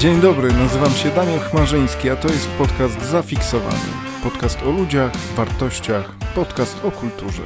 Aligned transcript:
Dzień 0.00 0.20
dobry, 0.20 0.52
nazywam 0.52 0.90
się 0.90 1.10
Daniel 1.10 1.38
Chmarzyński, 1.40 2.10
a 2.10 2.16
to 2.16 2.28
jest 2.28 2.48
podcast 2.48 3.02
Zafiksowany. 3.02 3.90
Podcast 4.22 4.62
o 4.62 4.70
ludziach, 4.70 5.16
wartościach, 5.16 6.14
podcast 6.34 6.84
o 6.84 6.90
kulturze. 6.90 7.42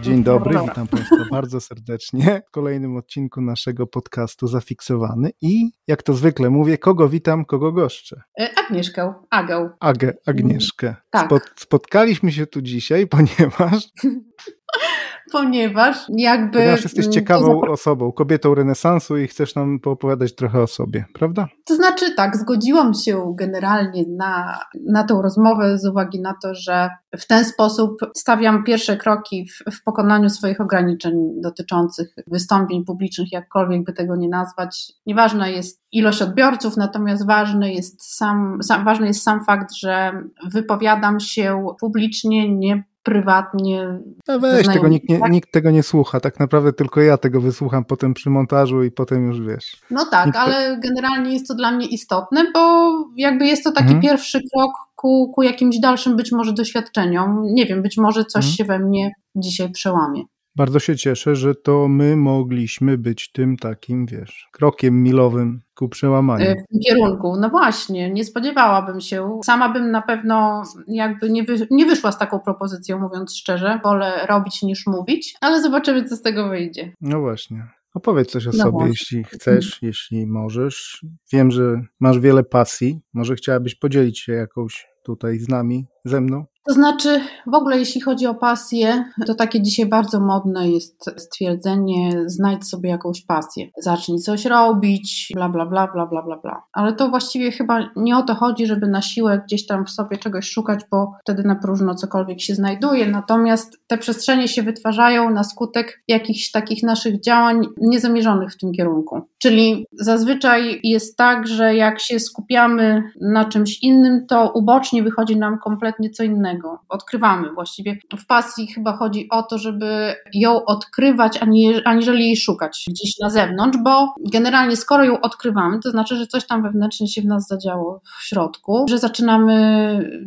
Dzień 0.00 0.24
dobry, 0.24 0.58
witam 0.68 0.88
Państwa 0.88 1.16
bardzo 1.30 1.60
serdecznie 1.60 2.42
w 2.48 2.50
kolejnym 2.50 2.96
odcinku 2.96 3.40
naszego 3.40 3.86
podcastu 3.86 4.46
Zafiksowany 4.46 5.30
i 5.40 5.70
jak 5.86 6.02
to 6.02 6.14
zwykle 6.14 6.50
mówię, 6.50 6.78
kogo 6.78 7.08
witam, 7.08 7.44
kogo 7.44 7.72
goszczę. 7.72 8.22
E, 8.40 8.48
Agnieszkę, 8.58 9.14
Agę. 9.30 9.70
Agę, 9.80 10.12
Agnieszkę. 10.26 10.94
Tak. 11.10 11.26
Spot, 11.26 11.42
spotkaliśmy 11.56 12.32
się 12.32 12.46
tu 12.46 12.62
dzisiaj, 12.62 13.06
ponieważ 13.16 13.88
Ponieważ 15.32 16.06
jakby... 16.16 16.58
Ponieważ 16.58 16.82
jesteś 16.84 17.04
mm, 17.04 17.12
ciekawą 17.12 17.60
to, 17.60 17.72
osobą, 17.72 18.12
kobietą 18.12 18.54
renesansu 18.54 19.18
i 19.18 19.26
chcesz 19.26 19.54
nam 19.54 19.80
poopowiadać 19.80 20.34
trochę 20.34 20.62
o 20.62 20.66
sobie, 20.66 21.04
prawda? 21.14 21.48
to 21.70 21.76
znaczy 21.76 22.14
tak, 22.14 22.36
zgodziłam 22.36 22.94
się 22.94 23.34
generalnie 23.38 24.04
na, 24.08 24.60
na 24.86 25.04
tą 25.04 25.22
rozmowę 25.22 25.78
z 25.78 25.86
uwagi 25.86 26.20
na 26.20 26.34
to, 26.42 26.54
że 26.54 26.90
w 27.18 27.26
ten 27.26 27.44
sposób 27.44 28.00
stawiam 28.16 28.64
pierwsze 28.64 28.96
kroki 28.96 29.46
w, 29.46 29.74
w 29.74 29.82
pokonaniu 29.82 30.30
swoich 30.30 30.60
ograniczeń 30.60 31.12
dotyczących 31.42 32.14
wystąpień 32.26 32.84
publicznych, 32.84 33.32
jakkolwiek 33.32 33.84
by 33.84 33.92
tego 33.92 34.16
nie 34.16 34.28
nazwać. 34.28 34.92
Nieważna 35.06 35.48
jest 35.48 35.82
ilość 35.92 36.22
odbiorców, 36.22 36.76
natomiast 36.76 37.26
ważny 37.26 37.72
jest 37.72 38.16
sam, 38.16 38.58
sam, 38.62 38.84
ważny 38.84 39.06
jest 39.06 39.22
sam 39.22 39.44
fakt, 39.44 39.74
że 39.74 40.12
wypowiadam 40.52 41.20
się 41.20 41.66
publicznie, 41.80 42.56
nie 42.56 42.84
prywatnie. 43.02 43.98
No 44.28 44.38
weź, 44.40 44.66
tego 44.66 44.88
nikt, 44.88 45.08
nie, 45.08 45.18
tak? 45.18 45.32
nikt 45.32 45.52
tego 45.52 45.70
nie 45.70 45.82
słucha, 45.82 46.20
tak 46.20 46.40
naprawdę 46.40 46.72
tylko 46.72 47.00
ja 47.00 47.16
tego 47.18 47.40
wysłucham 47.40 47.84
potem 47.84 48.14
przy 48.14 48.30
montażu 48.30 48.82
i 48.82 48.90
potem 48.90 49.26
już 49.26 49.40
wiesz. 49.40 49.76
No 49.90 50.06
tak, 50.06 50.26
Nikt- 50.26 50.38
ale 50.38 50.80
generalnie 50.82 51.32
jest 51.32 51.48
to 51.48 51.54
dla 51.54 51.72
mnie 51.72 51.86
istotne, 51.86 52.44
bo 52.54 52.90
jakby 53.16 53.46
jest 53.46 53.64
to 53.64 53.72
taki 53.72 53.84
Mhm. 53.86 54.00
pierwszy 54.02 54.40
krok 54.54 54.72
ku, 54.96 55.32
ku 55.34 55.42
jakimś 55.42 55.78
dalszym 55.78 56.16
być 56.16 56.32
może 56.32 56.52
doświadczeniom. 56.52 57.42
Nie 57.44 57.66
wiem, 57.66 57.82
być 57.82 57.96
może 57.96 58.24
coś 58.24 58.44
Mhm. 58.44 58.54
się 58.56 58.64
we 58.64 58.78
mnie 58.78 59.10
dzisiaj 59.36 59.70
przełamie. 59.70 60.22
Bardzo 60.56 60.78
się 60.78 60.96
cieszę, 60.96 61.36
że 61.36 61.54
to 61.54 61.88
my 61.88 62.16
mogliśmy 62.16 62.98
być 62.98 63.32
tym 63.32 63.56
takim, 63.56 64.06
wiesz, 64.06 64.48
krokiem 64.52 65.02
milowym 65.02 65.60
ku 65.74 65.88
przełamaniu. 65.88 66.44
Y, 66.44 66.54
W 66.54 66.72
tym 66.72 66.80
kierunku. 66.86 67.36
No 67.40 67.48
właśnie, 67.50 68.10
nie 68.10 68.24
spodziewałabym 68.24 69.00
się. 69.00 69.40
Sama 69.44 69.68
bym 69.68 69.90
na 69.90 70.02
pewno 70.02 70.62
jakby 70.88 71.30
nie, 71.30 71.42
wy, 71.44 71.66
nie 71.70 71.86
wyszła 71.86 72.12
z 72.12 72.18
taką 72.18 72.40
propozycją, 72.40 72.98
mówiąc 72.98 73.36
szczerze. 73.36 73.80
Wolę 73.84 74.26
robić 74.28 74.62
niż 74.62 74.86
mówić, 74.86 75.34
ale 75.40 75.62
zobaczymy, 75.62 76.04
co 76.04 76.16
z 76.16 76.22
tego 76.22 76.48
wyjdzie. 76.48 76.92
No 77.00 77.20
właśnie. 77.20 77.68
Opowiedz 77.94 78.30
coś 78.30 78.46
o 78.46 78.50
No 78.50 78.58
sobie, 78.58 78.70
właśnie. 78.70 78.88
jeśli 78.90 79.24
chcesz, 79.24 79.78
jeśli 79.82 80.26
możesz. 80.26 81.04
Wiem, 81.32 81.50
że 81.50 81.80
masz 82.00 82.18
wiele 82.18 82.42
pasji. 82.44 83.00
Może 83.14 83.34
chciałabyś 83.34 83.74
podzielić 83.74 84.18
się 84.20 84.32
jakąś 84.32 84.86
tutaj 85.04 85.38
z 85.38 85.48
nami, 85.48 85.86
ze 86.04 86.20
mną? 86.20 86.44
To 86.66 86.74
znaczy, 86.74 87.20
w 87.46 87.54
ogóle 87.54 87.78
jeśli 87.78 88.00
chodzi 88.00 88.26
o 88.26 88.34
pasję, 88.34 89.04
to 89.26 89.34
takie 89.34 89.62
dzisiaj 89.62 89.86
bardzo 89.86 90.20
modne 90.20 90.68
jest 90.68 91.10
stwierdzenie, 91.16 92.22
znajdź 92.26 92.64
sobie 92.68 92.90
jakąś 92.90 93.24
pasję. 93.26 93.66
Zacznij 93.78 94.18
coś 94.18 94.44
robić, 94.44 95.32
bla, 95.34 95.48
bla, 95.48 95.66
bla, 95.66 95.88
bla, 95.92 96.06
bla, 96.06 96.22
bla, 96.22 96.36
bla. 96.36 96.62
Ale 96.72 96.92
to 96.92 97.08
właściwie 97.08 97.52
chyba 97.52 97.90
nie 97.96 98.16
o 98.16 98.22
to 98.22 98.34
chodzi, 98.34 98.66
żeby 98.66 98.88
na 98.88 99.02
siłę 99.02 99.42
gdzieś 99.44 99.66
tam 99.66 99.86
w 99.86 99.90
sobie 99.90 100.16
czegoś 100.16 100.50
szukać, 100.50 100.80
bo 100.90 101.12
wtedy 101.20 101.42
na 101.42 101.54
próżno 101.54 101.94
cokolwiek 101.94 102.40
się 102.40 102.54
znajduje. 102.54 103.06
Natomiast 103.06 103.80
te 103.86 103.98
przestrzenie 103.98 104.48
się 104.48 104.62
wytwarzają 104.62 105.30
na 105.30 105.44
skutek 105.44 106.02
jakichś 106.08 106.50
takich 106.50 106.82
naszych 106.82 107.20
działań 107.20 107.66
niezamierzonych 107.80 108.52
w 108.52 108.56
tym 108.56 108.72
kierunku. 108.72 109.20
Czyli 109.38 109.86
zazwyczaj 109.92 110.80
jest 110.84 111.16
tak, 111.16 111.46
że 111.46 111.74
jak 111.74 112.00
się 112.00 112.20
skupiamy 112.20 113.02
na 113.20 113.44
czymś 113.44 113.82
innym, 113.82 114.26
to 114.26 114.52
ubocznie 114.54 115.02
wychodzi 115.02 115.36
nam 115.36 115.58
kompletnie 115.58 116.10
co 116.10 116.22
innego. 116.22 116.49
Odkrywamy 116.88 117.52
właściwie. 117.52 117.98
W 118.18 118.26
pasji 118.26 118.66
chyba 118.66 118.96
chodzi 118.96 119.28
o 119.30 119.42
to, 119.42 119.58
żeby 119.58 120.14
ją 120.34 120.64
odkrywać, 120.64 121.42
ani- 121.42 121.84
aniżeli 121.84 122.24
jej 122.24 122.36
szukać 122.36 122.84
gdzieś 122.88 123.18
na 123.22 123.30
zewnątrz, 123.30 123.78
bo 123.78 124.14
generalnie 124.32 124.76
skoro 124.76 125.04
ją 125.04 125.20
odkrywamy, 125.20 125.80
to 125.80 125.90
znaczy, 125.90 126.16
że 126.16 126.26
coś 126.26 126.46
tam 126.46 126.62
wewnętrznie 126.62 127.08
się 127.08 127.22
w 127.22 127.26
nas 127.26 127.46
zadziało 127.48 128.00
w 128.18 128.24
środku, 128.24 128.86
że 128.88 128.98
zaczynamy 128.98 129.50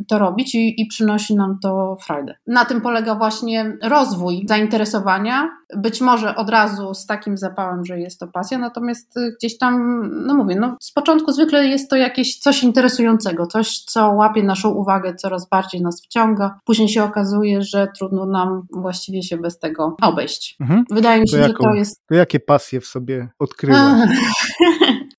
to 0.08 0.18
robić 0.18 0.54
i, 0.54 0.80
i 0.82 0.86
przynosi 0.86 1.34
nam 1.36 1.58
to 1.62 1.96
frajdę. 2.00 2.34
Na 2.46 2.64
tym 2.64 2.80
polega 2.80 3.14
właśnie 3.14 3.76
rozwój 3.82 4.44
zainteresowania. 4.48 5.48
Być 5.76 6.00
może 6.00 6.36
od 6.36 6.50
razu 6.50 6.94
z 6.94 7.06
takim 7.06 7.36
zapałem, 7.36 7.84
że 7.84 8.00
jest 8.00 8.20
to 8.20 8.26
pasja, 8.26 8.58
natomiast 8.58 9.16
y, 9.16 9.34
gdzieś 9.38 9.58
tam, 9.58 10.02
no 10.26 10.34
mówię, 10.34 10.56
no 10.60 10.76
z 10.80 10.92
początku 10.92 11.32
zwykle 11.32 11.66
jest 11.66 11.90
to 11.90 11.96
jakieś 11.96 12.38
coś 12.38 12.62
interesującego, 12.62 13.46
coś, 13.46 13.78
co 13.78 14.10
łapie 14.10 14.42
naszą 14.42 14.70
uwagę, 14.70 15.14
coraz 15.14 15.48
bardziej 15.48 15.82
nas 15.82 16.02
wciąga. 16.04 16.58
Później 16.64 16.88
się 16.88 17.04
okazuje, 17.04 17.62
że 17.62 17.88
trudno 17.98 18.26
nam 18.26 18.62
właściwie 18.72 19.22
się 19.22 19.36
bez 19.36 19.58
tego 19.58 19.96
obejść. 20.02 20.56
Mhm. 20.60 20.84
Wydaje 20.90 21.20
mi 21.20 21.26
To 21.26 21.36
się, 21.36 21.42
że 21.42 21.48
jaką? 21.48 21.64
to 21.64 21.74
jest 21.74 22.02
To 22.08 22.14
jakie 22.14 22.40
pasje 22.40 22.80
w 22.80 22.86
sobie 22.86 23.28
odkryłaś? 23.38 23.80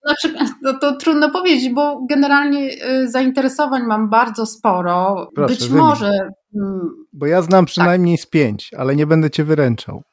Znaczy, 0.05 0.35
no 0.61 0.73
to 0.73 0.95
trudno 0.95 1.31
powiedzieć, 1.31 1.73
bo 1.73 2.05
generalnie 2.09 2.69
y, 3.03 3.09
zainteresowań 3.09 3.83
mam 3.83 4.09
bardzo 4.09 4.45
sporo. 4.45 5.27
Proszę, 5.35 5.53
Być 5.53 5.67
wymień. 5.67 5.77
może 5.83 6.11
mm, 6.55 6.89
Bo 7.13 7.25
ja 7.25 7.41
znam 7.41 7.65
przynajmniej 7.65 8.17
z 8.17 8.25
pięć, 8.25 8.71
ale 8.77 8.95
nie 8.95 9.07
będę 9.07 9.29
cię 9.29 9.43
wyręczał. 9.43 10.03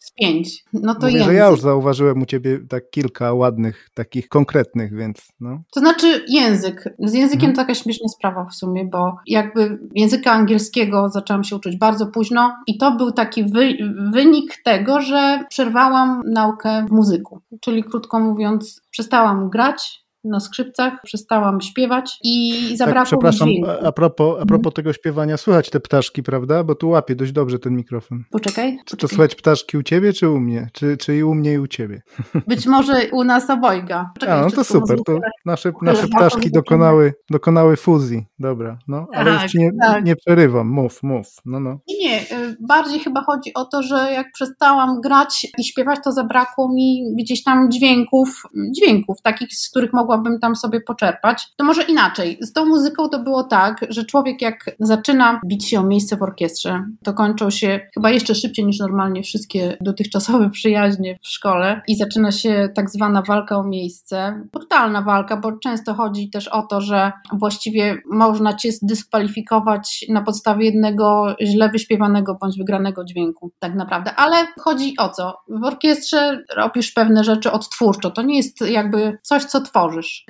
Z 0.00 0.12
pięć. 0.12 0.64
No 0.72 0.94
to 0.94 1.00
Mówię, 1.00 1.12
język. 1.12 1.26
że 1.28 1.34
ja 1.34 1.48
już 1.48 1.60
zauważyłem 1.60 2.22
u 2.22 2.26
ciebie 2.26 2.58
tak 2.68 2.90
kilka 2.90 3.32
ładnych, 3.32 3.88
takich 3.94 4.28
konkretnych, 4.28 4.94
więc 4.96 5.28
no. 5.40 5.62
To 5.74 5.80
znaczy 5.80 6.24
język. 6.28 6.84
Z 6.98 7.14
językiem 7.14 7.50
Mhm. 7.50 7.54
taka 7.66 7.74
śmieszna 7.74 8.08
sprawa 8.08 8.44
w 8.44 8.54
sumie, 8.54 8.84
bo 8.84 9.16
jakby 9.26 9.78
języka 9.94 10.32
angielskiego 10.32 11.08
zaczęłam 11.08 11.44
się 11.44 11.56
uczyć 11.56 11.78
bardzo 11.78 12.06
późno 12.06 12.56
i 12.66 12.78
to 12.78 12.92
był 12.96 13.12
taki 13.12 13.44
wy, 13.44 13.72
wynik 14.12 14.62
tego, 14.64 15.00
że 15.00 15.44
przerwałam 15.48 16.22
naukę 16.26 16.86
w 16.88 16.92
muzyku. 16.92 17.40
Czyli 17.60 17.84
krótko 17.84 18.20
mówiąc, 18.20 18.80
przestałam 18.90 19.50
grać 19.50 20.05
na 20.30 20.40
skrzypcach, 20.40 20.92
przestałam 21.04 21.60
śpiewać 21.60 22.18
i 22.24 22.64
Tak, 22.68 22.76
zabrakło 22.78 23.00
mi 23.02 23.06
przepraszam, 23.06 23.48
dźwięku. 23.48 23.70
a, 23.70 23.80
a 23.88 23.92
propos, 23.92 24.26
a 24.28 24.30
Mhm. 24.32 24.48
propos 24.48 24.74
tego 24.74 24.92
śpiewania, 24.92 25.36
słychać 25.36 25.70
te 25.70 25.80
ptaszki, 25.80 26.22
prawda? 26.22 26.64
Bo 26.64 26.74
tu 26.74 26.88
łapie 26.88 27.14
dość 27.16 27.32
dobrze 27.32 27.58
ten 27.58 27.76
mikrofon. 27.76 28.24
Poczekaj. 28.30 28.78
Czy 28.84 28.96
to 28.96 29.00
poczekaj. 29.00 29.16
słychać 29.16 29.34
ptaszki 29.34 29.76
u 29.78 29.82
ciebie, 29.82 30.12
czy 30.12 30.28
u 30.28 30.40
mnie? 30.40 30.68
Czy, 30.72 30.96
czy 30.96 31.16
i 31.16 31.22
u 31.22 31.34
mnie, 31.34 31.52
i 31.52 31.58
u 31.58 31.66
ciebie? 31.66 32.02
Być 32.48 32.66
może 32.66 32.92
u 33.12 33.24
nas 33.24 33.50
obojga. 33.50 34.10
Czekaj, 34.20 34.38
A, 34.38 34.42
no 34.42 34.50
to 34.50 34.64
super. 34.64 34.98
To 35.06 35.18
nasze, 35.44 35.72
nasze 35.82 36.08
ptaszki 36.08 36.50
dokonały, 36.50 37.14
dokonały 37.30 37.76
fuzji. 37.76 38.24
Dobra, 38.38 38.78
no, 38.88 39.06
ale 39.14 39.32
już 39.32 39.42
Tak, 39.42 39.54
nie, 39.54 39.70
tak. 39.82 40.04
nie 40.04 40.16
przerywam. 40.16 40.68
Mów, 40.68 41.02
mów. 41.02 41.26
No, 41.44 41.60
no. 41.60 41.78
Nie, 42.00 42.20
y, 42.22 42.56
bardziej 42.60 43.00
chyba 43.00 43.22
chodzi 43.24 43.54
o 43.54 43.64
to, 43.64 43.82
że 43.82 44.12
jak 44.12 44.26
przestałam 44.32 45.00
grać 45.00 45.46
i 45.58 45.64
śpiewać, 45.64 45.98
to 46.04 46.12
zabrakło 46.12 46.72
mi 46.74 47.14
gdzieś 47.18 47.42
tam 47.42 47.70
dźwięków, 47.70 48.42
dźwięków 48.76 49.22
takich, 49.22 49.48
z 49.54 49.70
których 49.70 49.92
mogłabym 50.16 50.40
tam 50.40 50.56
sobie 50.56 50.80
poczerpać. 50.80 51.48
To 51.56 51.64
może 51.64 51.82
inaczej. 51.82 52.38
Z 52.40 52.52
tą 52.52 52.64
muzyką 52.64 53.08
to 53.08 53.18
było 53.18 53.44
tak, 53.44 53.86
że 53.88 54.04
człowiek 54.04 54.42
jak 54.42 54.64
zaczyna 54.80 55.40
bić 55.46 55.68
się 55.68 55.80
o 55.80 55.82
miejsce 55.82 56.16
w 56.16 56.22
orkiestrze, 56.22 56.84
to 57.04 57.14
kończą 57.14 57.50
się 57.50 57.80
chyba 57.94 58.10
jeszcze 58.10 58.34
szybciej 58.34 58.66
niż 58.66 58.78
normalnie 58.78 59.22
wszystkie 59.22 59.76
dotychczasowe 59.80 60.50
przyjaźnie 60.50 61.18
w 61.22 61.28
szkole 61.28 61.80
i 61.88 61.96
zaczyna 61.96 62.32
się 62.32 62.68
tak 62.74 62.90
zwana 62.90 63.22
walka 63.22 63.56
o 63.56 63.64
miejsce. 63.64 64.42
Brutalna 64.52 65.02
walka, 65.02 65.36
bo 65.36 65.52
często 65.52 65.94
chodzi 65.94 66.30
też 66.30 66.48
o 66.48 66.62
to, 66.62 66.80
że 66.80 67.12
właściwie 67.32 67.98
można 68.10 68.54
cię 68.54 68.72
zdyskwalifikować 68.72 70.04
na 70.08 70.22
podstawie 70.22 70.66
jednego 70.66 71.36
źle 71.42 71.68
wyśpiewanego 71.68 72.34
bądź 72.40 72.58
wygranego 72.58 73.04
dźwięku, 73.04 73.52
tak 73.58 73.74
naprawdę. 73.74 74.14
Ale 74.14 74.36
chodzi 74.58 74.94
o 74.98 75.08
co? 75.08 75.38
W 75.48 75.64
orkiestrze 75.64 76.44
robisz 76.56 76.92
pewne 76.92 77.24
rzeczy 77.24 77.52
odtwórczo. 77.52 78.10
To 78.10 78.22
nie 78.22 78.36
jest 78.36 78.60
jakby 78.60 79.18
coś, 79.22 79.44
co 79.44 79.60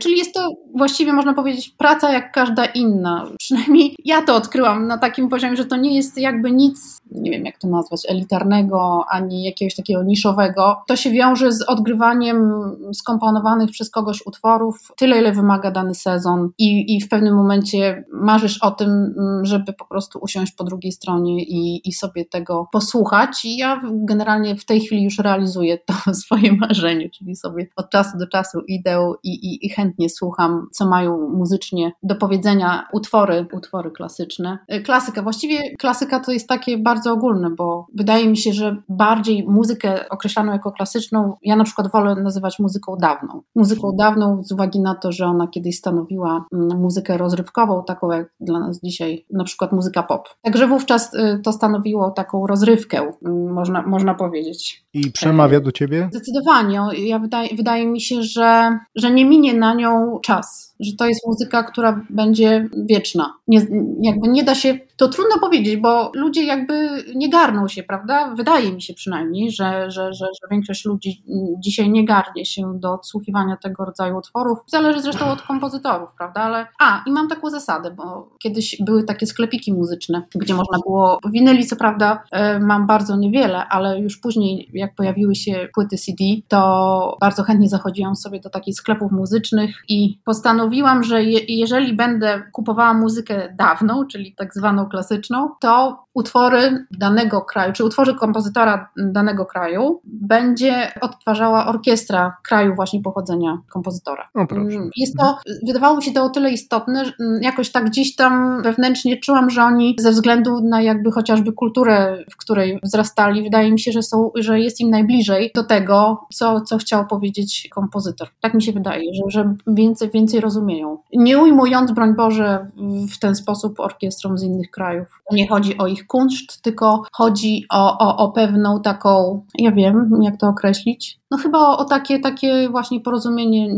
Czyli 0.00 0.18
jest 0.18 0.34
to 0.34 0.50
właściwie 0.74 1.12
można 1.12 1.34
powiedzieć 1.34 1.68
praca 1.68 2.12
jak 2.12 2.32
każda 2.32 2.64
inna. 2.64 3.30
Przynajmniej 3.38 3.94
ja 4.04 4.22
to 4.22 4.34
odkryłam 4.34 4.86
na 4.86 4.98
takim 4.98 5.28
poziomie, 5.28 5.56
że 5.56 5.64
to 5.64 5.76
nie 5.76 5.96
jest 5.96 6.18
jakby 6.18 6.50
nic, 6.50 7.00
nie 7.10 7.30
wiem 7.30 7.44
jak 7.44 7.58
to 7.58 7.68
nazwać, 7.68 8.00
elitarnego, 8.08 9.04
ani 9.10 9.44
jakiegoś 9.44 9.74
takiego 9.74 10.02
niszowego. 10.02 10.82
To 10.86 10.96
się 10.96 11.10
wiąże 11.10 11.52
z 11.52 11.62
odgrywaniem 11.62 12.52
skomponowanych 12.94 13.70
przez 13.70 13.90
kogoś 13.90 14.26
utworów 14.26 14.92
tyle, 14.96 15.18
ile 15.18 15.32
wymaga 15.32 15.70
dany 15.70 15.94
sezon 15.94 16.50
i, 16.58 16.96
i 16.96 17.00
w 17.00 17.08
pewnym 17.08 17.34
momencie 17.34 18.04
marzysz 18.12 18.58
o 18.62 18.70
tym, 18.70 18.90
mm, 18.90 19.44
żeby 19.44 19.72
po 19.72 19.84
prostu 19.84 20.18
usiąść 20.22 20.52
po 20.52 20.64
drugiej 20.64 20.92
stronie 20.92 21.42
i, 21.42 21.88
i 21.88 21.92
sobie 21.92 22.24
tego 22.24 22.68
posłuchać. 22.72 23.44
I 23.44 23.56
ja 23.56 23.80
generalnie 23.84 24.56
w 24.56 24.64
tej 24.64 24.80
chwili 24.80 25.02
już 25.02 25.18
realizuję 25.18 25.78
to 25.78 25.94
swoje 26.24 26.52
marzenie, 26.52 27.10
czyli 27.10 27.36
sobie 27.36 27.66
od 27.76 27.90
czasu 27.90 28.18
do 28.18 28.26
czasu 28.26 28.60
idę 28.68 29.12
i, 29.22 29.30
i, 29.30 29.55
i, 29.56 29.66
i 29.66 29.70
chętnie 29.70 30.10
słucham, 30.10 30.66
co 30.72 30.86
mają 30.86 31.28
muzycznie 31.28 31.92
do 32.02 32.14
powiedzenia 32.14 32.88
utwory, 32.92 33.46
utwory 33.52 33.90
klasyczne. 33.90 34.58
Y, 34.74 34.80
klasyka, 34.80 35.22
właściwie 35.22 35.76
klasyka 35.76 36.20
to 36.20 36.32
jest 36.32 36.48
takie 36.48 36.78
bardzo 36.78 37.12
ogólne, 37.12 37.50
bo 37.50 37.86
wydaje 37.94 38.28
mi 38.28 38.36
się, 38.36 38.52
że 38.52 38.76
bardziej 38.88 39.46
muzykę 39.48 40.08
określaną 40.08 40.52
jako 40.52 40.72
klasyczną, 40.72 41.34
ja 41.42 41.56
na 41.56 41.64
przykład 41.64 41.92
wolę 41.92 42.14
nazywać 42.14 42.58
muzyką 42.58 42.96
dawną. 43.00 43.42
Muzyką 43.54 43.92
dawną 43.98 44.42
z 44.44 44.52
uwagi 44.52 44.80
na 44.80 44.94
to, 44.94 45.12
że 45.12 45.26
ona 45.26 45.48
kiedyś 45.48 45.78
stanowiła 45.78 46.44
mm, 46.52 46.80
muzykę 46.80 47.16
rozrywkową, 47.16 47.84
taką 47.84 48.12
jak 48.12 48.32
dla 48.40 48.60
nas 48.60 48.80
dzisiaj 48.80 49.26
na 49.30 49.44
przykład 49.44 49.72
muzyka 49.72 50.02
pop. 50.02 50.28
Także 50.42 50.66
wówczas 50.66 51.14
y, 51.14 51.40
to 51.44 51.52
stanowiło 51.52 52.10
taką 52.10 52.46
rozrywkę, 52.46 53.12
mm, 53.24 53.52
można, 53.52 53.82
można 53.82 54.14
powiedzieć. 54.14 54.84
I 54.94 55.12
przemawia 55.12 55.60
do 55.60 55.72
ciebie? 55.72 56.08
Zdecydowanie. 56.12 56.80
Ja 56.96 57.18
wydaje, 57.18 57.56
wydaje 57.56 57.86
mi 57.86 58.00
się, 58.00 58.22
że, 58.22 58.78
że 58.94 59.10
nie 59.10 59.24
minie 59.24 59.45
na 59.54 59.74
nią 59.74 60.20
czas, 60.22 60.74
że 60.80 60.92
to 60.98 61.06
jest 61.06 61.26
muzyka, 61.26 61.62
która 61.62 62.00
będzie 62.10 62.68
wieczna. 62.88 63.34
Nie, 63.48 63.66
jakby 64.02 64.28
nie 64.28 64.44
da 64.44 64.54
się, 64.54 64.78
to 64.96 65.08
trudno 65.08 65.38
powiedzieć, 65.40 65.76
bo 65.76 66.10
ludzie 66.14 66.44
jakby 66.44 67.04
nie 67.14 67.30
garną 67.30 67.68
się, 67.68 67.82
prawda? 67.82 68.34
Wydaje 68.34 68.72
mi 68.72 68.82
się 68.82 68.94
przynajmniej, 68.94 69.50
że, 69.50 69.90
że, 69.90 70.12
że, 70.12 70.26
że 70.26 70.48
większość 70.50 70.84
ludzi 70.84 71.22
dzisiaj 71.58 71.90
nie 71.90 72.04
garnie 72.04 72.44
się 72.44 72.78
do 72.80 72.92
odsłuchiwania 72.92 73.56
tego 73.56 73.84
rodzaju 73.84 74.16
utworów. 74.16 74.58
Zależy 74.66 75.02
zresztą 75.02 75.26
od 75.26 75.42
kompozytorów, 75.42 76.10
prawda? 76.18 76.40
Ale 76.40 76.66
a, 76.78 77.02
i 77.06 77.10
mam 77.10 77.28
taką 77.28 77.50
zasadę, 77.50 77.90
bo 77.90 78.28
kiedyś 78.38 78.76
były 78.80 79.04
takie 79.04 79.26
sklepiki 79.26 79.72
muzyczne, 79.72 80.22
gdzie 80.34 80.54
można 80.54 80.78
było, 80.86 81.18
winyli 81.30 81.66
co 81.66 81.76
prawda 81.76 82.22
e, 82.32 82.58
mam 82.58 82.86
bardzo 82.86 83.16
niewiele, 83.16 83.66
ale 83.68 84.00
już 84.00 84.16
później 84.16 84.70
jak 84.72 84.94
pojawiły 84.94 85.34
się 85.34 85.68
płyty 85.74 85.96
CD, 85.96 86.24
to 86.48 87.16
bardzo 87.20 87.42
chętnie 87.42 87.68
zachodziłam 87.68 88.16
sobie 88.16 88.40
do 88.40 88.50
takich 88.50 88.74
sklepów 88.74 89.12
muzycznych 89.12 89.84
i 89.88 90.18
postanowiłam, 90.24 90.65
że 91.04 91.24
je, 91.24 91.40
jeżeli 91.48 91.96
będę 91.96 92.42
kupowała 92.52 92.94
muzykę 92.94 93.54
dawną, 93.58 94.06
czyli 94.06 94.34
tak 94.34 94.54
zwaną 94.54 94.86
klasyczną, 94.88 95.50
to 95.60 96.05
utwory 96.16 96.86
danego 96.98 97.40
kraju, 97.40 97.72
czy 97.72 97.84
utwory 97.84 98.14
kompozytora 98.14 98.90
danego 98.96 99.46
kraju 99.46 100.00
będzie 100.04 100.92
odtwarzała 101.00 101.66
orkiestra 101.66 102.36
kraju 102.48 102.74
właśnie 102.74 103.02
pochodzenia 103.02 103.58
kompozytora. 103.68 104.28
O, 104.34 104.46
proszę. 104.46 104.78
Jest 104.96 105.16
to, 105.18 105.38
wydawało 105.66 105.96
mi 105.96 106.02
się 106.02 106.12
to 106.12 106.24
o 106.24 106.28
tyle 106.28 106.50
istotne, 106.50 107.04
że 107.04 107.12
jakoś 107.40 107.72
tak 107.72 107.84
gdzieś 107.84 108.16
tam 108.16 108.62
wewnętrznie 108.62 109.20
czułam, 109.20 109.50
że 109.50 109.62
oni 109.62 109.96
ze 109.98 110.10
względu 110.10 110.60
na 110.60 110.82
jakby 110.82 111.12
chociażby 111.12 111.52
kulturę, 111.52 112.24
w 112.30 112.36
której 112.36 112.80
wzrastali, 112.82 113.42
wydaje 113.42 113.72
mi 113.72 113.80
się, 113.80 113.92
że, 113.92 114.02
są, 114.02 114.30
że 114.34 114.60
jest 114.60 114.80
im 114.80 114.90
najbliżej 114.90 115.50
do 115.54 115.64
tego, 115.64 116.26
co, 116.32 116.60
co 116.60 116.78
chciał 116.78 117.06
powiedzieć 117.06 117.68
kompozytor. 117.74 118.28
Tak 118.40 118.54
mi 118.54 118.62
się 118.62 118.72
wydaje, 118.72 119.04
że, 119.14 119.30
że 119.30 119.54
więcej, 119.66 120.10
więcej 120.10 120.40
rozumieją. 120.40 120.98
Nie 121.12 121.38
ujmując, 121.38 121.92
broń 121.92 122.14
Boże, 122.14 122.70
w 123.14 123.18
ten 123.18 123.34
sposób 123.34 123.80
orkiestrom 123.80 124.38
z 124.38 124.42
innych 124.42 124.70
krajów. 124.70 125.22
Nie 125.32 125.48
chodzi 125.48 125.78
o 125.78 125.86
ich 125.86 126.05
kunszt, 126.06 126.62
tylko 126.62 127.02
chodzi 127.12 127.64
o, 127.70 127.98
o, 127.98 128.16
o 128.16 128.32
pewną 128.32 128.80
taką, 128.82 129.42
ja 129.58 129.72
wiem, 129.72 130.10
jak 130.22 130.36
to 130.36 130.48
określić, 130.48 131.20
no 131.30 131.38
chyba 131.38 131.58
o, 131.58 131.78
o, 131.78 131.84
takie, 131.84 132.18
takie 132.18 132.68
właśnie 132.70 133.00
porozumienie, 133.00 133.74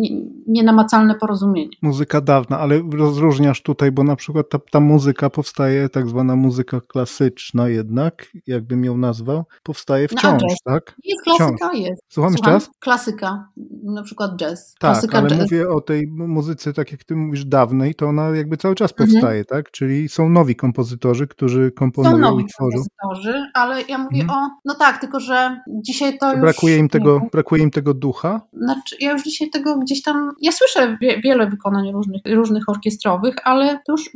nienamacalne 0.46 1.14
porozumienie. 1.14 1.76
Muzyka 1.82 2.20
dawna, 2.20 2.58
ale 2.58 2.82
rozróżniasz 2.92 3.62
tutaj, 3.62 3.92
bo 3.92 4.04
na 4.04 4.16
przykład 4.16 4.48
ta, 4.50 4.58
ta 4.70 4.80
muzyka 4.80 5.30
powstaje, 5.30 5.88
tak 5.88 6.08
zwana 6.08 6.36
muzyka 6.36 6.80
klasyczna 6.80 7.68
jednak, 7.68 8.26
jakbym 8.46 8.84
ją 8.84 8.96
nazwał, 8.96 9.44
powstaje 9.62 10.08
wciąż, 10.08 10.42
no, 10.42 10.48
tak? 10.64 10.94
Jest 11.04 11.22
klasyka, 11.24 11.68
wciąż. 11.68 11.78
jest. 11.78 12.02
Słucham 12.08 12.32
jeszcze 12.32 12.50
raz? 12.50 12.70
Klasyka, 12.78 13.48
na 13.84 14.02
przykład 14.02 14.36
jazz. 14.36 14.74
Tak, 14.78 14.92
klasyka 14.92 15.18
ale 15.18 15.28
jazz. 15.28 15.40
mówię 15.40 15.68
o 15.68 15.80
tej 15.80 16.06
muzyce, 16.06 16.72
tak 16.72 16.92
jak 16.92 17.04
ty 17.04 17.16
mówisz, 17.16 17.44
dawnej, 17.44 17.94
to 17.94 18.06
ona 18.06 18.28
jakby 18.28 18.56
cały 18.56 18.74
czas 18.74 18.90
mhm. 18.92 19.08
powstaje, 19.08 19.40
mhm. 19.40 19.44
tak? 19.44 19.70
Czyli 19.70 20.08
są 20.08 20.28
nowi 20.28 20.56
kompozytorzy, 20.56 21.26
którzy 21.26 21.72
komponują 21.72 22.12
są 22.12 22.18
nowi 22.18 22.44
i 22.44 22.46
tworzą. 22.46 22.78
kompozytorzy, 22.98 23.50
ale 23.54 23.82
ja 23.82 23.98
mówię 23.98 24.22
mhm. 24.22 24.40
o, 24.40 24.50
no 24.64 24.74
tak, 24.74 25.00
tylko 25.00 25.20
że 25.20 25.60
dzisiaj 25.84 26.18
to 26.18 26.32
już... 26.32 26.40
Brakuje 26.40 26.76
im 26.76 26.88
tego 26.88 27.20
brakuje 27.38 27.62
im 27.62 27.70
tego 27.70 27.94
ducha? 27.94 28.40
Znaczy, 28.52 28.96
ja 29.00 29.12
już 29.12 29.23
dzisiaj 29.23 29.50
tego 29.50 29.79
gdzieś 29.79 30.02
tam, 30.02 30.31
ja 30.43 30.52
słyszę 30.52 30.99
wie, 31.00 31.20
wiele 31.20 31.46
wykonań 31.46 31.93
różnych, 31.93 32.23
różnych 32.26 32.69
orkiestrowych, 32.69 33.35
ale 33.44 33.79
to 33.87 33.93
już, 33.93 34.11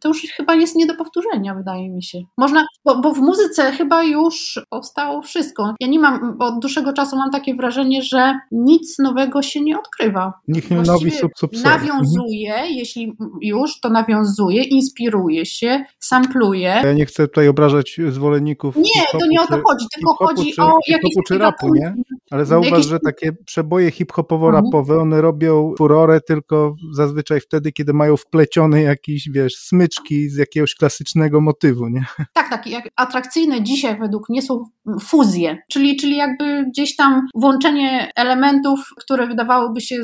to 0.00 0.08
już 0.08 0.22
chyba 0.36 0.54
jest 0.54 0.76
nie 0.76 0.86
do 0.86 0.94
powtórzenia, 0.94 1.54
wydaje 1.54 1.90
mi 1.90 2.02
się. 2.02 2.18
Można, 2.38 2.66
bo, 2.84 3.00
bo 3.00 3.14
w 3.14 3.18
muzyce 3.18 3.72
chyba 3.72 4.02
już 4.02 4.60
powstało 4.70 5.22
wszystko. 5.22 5.74
Ja 5.80 5.88
nie 5.88 5.98
mam, 5.98 6.36
od 6.38 6.58
dłuższego 6.60 6.92
czasu 6.92 7.16
mam 7.16 7.30
takie 7.30 7.54
wrażenie, 7.54 8.02
że 8.02 8.34
nic 8.52 8.98
nowego 8.98 9.42
się 9.42 9.60
nie 9.60 9.78
odkrywa. 9.78 10.32
Niech 10.48 10.70
nie 10.70 10.76
nowi 10.76 11.10
sub, 11.10 11.32
sub 11.36 11.50
Nawiązuje, 11.64 12.54
mhm. 12.54 12.74
jeśli 12.74 13.12
już, 13.42 13.80
to 13.80 13.88
nawiązuje, 13.88 14.62
inspiruje 14.62 15.46
się, 15.46 15.84
sampluje. 15.98 16.80
Ja 16.84 16.92
nie 16.92 17.06
chcę 17.06 17.28
tutaj 17.28 17.48
obrażać 17.48 18.00
zwolenników 18.08 18.76
Nie, 18.76 19.20
to 19.20 19.26
nie 19.26 19.40
o 19.40 19.46
to 19.46 19.60
chodzi, 19.66 19.86
tylko 19.94 20.14
chodzi 20.14 20.60
o 20.60 20.72
jakieś 20.88 21.14
czy 21.28 21.38
rapu, 21.38 21.74
nie? 21.74 21.94
Ale 22.30 22.46
zauważ, 22.62 22.70
jakieś... 22.70 22.86
że 22.86 22.98
takie 23.00 23.32
przeboje 23.32 23.90
hip-hopowo-rapowe, 23.90 24.92
mhm. 24.92 25.00
one 25.00 25.20
robią 25.20 25.74
furorę 25.78 26.20
tylko 26.20 26.74
zazwyczaj 26.92 27.40
wtedy, 27.40 27.72
kiedy 27.72 27.92
mają 27.92 28.16
wplecione 28.16 28.82
jakieś, 28.82 29.28
wiesz, 29.30 29.56
smyczki 29.56 30.28
z 30.28 30.36
jakiegoś 30.36 30.74
klasycznego 30.74 31.40
motywu, 31.40 31.88
nie? 31.88 32.04
Tak, 32.34 32.48
tak. 32.50 32.88
Atrakcyjne 32.96 33.62
dzisiaj 33.62 33.98
według 34.00 34.28
mnie 34.28 34.42
są 34.42 34.64
fuzje, 35.00 35.58
czyli, 35.70 35.96
czyli 35.96 36.16
jakby 36.16 36.64
gdzieś 36.68 36.96
tam 36.96 37.26
włączenie 37.34 38.12
elementów, 38.16 38.80
które 38.98 39.26
wydawałyby 39.26 39.80
się 39.80 39.96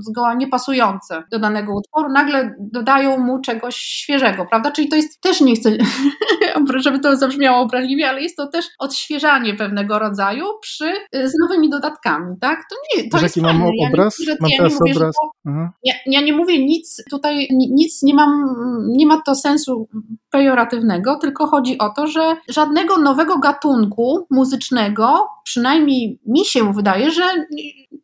zgoła 0.00 0.34
niepasujące 0.34 1.22
do 1.30 1.38
danego 1.38 1.72
utworu, 1.74 2.12
nagle 2.12 2.54
dodają 2.58 3.18
mu 3.18 3.40
czegoś 3.40 3.76
świeżego, 3.76 4.46
prawda? 4.50 4.70
Czyli 4.70 4.88
to 4.88 4.96
jest 4.96 5.20
też, 5.20 5.40
nie 5.40 5.54
chcę, 5.54 5.76
żeby 6.76 6.98
to 6.98 7.16
zabrzmiało 7.16 7.58
obraźliwie, 7.58 8.08
ale 8.08 8.22
jest 8.22 8.36
to 8.36 8.46
też 8.46 8.66
odświeżanie 8.78 9.54
pewnego 9.54 9.98
rodzaju 9.98 10.44
przy, 10.60 10.92
z 11.12 11.32
nowymi 11.40 11.70
dodatkami, 11.70 11.95
tak? 12.40 12.64
To 12.70 12.76
nie, 12.96 13.08
to 13.08 13.20
jest 13.20 13.36
mam 13.36 13.58
fajne. 13.58 13.88
obraz? 13.88 14.16
Ja 14.18 14.32
nie, 14.32 14.36
mam 14.40 14.50
ja 14.50 14.56
teraz 14.58 14.80
mówię, 14.80 14.92
obraz? 14.92 15.14
To, 15.14 15.50
ja, 15.84 15.94
ja, 16.06 16.20
nie 16.20 16.32
mówię 16.32 16.66
nic 16.66 17.04
tutaj, 17.10 17.48
nic 17.50 18.02
nie 18.02 18.14
mam, 18.14 18.30
nie 18.88 19.06
ma 19.06 19.22
to 19.26 19.34
sensu 19.34 19.88
pejoratywnego, 20.36 21.16
tylko 21.16 21.46
chodzi 21.46 21.78
o 21.78 21.88
to, 21.88 22.06
że 22.06 22.36
żadnego 22.48 22.98
nowego 22.98 23.38
gatunku 23.38 24.26
muzycznego, 24.30 25.28
przynajmniej 25.44 26.20
mi 26.26 26.44
się 26.44 26.72
wydaje, 26.72 27.10
że 27.10 27.22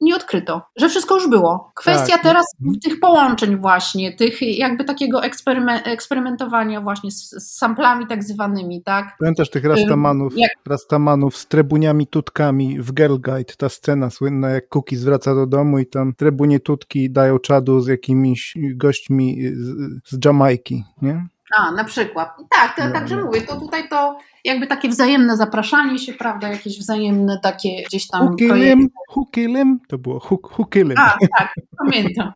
nie 0.01 0.17
odkryto, 0.17 0.63
że 0.77 0.89
wszystko 0.89 1.15
już 1.15 1.29
było. 1.29 1.73
Kwestia 1.75 2.13
tak. 2.13 2.23
teraz 2.23 2.47
mhm. 2.61 2.81
tych 2.81 3.01
połączeń 3.01 3.57
właśnie, 3.57 4.13
tych 4.17 4.43
jakby 4.43 4.85
takiego 4.85 5.25
eksperymen 5.25 5.81
eksperymentowania 5.85 6.81
właśnie 6.81 7.11
z, 7.11 7.31
z, 7.31 7.57
samplami 7.59 8.07
tak 8.07 8.25
zwanymi, 8.25 8.83
tak? 8.83 9.17
Pamiętasz 9.19 9.51
tych 9.51 9.65
rastamanów, 9.65 10.33
jak... 10.37 10.51
rastamanów 10.67 11.37
z 11.37 11.47
trebuniami, 11.47 12.07
tutkami 12.07 12.81
w 12.81 12.93
Girl 12.93 13.17
Guide, 13.17 13.55
ta 13.59 13.69
scena 13.69 14.11
słynna, 14.11 14.51
jak 14.51 14.69
Cookie 14.69 14.97
zwraca 14.97 15.35
do 15.35 15.47
domu 15.47 15.79
i 15.79 15.87
tam 15.87 16.15
trebunie 16.15 16.61
tutki 16.61 17.11
dają 17.11 17.39
czadu 17.39 17.81
z 17.81 17.87
jakimiś 17.87 18.55
gośćmi 18.75 19.43
z, 19.55 19.75
z 20.05 20.25
Jamajki, 20.25 20.85
nie? 21.03 21.27
A, 21.59 21.71
na 21.71 21.85
przykład. 21.85 22.37
Tak, 22.51 22.77
to, 22.77 22.87
no, 22.87 22.93
także 22.93 23.17
no. 23.17 23.25
mówię, 23.25 23.41
to 23.41 23.61
tutaj 23.61 23.89
to 23.89 24.19
jakby 24.45 24.67
takie 24.67 24.89
wzajemne 24.89 25.37
zapraszanie 25.37 25.99
się, 25.99 26.13
prawda, 26.13 26.49
jakieś 26.49 26.79
wzajemne 26.79 27.39
takie 27.43 27.83
gdzieś 27.87 28.09
tam 28.09 28.29
Hukilim, 28.29 28.89
Hukilim, 29.09 29.81
to 29.89 29.99
było 29.99 30.21
Hukilim. 30.43 30.99
A, 30.99 31.17
tak, 31.39 31.55
pamiętam. 31.79 32.33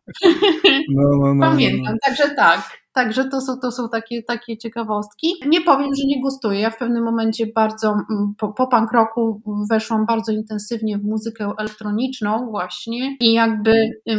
No, 0.89 1.17
no, 1.19 1.33
no, 1.33 1.45
pamiętam, 1.49 1.83
no, 1.83 1.91
no. 1.91 1.97
także 2.05 2.35
tak. 2.35 2.61
Także 2.97 3.25
to 3.25 3.41
są, 3.41 3.59
to 3.59 3.71
są 3.71 3.89
takie, 3.89 4.23
takie 4.23 4.57
ciekawostki. 4.57 5.33
Nie 5.47 5.61
powiem, 5.61 5.89
że 5.95 6.03
nie 6.07 6.21
gustuję. 6.21 6.59
Ja 6.59 6.69
w 6.69 6.77
pewnym 6.77 7.03
momencie 7.03 7.47
bardzo, 7.55 7.89
mm, 7.89 8.33
po, 8.37 8.53
po 8.53 8.67
punk 8.67 8.91
roku 8.91 9.41
weszłam 9.69 10.05
bardzo 10.05 10.31
intensywnie 10.31 10.97
w 10.97 11.03
muzykę 11.03 11.51
elektroniczną 11.57 12.47
właśnie 12.51 13.17
i 13.19 13.33
jakby 13.33 13.73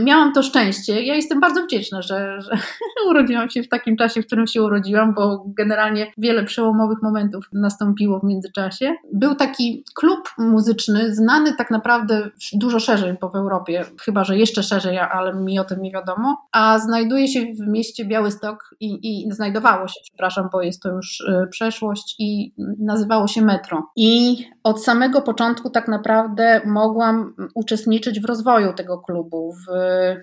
miałam 0.04 0.32
to 0.32 0.42
szczęście. 0.42 1.02
Ja 1.02 1.14
jestem 1.14 1.40
bardzo 1.40 1.64
wdzięczna, 1.64 2.02
że, 2.02 2.40
że 2.40 2.50
urodziłam 3.10 3.50
się 3.50 3.62
w 3.62 3.68
takim 3.68 3.96
czasie, 3.96 4.22
w 4.22 4.26
którym 4.26 4.46
się 4.46 4.62
urodziłam, 4.62 5.14
bo 5.14 5.44
generalnie 5.46 6.12
wiele 6.18 6.44
przełomowych 6.44 7.02
momentów 7.02 7.48
nastąpiło 7.52 8.20
w 8.20 8.24
międzyczasie. 8.24 8.94
Był 9.12 9.34
taki 9.34 9.84
klub 9.94 10.20
muzyczny, 10.38 11.14
znany 11.14 11.56
tak 11.56 11.70
naprawdę 11.70 12.30
dużo 12.52 12.80
szerzej, 12.80 13.14
bo 13.20 13.28
w 13.28 13.36
Europie, 13.36 13.84
chyba 14.00 14.24
że 14.24 14.38
jeszcze 14.38 14.62
szerzej, 14.62 14.98
ale 14.98 15.34
mi 15.34 15.58
o 15.58 15.64
tym 15.64 15.82
nie 15.82 15.90
wiadomo, 15.90 16.36
a 16.52 16.78
znajduje 16.78 17.28
się 17.28 17.40
w 17.40 17.66
mieście 17.68 18.04
Białystok 18.04 18.67
i, 18.80 19.26
i 19.26 19.32
znajdowało 19.32 19.88
się, 19.88 20.00
przepraszam, 20.02 20.48
bo 20.52 20.62
jest 20.62 20.82
to 20.82 20.88
już 20.88 21.20
y, 21.20 21.46
przeszłość 21.50 22.14
i 22.18 22.54
nazywało 22.78 23.28
się 23.28 23.42
Metro. 23.42 23.82
I 23.96 24.36
od 24.64 24.84
samego 24.84 25.22
początku 25.22 25.70
tak 25.70 25.88
naprawdę 25.88 26.60
mogłam 26.66 27.34
uczestniczyć 27.54 28.20
w 28.20 28.24
rozwoju 28.24 28.72
tego 28.72 28.98
klubu, 28.98 29.52
w, 29.52 29.70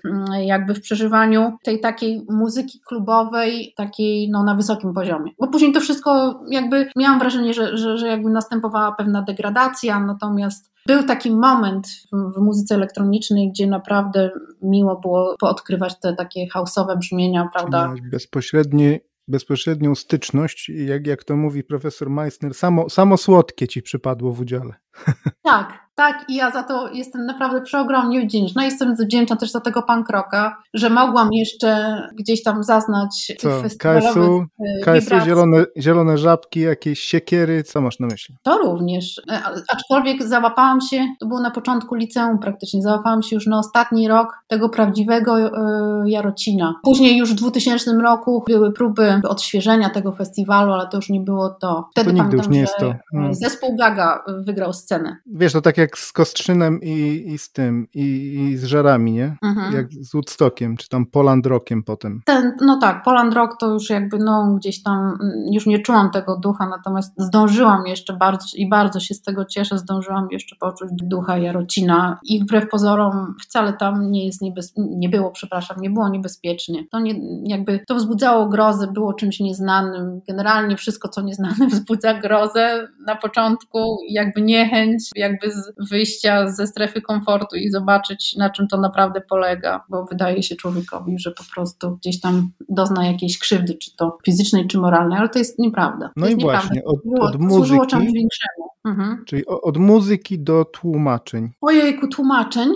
mm, 0.06 0.26
jakby 0.44 0.74
w 0.74 0.82
przeżywaniu 0.82 1.58
tej 1.64 1.80
takiej 1.80 2.26
muzyki 2.30 2.80
klubowej, 2.88 3.74
takiej 3.78 4.30
no, 4.32 4.44
na 4.44 4.56
wysokim 4.56 4.94
poziomie. 4.94 5.32
Bo 5.40 5.48
później 5.48 5.74
to 5.74 5.80
wszystko 5.80 6.40
jakby 6.50 6.90
miałam 6.98 7.20
wrażenie, 7.20 7.54
że, 7.54 7.78
że, 7.78 7.98
że 7.98 8.08
jakby 8.08 8.30
następowała 8.30 8.92
pewna 8.92 9.22
degradacja, 9.22 10.00
natomiast 10.00 10.75
był 10.88 11.04
taki 11.04 11.32
moment 11.32 11.88
w, 11.88 12.36
w 12.36 12.42
muzyce 12.42 12.76
elektronicznej, 12.76 13.50
gdzie 13.50 13.68
naprawdę 13.68 14.32
miło 14.62 15.00
było 15.00 15.36
poodkrywać 15.40 16.00
te 16.00 16.14
takie 16.14 16.50
hausowe 16.50 16.98
brzmienia, 16.98 17.50
prawda? 17.54 17.94
Bezpośrednie 18.12 19.00
bezpośrednią 19.28 19.96
styczność, 19.96 20.70
jak, 20.70 21.08
jak 21.08 21.24
to 21.24 21.36
mówi 21.36 21.64
profesor 21.64 22.10
Meissner, 22.10 22.54
samo, 22.54 22.90
samo 22.90 23.18
słodkie 23.18 23.68
ci 23.68 23.82
przypadło 23.82 24.32
w 24.32 24.40
udziale. 24.40 24.74
Tak, 25.44 25.85
tak, 25.96 26.26
i 26.30 26.36
ja 26.36 26.52
za 26.52 26.64
to 26.64 26.90
jestem 26.94 27.26
naprawdę 27.26 27.62
przeogromnie 27.62 28.22
wdzięczna. 28.22 28.66
Jestem 28.66 28.96
wdzięczna 28.96 29.36
też 29.36 29.52
za 29.52 29.62
tego 29.62 29.82
pankroka, 29.82 30.58
że 30.74 30.90
mogłam 30.90 31.30
jeszcze 31.34 32.02
gdzieś 32.14 32.44
tam 32.44 32.64
zaznać 32.64 33.34
co? 33.40 33.50
tych 33.50 33.62
festiwalowych 33.62 34.14
KSU, 34.14 34.46
KSU 34.86 35.26
zielone, 35.26 35.66
zielone 35.78 36.18
żabki, 36.18 36.60
jakieś 36.60 37.00
siekiery, 37.00 37.64
co 37.64 37.82
masz 37.82 38.00
na 38.00 38.08
myśli? 38.08 38.36
To 38.44 38.58
również, 38.58 39.22
e, 39.32 39.42
aczkolwiek 39.74 40.24
załapałam 40.24 40.82
się, 40.82 41.06
to 41.20 41.26
było 41.26 41.40
na 41.40 41.52
początku 41.52 41.96
liceum 41.96 42.40
praktycznie, 42.40 42.82
załapałam 42.82 43.22
się 43.24 43.36
już 43.36 43.48
na 43.48 43.60
ostatni 43.60 44.08
rok 44.08 44.40
tego 44.48 44.70
prawdziwego 44.70 45.40
e, 45.40 45.50
Jarocina. 46.06 46.76
Później 46.84 47.18
już 47.18 47.32
w 47.32 47.36
2000 47.36 47.94
roku 47.94 48.44
były 48.48 48.74
próby 48.74 49.22
odświeżenia 49.24 49.90
tego 49.90 50.12
festiwalu, 50.12 50.74
ale 50.74 50.88
to 50.88 50.98
już 50.98 51.10
nie 51.10 51.20
było 51.20 51.50
to. 51.50 51.88
Wtedy 51.92 52.12
to 52.12 52.18
pamiętam, 52.18 52.38
już 52.38 52.50
nie 52.50 52.60
jest 52.60 52.78
to. 52.80 52.94
Hmm. 53.12 53.34
zespół 53.34 53.76
Gaga 53.76 54.24
wygrał 54.28 54.74
scenę. 54.74 55.18
Wiesz, 55.26 55.54
to 55.54 55.62
tak 55.62 55.78
jak 55.78 55.85
jak 55.86 55.98
z 55.98 56.12
Kostrzynem 56.12 56.82
i, 56.82 57.24
i 57.28 57.38
z 57.38 57.52
tym, 57.52 57.88
i, 57.94 58.36
i 58.36 58.58
z 58.58 58.64
Żarami, 58.64 59.12
nie? 59.12 59.38
Mhm. 59.42 59.74
Jak 59.74 59.88
z 59.92 60.14
Woodstockiem, 60.14 60.78
czy 60.78 60.90
tam 60.90 61.06
Poland 61.06 61.46
Rockiem 61.46 61.84
potem. 61.84 62.22
Ten, 62.26 62.54
no 62.62 62.80
tak, 62.82 63.04
Poland 63.04 63.34
Rock 63.34 63.60
to 63.60 63.72
już 63.72 63.90
jakby, 63.90 64.18
no 64.18 64.56
gdzieś 64.58 64.84
tam, 64.84 64.98
mm, 64.98 65.54
już 65.54 65.66
nie 65.66 65.80
czułam 65.80 66.12
tego 66.12 66.38
ducha, 66.38 66.70
natomiast 66.70 67.14
zdążyłam 67.18 67.88
jeszcze 67.88 68.14
bardzo 68.14 68.46
i 68.56 68.70
bardzo 68.70 69.00
się 69.00 69.14
z 69.14 69.22
tego 69.22 69.46
cieszę, 69.46 69.78
zdążyłam 69.78 70.28
jeszcze 70.32 70.56
poczuć 70.60 70.90
ducha 70.94 71.38
Jarocina 71.38 72.20
i 72.24 72.44
wbrew 72.44 72.70
pozorom 72.70 73.36
wcale 73.44 73.74
tam 73.74 74.12
nie 74.12 74.26
jest 74.26 74.42
niebez... 74.42 74.74
nie 74.78 75.10
było, 75.10 75.32
przepraszam, 75.32 75.78
nie 75.82 75.90
było 75.90 76.10
niebezpiecznie. 76.10 76.86
To 76.92 77.00
nie, 77.00 77.16
jakby, 77.46 77.80
to 77.88 77.96
wzbudzało 77.96 78.48
grozę, 78.48 78.88
było 78.88 79.14
czymś 79.14 79.40
nieznanym. 79.40 80.22
Generalnie 80.28 80.78
wszystko, 80.78 81.10
co 81.10 81.22
nieznane 81.22 81.68
wzbudza 81.72 82.14
grozę 82.14 82.88
na 83.06 83.16
początku, 83.16 83.98
jakby 84.10 84.42
niechęć, 84.42 85.10
jakby 85.16 85.52
z, 85.52 85.74
wyjścia 85.90 86.50
ze 86.50 86.68
strefy 86.68 87.02
komfortu 87.02 87.56
i 87.56 87.70
zobaczyć, 87.70 88.36
na 88.38 88.50
czym 88.50 88.68
to 88.68 88.78
naprawdę 88.78 89.22
polega, 89.22 89.84
bo 89.90 90.06
wydaje 90.06 90.44
się 90.44 90.56
człowiekowi, 90.56 91.20
że 91.20 91.32
po 91.32 91.44
prostu 91.56 91.98
gdzieś 91.98 92.22
tam 92.22 92.52
dozna 92.70 93.08
jakiejś 93.08 93.40
krzywdy, 93.40 93.78
czy 93.78 93.96
to 93.96 94.18
fizycznej, 94.26 94.68
czy 94.68 94.78
moralnej, 94.78 95.20
ale 95.20 95.30
to 95.30 95.40
jest 95.40 95.60
nieprawda. 95.60 96.12
No 96.16 96.28
i 96.28 96.36
właśnie, 96.36 96.84
od, 96.84 97.00
od 97.20 97.40
muzyki. 97.40 97.96
Mhm. 98.86 99.24
Czyli 99.26 99.46
od 99.46 99.78
muzyki 99.78 100.40
do 100.40 100.66
tłumaczeń. 100.66 101.50
Ojejku, 101.62 102.08
tłumaczeń. 102.08 102.70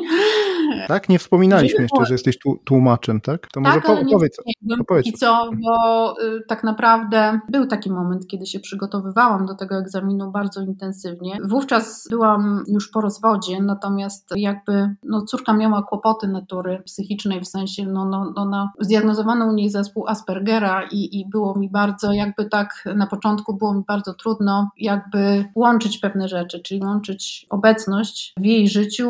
Tak? 0.88 1.10
Nie 1.10 1.20
wspominaliśmy 1.20 1.82
jeszcze, 1.82 2.06
że 2.06 2.14
jesteś 2.14 2.38
tłumaczem, 2.66 3.22
tak? 3.22 3.48
To 3.48 3.62
może 3.62 3.82
tak, 3.82 3.86
po, 3.86 4.12
powiedz. 4.12 4.38
Nie 4.62 4.76
powiedz. 4.88 5.08
I 5.08 5.14
co, 5.14 5.50
bo 5.64 6.16
y, 6.22 6.44
tak 6.48 6.64
naprawdę 6.64 7.40
był 7.50 7.66
taki 7.66 7.92
moment, 7.92 8.28
kiedy 8.28 8.46
się 8.46 8.60
przygotowywałam 8.60 9.46
do 9.46 9.56
tego 9.56 9.78
egzaminu 9.78 10.32
bardzo 10.32 10.62
intensywnie. 10.62 11.38
Wówczas 11.44 12.08
byłam 12.10 12.64
już 12.68 12.90
po 12.90 13.02
rozwodzie, 13.02 13.62
natomiast 13.62 14.30
jakby 14.36 14.96
no, 15.04 15.22
córka 15.22 15.54
miała 15.54 15.84
kłopoty 15.84 16.28
natury 16.28 16.82
psychicznej, 16.86 17.42
w 17.42 17.48
sensie 17.48 17.86
no, 17.86 18.06
no, 18.06 18.34
no, 18.36 18.46
no, 18.46 18.72
zdiagnozowano 18.80 19.46
u 19.46 19.54
niej 19.54 19.70
zespół 19.70 20.08
Aspergera 20.08 20.84
i, 20.92 21.20
i 21.20 21.30
było 21.30 21.60
mi 21.60 21.70
bardzo 21.70 22.14
jakby 22.14 22.46
tak 22.46 22.84
na 22.96 23.08
początku 23.08 23.58
było 23.58 23.74
mi 23.74 23.84
bardzo 23.88 24.14
trudno 24.14 24.70
jakby 24.78 25.46
łączyć 25.56 25.98
pewne 25.98 26.28
rzeczy, 26.28 26.60
czyli 26.60 26.82
łączyć 26.84 27.46
obecność 27.50 28.34
w 28.38 28.46
jej 28.46 28.68
życiu, 28.68 29.10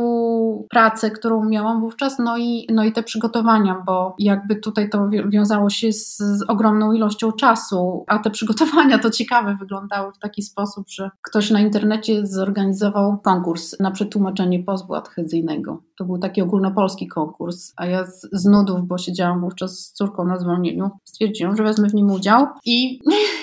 pracę, 0.70 1.12
którą 1.12 1.49
miałam 1.50 1.82
wówczas, 1.82 2.20
no 2.20 2.38
i, 2.38 2.68
no 2.74 2.84
i 2.84 2.94
te 2.94 3.04
przygotowania, 3.04 3.84
bo 3.86 4.16
jakby 4.20 4.56
tutaj 4.56 4.90
to 4.90 5.10
wiązało 5.10 5.70
się 5.70 5.94
z, 5.94 6.18
z 6.18 6.44
ogromną 6.48 6.94
ilością 6.94 7.32
czasu, 7.32 8.04
a 8.08 8.20
te 8.20 8.30
przygotowania 8.30 9.00
to 9.00 9.10
ciekawe 9.10 9.58
wyglądały 9.60 10.14
w 10.14 10.20
taki 10.20 10.42
sposób, 10.42 10.90
że 10.90 11.10
ktoś 11.22 11.52
na 11.52 11.62
internecie 11.62 12.28
zorganizował 12.28 13.18
konkurs 13.18 13.80
na 13.80 13.92
przetłumaczenie 13.92 14.64
pozwu 14.64 14.96
adhezyjnego. 14.96 15.82
To 15.98 16.06
był 16.06 16.18
taki 16.18 16.42
ogólnopolski 16.42 17.08
konkurs, 17.08 17.74
a 17.76 17.86
ja 17.86 18.06
z, 18.06 18.28
z 18.32 18.46
nudów, 18.46 18.88
bo 18.88 18.98
siedziałam 18.98 19.42
wówczas 19.42 19.80
z 19.80 19.92
córką 19.92 20.26
na 20.26 20.38
zwolnieniu, 20.38 20.90
stwierdziłam, 21.04 21.56
że 21.56 21.64
wezmę 21.64 21.90
w 21.90 21.94
nim 21.94 22.12
udział 22.12 22.48
i, 22.66 23.00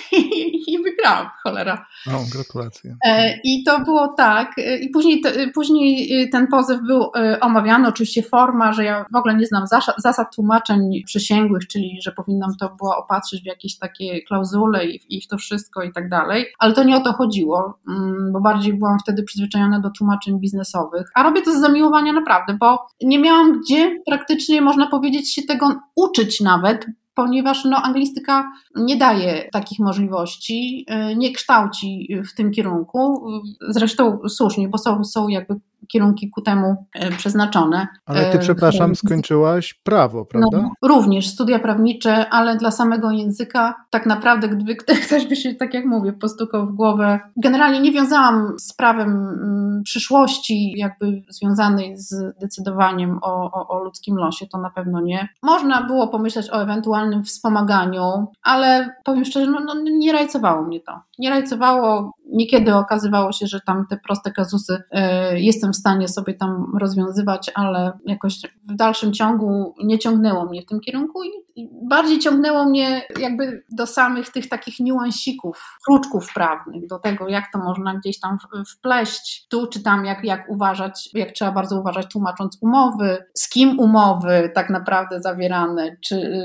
wygrałam, 1.06 1.30
cholera. 1.42 1.86
O, 2.06 2.25
gratulacje. 2.32 2.96
E, 3.06 3.38
I 3.44 3.64
to 3.64 3.80
było 3.80 4.14
tak. 4.16 4.58
E, 4.58 4.78
I 4.78 4.90
później, 4.90 5.22
później 5.54 6.22
e, 6.22 6.28
ten 6.28 6.46
pozew 6.46 6.80
był 6.86 7.10
omawiany, 7.40 7.88
oczywiście 7.88 8.22
forma, 8.22 8.72
że 8.72 8.84
ja 8.84 9.04
w 9.12 9.16
ogóle 9.16 9.34
nie 9.34 9.46
znam 9.46 9.64
zasad 9.98 10.34
tłumaczeń 10.34 10.90
przysięgłych, 11.06 11.66
czyli 11.66 11.98
że 12.02 12.12
powinnam 12.12 12.50
to 12.60 12.75
było 12.78 12.96
opatrzyć 12.96 13.42
w 13.42 13.46
jakieś 13.46 13.78
takie 13.78 14.22
klauzule 14.22 14.86
i, 14.86 15.00
i 15.08 15.20
w 15.22 15.28
to 15.28 15.38
wszystko 15.38 15.82
i 15.82 15.92
tak 15.92 16.08
dalej, 16.08 16.46
ale 16.58 16.72
to 16.72 16.84
nie 16.84 16.96
o 16.96 17.00
to 17.00 17.12
chodziło, 17.12 17.78
mm, 17.88 18.32
bo 18.32 18.40
bardziej 18.40 18.75
byłam 18.75 18.98
wtedy 18.98 19.22
przyzwyczajona 19.22 19.80
do 19.80 19.90
tłumaczeń 19.90 20.40
biznesowych, 20.40 21.06
a 21.14 21.22
robię 21.22 21.42
to 21.42 21.52
z 21.52 21.60
zamiłowania 21.60 22.12
naprawdę, 22.12 22.56
bo 22.60 22.86
nie 23.02 23.18
miałam 23.18 23.60
gdzie 23.60 24.00
praktycznie, 24.06 24.62
można 24.62 24.86
powiedzieć, 24.86 25.34
się 25.34 25.42
tego 25.42 25.80
uczyć 25.96 26.40
nawet, 26.40 26.86
ponieważ 27.16 27.64
no, 27.64 27.82
anglistyka 27.82 28.52
nie 28.75 28.96
daje 28.96 29.49
takich 29.52 29.78
możliwości, 29.78 30.87
y, 31.11 31.16
nie 31.16 31.32
kształci 31.32 32.08
w 32.30 32.35
tym 32.35 32.50
kierunku. 32.50 33.28
Zresztą 33.68 34.18
słusznie, 34.28 34.68
bo 34.68 34.78
są, 34.78 35.04
są 35.04 35.28
jakby 35.28 35.54
kierunki 35.88 36.30
ku 36.30 36.42
temu 36.42 36.87
e, 36.95 37.11
przeznaczone. 37.11 37.87
Ale 38.06 38.25
ty, 38.25 38.38
e, 38.38 38.40
przepraszam, 38.40 38.95
skończyłaś 38.95 39.75
prawo, 39.75 40.25
prawda? 40.25 40.59
No, 40.62 40.71
również 40.83 41.28
studia 41.28 41.59
prawnicze, 41.59 42.28
ale 42.28 42.56
dla 42.56 42.71
samego 42.71 43.11
języka 43.11 43.75
tak 43.90 44.06
naprawdę, 44.06 44.49
gdyby 44.49 44.76
ktoś 45.06 45.26
by 45.26 45.37
się, 45.37 45.54
tak 45.54 45.75
jak 45.75 45.85
mówię, 45.85 46.12
postukał 46.12 46.66
w 46.66 46.75
głowę. 46.75 47.21
Generalnie 47.37 47.80
nie 47.80 47.92
wiązałam 47.92 48.59
z 48.59 48.73
prawem 48.73 49.09
mm, 49.09 49.83
przyszłości, 49.83 50.75
jakby 50.76 51.23
związanej 51.28 51.97
z 51.99 52.38
decydowaniem 52.40 53.18
o, 53.23 53.50
o, 53.52 53.68
o 53.68 53.85
ludzkim 53.85 54.16
losie, 54.16 54.47
to 54.47 54.59
na 54.59 54.71
pewno 54.71 55.00
nie. 55.00 55.28
Można 55.42 55.83
było 55.83 56.09
pomyśleć 56.09 56.50
o 56.50 56.62
ewentualnym 56.62 57.25
wspomaganiu, 57.25 58.26
ale 58.42 58.95
powiem 59.04 59.25
szczerze, 59.25 59.50
no, 59.50 59.61
no 59.61 59.75
nie 59.75 60.12
rajcowało 60.12 60.62
mnie 60.62 60.80
to. 60.80 61.00
Nie 61.18 61.30
rajcowało, 61.30 62.12
niekiedy 62.33 62.75
okazywało 62.75 63.33
się, 63.33 63.47
że 63.47 63.61
tam 63.61 63.87
te 63.90 63.97
proste 63.97 64.33
kazusy 64.33 64.75
y, 64.75 65.40
jestem 65.40 65.73
w 65.73 65.76
stanie 65.76 66.09
sobie 66.09 66.35
tam 66.35 66.73
rozwiązywać, 66.80 67.50
ale 67.54 67.99
jakoś 68.06 68.40
w 68.68 68.76
dalszym 68.76 69.12
ciągu 69.12 69.75
nie 69.85 69.99
ciągnęło 69.99 70.45
mnie 70.45 70.62
w 70.62 70.66
tym 70.66 70.80
kierunku 70.80 71.25
i 71.25 71.47
bardziej 71.83 72.18
ciągnęło 72.18 72.64
mnie 72.64 73.02
jakby 73.21 73.64
do 73.73 73.87
samych 73.87 74.30
tych 74.30 74.49
takich 74.49 74.80
niuansików, 74.80 75.78
kruczków 75.87 76.35
prawnych, 76.35 76.87
do 76.87 76.99
tego, 76.99 77.28
jak 77.28 77.45
to 77.52 77.59
można 77.59 77.95
gdzieś 77.95 78.21
tam 78.21 78.38
wpleść 78.68 79.47
tu 79.49 79.66
czy 79.66 79.83
tam, 79.83 80.04
jak, 80.04 80.25
jak 80.25 80.50
uważać, 80.50 81.11
jak 81.14 81.33
trzeba 81.33 81.52
bardzo 81.52 81.80
uważać 81.80 82.12
tłumacząc 82.12 82.59
umowy, 82.61 83.25
z 83.35 83.49
kim 83.49 83.80
umowy 83.80 84.50
tak 84.54 84.71
naprawdę 84.71 85.21
zawierane, 85.21 85.97
czy 86.00 86.42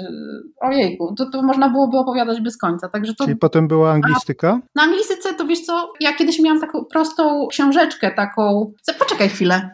ojejku, 0.62 1.16
to, 1.18 1.26
to 1.30 1.44
można 1.44 1.70
byłoby 1.70 1.98
opowiadać 1.98 2.42
bez 2.42 2.58
końca. 2.58 2.90
Także 2.90 3.14
to, 3.14 3.24
Czyli 3.24 3.38
potem 3.38 3.68
była 3.68 3.92
anglistyka? 3.92 4.60
Na 4.76 4.84
anglistyce 4.84 5.34
to 5.34 5.46
wiesz 5.46 5.62
co, 5.62 5.71
ja 6.00 6.14
kiedyś 6.14 6.40
miałam 6.40 6.62
taką 6.62 6.86
prostą 6.86 7.48
książeczkę, 7.48 8.12
taką, 8.12 8.74
poczekaj 9.00 9.30
chwilę. 9.30 9.70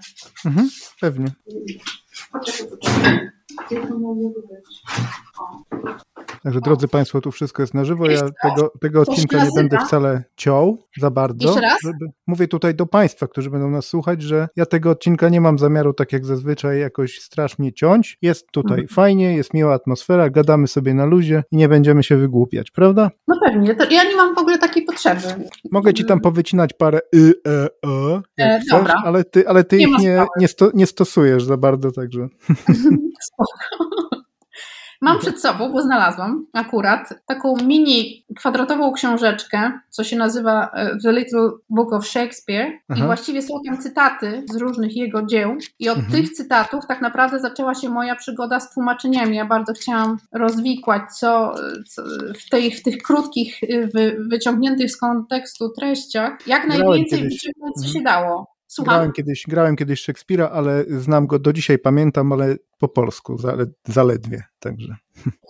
Mhm, 0.45 0.69
pewnie. 1.01 1.27
Poczekaj, 2.31 2.67
poczekaj. 2.69 3.29
Gdzie 3.67 3.87
to 3.87 3.99
mogłoby 3.99 4.41
być? 4.41 4.81
Także 6.47 6.61
drodzy 6.61 6.87
Państwo, 6.87 7.21
tu 7.21 7.31
wszystko 7.31 7.63
jest 7.63 7.73
na 7.73 7.85
żywo. 7.85 8.09
Ja 8.09 8.21
tego, 8.43 8.71
tego 8.81 9.01
odcinka 9.01 9.43
nie 9.43 9.51
będę 9.55 9.77
wcale 9.87 10.23
ciął 10.35 10.83
za 10.97 11.11
bardzo. 11.11 11.47
Jeszcze 11.47 11.61
raz? 11.61 11.77
Mówię 12.27 12.47
tutaj 12.47 12.75
do 12.75 12.85
Państwa, 12.85 13.27
którzy 13.27 13.49
będą 13.49 13.69
nas 13.69 13.85
słuchać, 13.85 14.21
że 14.21 14.47
ja 14.55 14.65
tego 14.65 14.89
odcinka 14.89 15.29
nie 15.29 15.41
mam 15.41 15.59
zamiaru, 15.59 15.93
tak 15.93 16.13
jak 16.13 16.25
zazwyczaj, 16.25 16.79
jakoś 16.79 17.19
strasznie 17.19 17.73
ciąć. 17.73 18.17
Jest 18.21 18.51
tutaj 18.51 18.79
mhm. 18.79 18.87
fajnie, 18.87 19.35
jest 19.35 19.53
miła 19.53 19.73
atmosfera, 19.73 20.29
gadamy 20.29 20.67
sobie 20.67 20.93
na 20.93 21.05
luzie 21.05 21.43
i 21.51 21.57
nie 21.57 21.69
będziemy 21.69 22.03
się 22.03 22.17
wygłupiać, 22.17 22.71
prawda? 22.71 23.11
No 23.27 23.35
pewnie. 23.45 23.75
Ja 23.89 24.03
nie 24.03 24.15
mam 24.15 24.35
w 24.35 24.37
ogóle 24.37 24.57
takiej 24.57 24.83
potrzeby. 24.83 25.21
Mogę 25.71 25.93
Ci 25.93 26.05
tam 26.05 26.19
powycinać 26.19 26.73
parę 26.73 26.99
y, 27.15 27.33
e, 27.47 27.67
e, 27.85 28.21
e 28.39 28.59
chcesz, 28.59 28.71
dobra. 28.71 29.01
ale 29.05 29.23
Ty, 29.23 29.47
ale 29.47 29.63
ty 29.63 29.77
nie 29.77 29.83
ich 29.83 29.99
nie, 29.99 30.25
nie, 30.39 30.47
sto, 30.47 30.71
nie 30.73 30.85
stosujesz 30.85 31.43
za 31.43 31.57
bardzo, 31.57 31.91
także... 31.91 32.27
Mam 35.01 35.15
mhm. 35.15 35.19
przed 35.19 35.41
sobą, 35.41 35.71
bo 35.71 35.81
znalazłam 35.81 36.45
akurat 36.53 37.13
taką 37.25 37.55
mini 37.65 38.25
kwadratową 38.35 38.93
książeczkę, 38.93 39.71
co 39.89 40.03
się 40.03 40.15
nazywa 40.15 40.69
e, 40.73 40.97
The 41.03 41.13
Little 41.13 41.49
Book 41.69 41.93
of 41.93 42.07
Shakespeare 42.07 42.71
Aha. 42.89 43.03
i 43.03 43.05
właściwie 43.05 43.41
są 43.41 43.53
tam 43.67 43.77
cytaty 43.77 44.43
z 44.53 44.55
różnych 44.55 44.95
jego 44.95 45.25
dzieł 45.25 45.57
i 45.79 45.89
od 45.89 45.97
mhm. 45.97 46.15
tych 46.15 46.33
cytatów 46.33 46.87
tak 46.87 47.01
naprawdę 47.01 47.39
zaczęła 47.39 47.75
się 47.75 47.89
moja 47.89 48.15
przygoda 48.15 48.59
z 48.59 48.73
tłumaczeniami. 48.73 49.35
Ja 49.35 49.45
bardzo 49.45 49.73
chciałam 49.73 50.17
rozwikłać, 50.31 51.01
co, 51.19 51.55
co 51.87 52.03
w, 52.45 52.49
tej, 52.49 52.71
w 52.71 52.83
tych 52.83 52.97
krótkich, 52.97 53.59
wy, 53.93 54.17
wyciągniętych 54.31 54.91
z 54.91 54.97
kontekstu 54.97 55.69
treściach, 55.69 56.47
jak 56.47 56.67
najwięcej 56.67 57.23
wyciągnąć 57.23 57.77
mhm. 57.77 57.93
się 57.93 58.01
dało. 58.01 58.57
Słucham? 58.67 58.93
Grałem 58.93 59.11
kiedyś, 59.11 59.43
grałem 59.47 59.75
kiedyś 59.75 60.01
Szekspira, 60.01 60.49
ale 60.49 60.85
znam 60.89 61.27
go, 61.27 61.39
do 61.39 61.53
dzisiaj 61.53 61.79
pamiętam, 61.79 62.33
ale 62.33 62.55
po 62.77 62.87
polsku, 62.87 63.37
zaledwie, 63.85 64.43
także. 64.59 64.95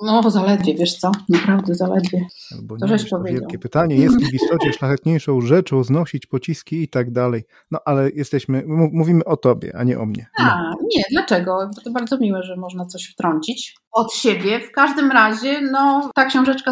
No, 0.02 0.30
zaledwie, 0.30 0.76
wiesz 0.76 0.96
co, 0.96 1.12
naprawdę 1.30 1.76
zaledwie. 1.76 2.28
Albo 2.52 2.78
to 2.78 2.86
nie, 2.86 2.98
żeś 2.98 3.10
to 3.10 3.24
wielkie 3.24 3.60
pytanie, 3.60 3.96
jest 3.96 4.18
w 4.18 4.34
istocie 4.34 4.74
szlachetniejszą 4.74 5.42
rzeczą 5.42 5.84
znosić 5.84 6.26
pociski 6.26 6.82
i 6.82 6.88
tak 6.88 7.12
dalej. 7.12 7.44
No, 7.72 7.80
ale 7.86 8.10
jesteśmy, 8.10 8.64
mówimy 8.68 9.26
o 9.26 9.38
tobie, 9.38 9.76
a 9.78 9.84
nie 9.84 10.00
o 10.00 10.06
mnie. 10.06 10.28
No. 10.40 10.46
A, 10.46 10.72
nie, 10.96 11.04
dlaczego? 11.12 11.70
To 11.84 11.92
bardzo 11.92 12.18
miłe, 12.18 12.44
że 12.44 12.56
można 12.56 12.86
coś 12.86 13.12
wtrącić 13.14 13.76
od 13.92 14.14
siebie. 14.14 14.60
W 14.60 14.72
każdym 14.72 15.12
razie, 15.12 15.62
no, 15.72 16.12
ta 16.16 16.26
książeczka 16.26 16.72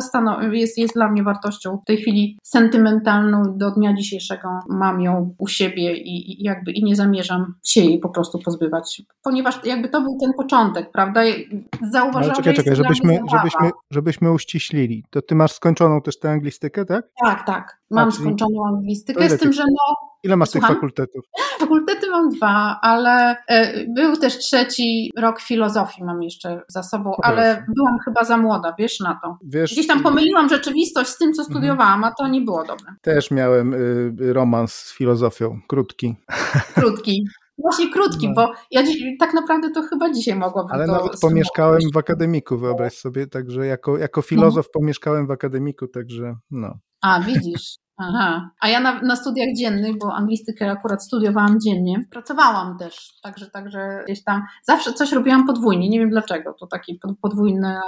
jest, 0.51 0.77
jest 0.77 0.93
dla 0.93 1.11
mnie 1.11 1.23
wartością 1.23 1.77
w 1.77 1.85
tej 1.85 1.97
chwili 1.97 2.39
sentymentalną. 2.43 3.43
Do 3.57 3.71
dnia 3.71 3.93
dzisiejszego 3.93 4.47
mam 4.69 5.01
ją 5.01 5.35
u 5.37 5.47
siebie 5.47 5.97
i, 5.97 6.31
i 6.31 6.43
jakby 6.43 6.71
i 6.71 6.83
nie 6.83 6.95
zamierzam 6.95 7.53
się 7.63 7.81
jej 7.81 7.99
po 7.99 8.09
prostu 8.09 8.39
pozbywać, 8.39 9.01
ponieważ 9.23 9.65
jakby 9.65 9.89
to 9.89 10.01
był 10.01 10.17
ten 10.21 10.33
początek, 10.45 10.91
prawda? 10.91 11.21
Zauważyłam, 11.91 12.23
Ale 12.23 12.33
czekaj, 12.33 12.53
czekaj, 12.53 12.75
żebyśmy, 12.75 13.19
żebyśmy, 13.31 13.71
żebyśmy 13.91 14.31
uściślili. 14.31 15.03
To 15.09 15.21
ty 15.21 15.35
masz 15.35 15.51
skończoną 15.51 16.01
też 16.01 16.19
tę 16.19 16.31
anglistykę, 16.31 16.85
tak? 16.85 17.05
Tak, 17.23 17.45
tak. 17.45 17.77
Mam 17.91 18.07
A, 18.09 18.11
skończoną 18.11 18.67
anglistykę, 18.67 19.29
z 19.29 19.39
tym, 19.39 19.53
że 19.53 19.63
no... 19.63 19.95
Ile 20.23 20.37
masz 20.37 20.49
Słucham? 20.49 20.67
tych 20.67 20.77
fakultetów? 20.77 21.25
Fakultety 21.59 22.09
mam 22.09 22.29
dwa, 22.29 22.79
ale 22.81 23.35
e, 23.47 23.85
był 23.87 24.17
też 24.17 24.37
trzeci 24.37 25.11
rok 25.17 25.41
filozofii 25.41 26.03
mam 26.03 26.23
jeszcze 26.23 26.61
za 26.67 26.83
sobą, 26.83 27.15
ale 27.23 27.65
byłam 27.75 27.97
chyba 28.05 28.23
za 28.23 28.37
młoda, 28.37 28.75
wiesz, 28.79 28.99
na 28.99 29.19
to. 29.23 29.37
Wiesz, 29.43 29.71
Gdzieś 29.71 29.87
tam 29.87 30.03
pomyliłam 30.03 30.49
rzeczywistość 30.49 31.09
z 31.09 31.17
tym, 31.17 31.33
co 31.33 31.41
mhm. 31.41 31.53
studiowałam, 31.53 32.03
a 32.03 32.11
to 32.11 32.27
nie 32.27 32.41
było 32.41 32.63
dobre. 32.63 32.85
Też 33.01 33.31
miałem 33.31 33.73
y, 33.73 34.33
romans 34.33 34.73
z 34.73 34.93
filozofią, 34.93 35.59
krótki. 35.67 36.15
Krótki. 36.75 37.25
Właśnie 37.57 37.91
krótki, 37.91 38.27
no. 38.27 38.33
bo 38.35 38.53
ja 38.71 38.81
tak 39.19 39.33
naprawdę 39.33 39.69
to 39.71 39.81
chyba 39.81 40.13
dzisiaj 40.13 40.35
mogłabym 40.35 40.71
Ale 40.71 40.87
nawet 40.87 41.19
pomieszkałem 41.21 41.81
w 41.93 41.97
akademiku, 41.97 42.57
wyobraź 42.57 42.93
sobie, 42.93 43.27
także 43.27 43.65
jako, 43.65 43.97
jako 43.97 44.21
filozof 44.21 44.65
no. 44.65 44.79
pomieszkałem 44.79 45.27
w 45.27 45.31
akademiku, 45.31 45.87
także 45.87 46.35
no. 46.51 46.73
A, 47.01 47.19
widzisz. 47.19 47.75
Aha, 47.97 48.49
a 48.61 48.69
ja 48.69 48.79
na, 48.79 49.01
na, 49.01 49.15
studiach 49.15 49.47
dziennych, 49.57 49.97
bo 49.97 50.13
anglistykę 50.13 50.71
akurat 50.71 51.03
studiowałam 51.03 51.59
dziennie, 51.59 52.05
pracowałam 52.11 52.77
też, 52.77 53.19
także, 53.23 53.49
także 53.49 54.03
gdzieś 54.05 54.23
tam 54.23 54.43
zawsze 54.63 54.93
coś 54.93 55.11
robiłam 55.11 55.47
podwójnie, 55.47 55.89
nie 55.89 55.99
wiem 55.99 56.09
dlaczego, 56.09 56.53
to 56.59 56.67
takie 56.67 56.93
podwójna 57.21 57.81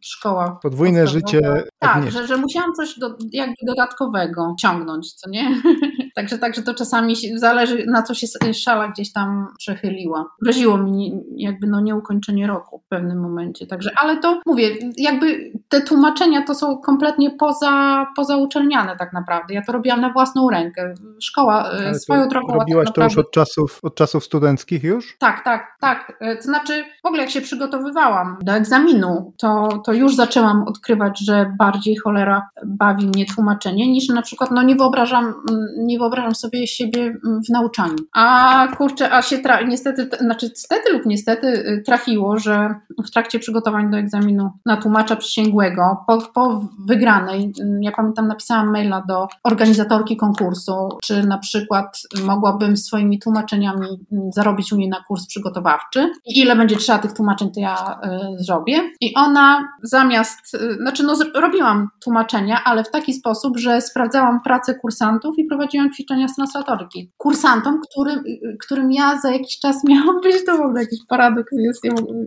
szkoła. 0.00 0.58
Podwójne 0.62 1.06
życie. 1.06 1.64
Tak, 1.78 2.10
że, 2.10 2.26
że 2.26 2.36
musiałam 2.36 2.72
coś 2.74 2.98
do, 2.98 3.16
jakby 3.32 3.56
dodatkowego 3.66 4.54
ciągnąć, 4.60 5.14
co 5.14 5.30
nie? 5.30 5.48
także, 6.14 6.38
także 6.38 6.62
to 6.62 6.74
czasami 6.74 7.16
zależy 7.38 7.86
na 7.86 8.02
co 8.02 8.14
się 8.14 8.26
szala 8.54 8.88
gdzieś 8.88 9.12
tam 9.12 9.48
przechyliła. 9.58 10.24
Groziło 10.42 10.78
mi 10.78 11.20
jakby 11.36 11.66
no 11.66 11.80
nieukończenie 11.80 12.46
roku 12.46 12.78
w 12.78 12.88
pewnym 12.88 13.20
momencie, 13.20 13.66
także, 13.66 13.90
ale 13.96 14.16
to 14.16 14.40
mówię, 14.46 14.68
jakby 14.96 15.52
te 15.68 15.80
tłumaczenia 15.80 16.42
to 16.42 16.54
są 16.54 16.78
kompletnie 16.78 17.30
poza, 17.30 18.06
poza 18.16 18.36
uczelniane 18.36 18.96
tak 18.96 19.12
naprawdę. 19.12 19.54
Ja 19.54 19.62
to 19.66 19.72
robiłam 19.72 20.00
na 20.00 20.12
własną 20.12 20.50
rękę. 20.50 20.94
Szkoła 21.20 21.70
e, 21.70 21.72
Ale 21.72 21.94
swoją 21.94 22.28
drogą. 22.28 22.54
Robiłaś 22.54 22.86
tak 22.86 22.94
to 22.94 23.04
już 23.04 23.18
od 23.18 23.30
czasów, 23.30 23.78
od 23.82 23.94
czasów 23.94 24.24
studenckich 24.24 24.84
już? 24.84 25.16
Tak, 25.18 25.44
tak, 25.44 25.76
tak. 25.80 26.16
E, 26.20 26.36
to 26.36 26.42
znaczy, 26.42 26.84
w 27.02 27.06
ogóle 27.06 27.22
jak 27.22 27.30
się 27.30 27.40
przygotowywałam 27.40 28.36
do 28.42 28.52
egzaminu, 28.52 29.32
to, 29.38 29.68
to 29.86 29.92
już 29.92 30.14
zaczęłam 30.14 30.62
odkrywać, 30.62 31.20
że 31.26 31.54
bardziej 31.58 31.96
cholera 31.96 32.48
bawi 32.66 33.06
mnie 33.06 33.26
tłumaczenie, 33.34 33.92
niż 33.92 34.08
na 34.08 34.22
przykład, 34.22 34.50
no 34.50 34.62
nie 34.62 34.76
wyobrażam, 34.76 35.24
mm, 35.24 35.66
nie 35.76 35.98
wyobrażam 36.02 36.34
sobie 36.34 36.66
siebie 36.66 37.16
w 37.46 37.52
nauczaniu. 37.52 37.96
A 38.12 38.68
kurczę, 38.76 39.12
a 39.12 39.22
się 39.22 39.38
tra- 39.38 39.68
niestety, 39.68 40.08
znaczy 40.20 40.46
niestety 40.46 40.92
lub 40.92 41.06
niestety 41.06 41.46
y, 41.46 41.82
trafiło, 41.86 42.38
że 42.38 42.74
w 43.06 43.10
trakcie 43.10 43.38
przygotowań 43.38 43.90
do 43.90 43.98
egzaminu 43.98 44.50
na 44.66 44.76
tłumacza 44.76 45.16
przysięgłego, 45.16 46.04
po, 46.06 46.18
po 46.34 46.68
wygranej, 46.86 47.52
mm, 47.60 47.82
ja 47.82 47.92
pamiętam, 47.92 48.28
napisałam 48.28 48.72
maila 48.72 49.02
do 49.08 49.28
organizatorki 49.44 50.16
konkursu, 50.16 50.88
czy 51.02 51.26
na 51.26 51.38
przykład 51.38 52.02
mogłabym 52.24 52.76
swoimi 52.76 53.18
tłumaczeniami 53.18 53.88
mm, 54.12 54.32
zarobić 54.32 54.72
u 54.72 54.76
niej 54.76 54.88
na 54.88 55.04
kurs 55.08 55.26
przygotowawczy 55.26 56.10
i 56.26 56.40
ile 56.40 56.56
będzie 56.56 56.76
trzeba 56.76 56.98
tych 56.98 57.12
tłumaczeń, 57.12 57.52
to 57.52 57.60
ja 57.60 58.00
y, 58.04 58.42
zrobię. 58.42 58.80
I 59.00 59.14
ona 59.14 59.68
zamiast, 59.82 60.54
y, 60.54 60.74
znaczy 60.74 61.02
no 61.02 61.14
robiłam 61.34 61.88
tłumaczenia, 62.04 62.60
ale 62.64 62.84
w 62.84 62.90
taki 62.90 63.12
sposób, 63.12 63.58
że 63.58 63.80
sprawdzałam 63.80 64.40
pracę 64.40 64.74
kursantów 64.74 65.38
i 65.38 65.44
prowadziłam 65.44 65.91
ćwiczenia 65.92 66.26
translatorki. 66.36 67.10
Kursantom, 67.16 67.80
którym, 67.90 68.24
którym 68.60 68.92
ja 68.92 69.20
za 69.20 69.30
jakiś 69.30 69.58
czas 69.58 69.84
miałam 69.88 70.20
być, 70.20 70.44
to 70.46 70.56
w 70.56 70.60
ogóle 70.60 70.80
jakiś 70.80 70.98
paradoks 71.08 71.52
jest, 71.52 71.82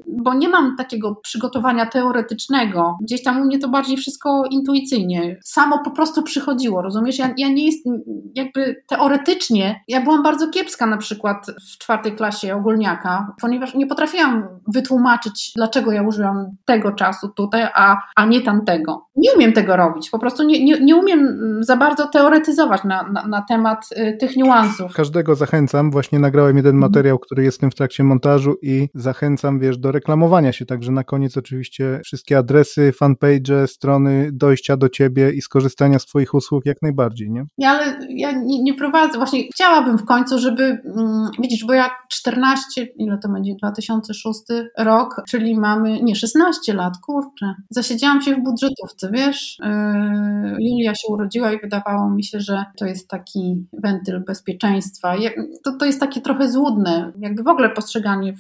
bo 0.08 0.34
nie 0.34 0.50
mam 0.50 0.76
takiego 0.78 1.16
przygotowania 1.16 1.86
teoretycznego. 1.86 2.98
Gdzieś 3.02 3.24
tam 3.24 3.42
u 3.42 3.46
mnie 3.46 3.60
to 3.60 3.70
bardziej 3.70 3.98
wszystko 3.98 4.44
intuicyjnie. 4.52 5.40
Samo 5.44 5.80
po 5.84 5.92
prostu 5.92 6.24
przychodziło 6.24 6.82
rozumiesz? 6.82 7.20
Ja, 7.20 7.34
ja 7.38 7.50
nie 7.50 7.66
jest, 7.66 7.86
jakby 8.36 8.84
teoretycznie, 8.88 9.84
ja 9.88 10.02
byłam 10.02 10.24
bardzo 10.24 10.50
kiepska 10.50 10.86
na 10.86 10.98
przykład 10.98 11.46
w 11.74 11.78
czwartej 11.78 12.16
klasie 12.16 12.56
ogólniaka, 12.56 13.34
ponieważ 13.42 13.76
nie 13.76 13.88
potrafiłam 13.88 14.48
wytłumaczyć, 14.74 15.52
dlaczego 15.56 15.92
ja 15.92 16.04
użyłam 16.04 16.56
tego 16.66 16.92
czasu 16.92 17.30
tutaj, 17.30 17.68
a, 17.74 17.98
a 18.16 18.26
nie 18.26 18.42
tamtego. 18.42 19.08
Nie 19.16 19.34
umiem 19.34 19.54
tego 19.54 19.76
robić, 19.76 20.10
po 20.10 20.20
prostu 20.20 20.44
nie, 20.44 20.66
nie, 20.66 20.80
nie 20.80 20.96
umiem 20.96 21.38
za 21.60 21.78
bardzo 21.78 22.08
teoretyzować 22.08 22.84
na, 22.84 23.04
na, 23.04 23.28
na 23.28 23.42
temat 23.42 23.55
y, 23.98 24.18
tych 24.20 24.36
niuansów. 24.36 24.94
Każdego 24.94 25.36
zachęcam, 25.36 25.92
właśnie 25.92 26.20
nagrałem 26.20 26.58
jeden 26.58 26.76
mhm. 26.76 26.92
materiał, 26.92 27.20
który 27.20 27.44
jestem 27.44 27.72
w 27.72 27.76
trakcie 27.76 28.04
montażu 28.04 28.56
i 28.62 28.90
zachęcam, 28.94 29.60
wiesz, 29.60 29.78
do 29.78 29.92
reklamowania 29.92 30.52
się, 30.52 30.66
także 30.66 30.92
na 30.92 31.04
koniec 31.04 31.38
oczywiście 31.38 32.02
wszystkie 32.06 32.38
adresy, 32.38 32.92
fanpage, 32.92 33.68
strony 33.68 34.30
dojścia 34.34 34.78
do 34.78 34.90
ciebie 34.90 35.32
i 35.32 35.42
skorzystania 35.42 36.00
z 36.00 36.06
twoich 36.06 36.34
usług, 36.34 36.66
jak 36.66 36.82
najbardziej, 36.82 37.32
nie? 37.32 37.46
Ja, 37.58 37.70
ale 37.70 38.00
ja 38.10 38.32
nie, 38.32 38.64
nie 38.64 38.74
prowadzę, 38.74 39.18
właśnie 39.18 39.44
chciałabym 39.54 39.98
w 39.98 40.06
końcu, 40.06 40.40
żeby, 40.40 40.64
mm, 40.64 41.30
widzisz, 41.40 41.66
bo 41.66 41.74
ja 41.74 41.90
14, 42.12 42.88
ile 42.98 43.18
to 43.18 43.30
będzie, 43.30 43.56
2006 43.56 44.42
rok, 44.78 45.22
czyli 45.30 45.60
mamy, 45.60 46.04
nie, 46.04 46.16
16 46.16 46.74
lat, 46.74 46.94
kurczę. 47.06 47.54
Zasiedziałam 47.70 48.22
się 48.22 48.36
w 48.36 48.44
budżetówce, 48.44 49.10
wiesz? 49.14 49.58
Yy, 49.60 50.52
Julia 50.60 50.96
się 50.96 51.08
urodziła 51.10 51.54
i 51.54 51.60
wydawało 51.60 52.10
mi 52.10 52.24
się, 52.24 52.40
że 52.40 52.66
to 52.78 52.86
jest 52.86 53.10
taki 53.10 53.45
wentyl 53.74 54.20
bezpieczeństwa. 54.20 55.16
To, 55.64 55.72
to 55.72 55.86
jest 55.86 56.00
takie 56.00 56.22
trochę 56.22 56.52
złudne, 56.52 57.12
jakby 57.20 57.44
w 57.44 57.48
ogóle 57.48 57.70
postrzeganie 57.70 58.34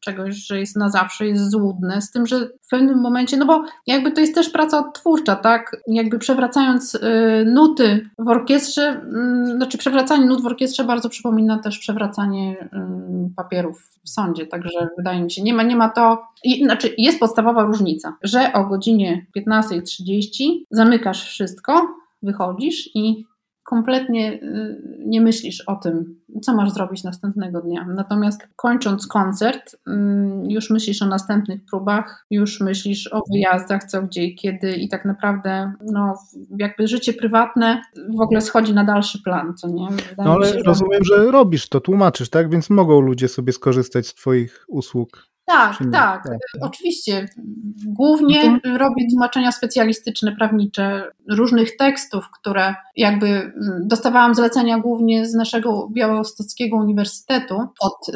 czegoś, 0.00 0.34
że 0.34 0.60
jest 0.60 0.76
na 0.76 0.90
zawsze, 0.90 1.26
jest 1.26 1.50
złudne, 1.50 2.02
z 2.02 2.10
tym, 2.10 2.26
że 2.26 2.48
w 2.62 2.68
pewnym 2.70 3.00
momencie, 3.00 3.36
no 3.36 3.46
bo 3.46 3.64
jakby 3.86 4.12
to 4.12 4.20
jest 4.20 4.34
też 4.34 4.50
praca 4.50 4.78
odtwórcza, 4.78 5.36
tak? 5.36 5.76
Jakby 5.86 6.18
przewracając 6.18 6.94
y, 6.94 7.00
nuty 7.46 8.10
w 8.18 8.28
orkiestrze, 8.28 9.00
y, 9.44 9.56
znaczy 9.56 9.78
przewracanie 9.78 10.26
nut 10.26 10.42
w 10.42 10.46
orkiestrze 10.46 10.84
bardzo 10.84 11.08
przypomina 11.08 11.58
też 11.58 11.78
przewracanie 11.78 12.56
y, 12.62 13.34
papierów 13.36 13.90
w 14.04 14.10
sądzie, 14.10 14.46
także 14.46 14.88
wydaje 14.96 15.22
mi 15.22 15.30
się, 15.30 15.42
nie 15.42 15.54
ma, 15.54 15.62
nie 15.62 15.76
ma 15.76 15.88
to, 15.88 16.22
i, 16.44 16.64
znaczy 16.64 16.94
jest 16.98 17.20
podstawowa 17.20 17.62
różnica, 17.62 18.16
że 18.22 18.52
o 18.52 18.64
godzinie 18.64 19.26
15.30 19.36 20.44
zamykasz 20.70 21.24
wszystko, 21.24 21.88
wychodzisz 22.22 22.90
i 22.94 23.24
kompletnie 23.66 24.32
y, 24.32 24.98
nie 25.06 25.20
myślisz 25.20 25.60
o 25.60 25.76
tym, 25.76 26.20
co 26.42 26.54
masz 26.54 26.70
zrobić 26.70 27.04
następnego 27.04 27.60
dnia. 27.60 27.86
Natomiast 27.94 28.48
kończąc 28.56 29.06
koncert, 29.06 29.76
mm, 29.86 30.50
już 30.50 30.70
myślisz 30.70 31.02
o 31.02 31.06
następnych 31.06 31.60
próbach, 31.70 32.26
już 32.30 32.60
myślisz 32.60 33.12
o 33.12 33.22
wyjazdach, 33.32 33.84
co, 33.84 34.02
gdzie 34.02 34.24
i 34.24 34.34
kiedy, 34.34 34.72
i 34.72 34.88
tak 34.88 35.04
naprawdę 35.04 35.72
no, 35.80 36.14
jakby 36.58 36.86
życie 36.86 37.12
prywatne 37.12 37.82
w 38.16 38.20
ogóle 38.20 38.40
schodzi 38.40 38.74
na 38.74 38.84
dalszy 38.84 39.22
plan, 39.22 39.54
co 39.56 39.68
nie? 39.68 39.88
Wydaje 39.88 40.28
no 40.28 40.34
ale 40.34 40.48
się, 40.48 40.58
rozumiem, 40.58 41.04
że 41.04 41.30
robisz 41.30 41.68
to, 41.68 41.80
tłumaczysz, 41.80 42.28
tak? 42.28 42.50
Więc 42.50 42.70
mogą 42.70 43.00
ludzie 43.00 43.28
sobie 43.28 43.52
skorzystać 43.52 44.06
z 44.06 44.14
Twoich 44.14 44.64
usług. 44.68 45.35
Tak, 45.46 45.78
tak, 45.92 46.24
tak, 46.24 46.38
oczywiście. 46.60 47.28
Głównie 47.86 48.50
no 48.50 48.60
to... 48.60 48.78
robię 48.78 49.04
tłumaczenia 49.10 49.52
specjalistyczne, 49.52 50.36
prawnicze, 50.36 51.12
różnych 51.30 51.76
tekstów, 51.76 52.30
które 52.40 52.74
jakby 52.96 53.26
mm, 53.26 53.52
dostawałam 53.84 54.34
zlecenia 54.34 54.78
głównie 54.78 55.26
z 55.26 55.34
naszego 55.34 55.88
Białostockiego 55.92 56.76
Uniwersytetu 56.76 57.58
od 57.80 58.08
y, 58.08 58.12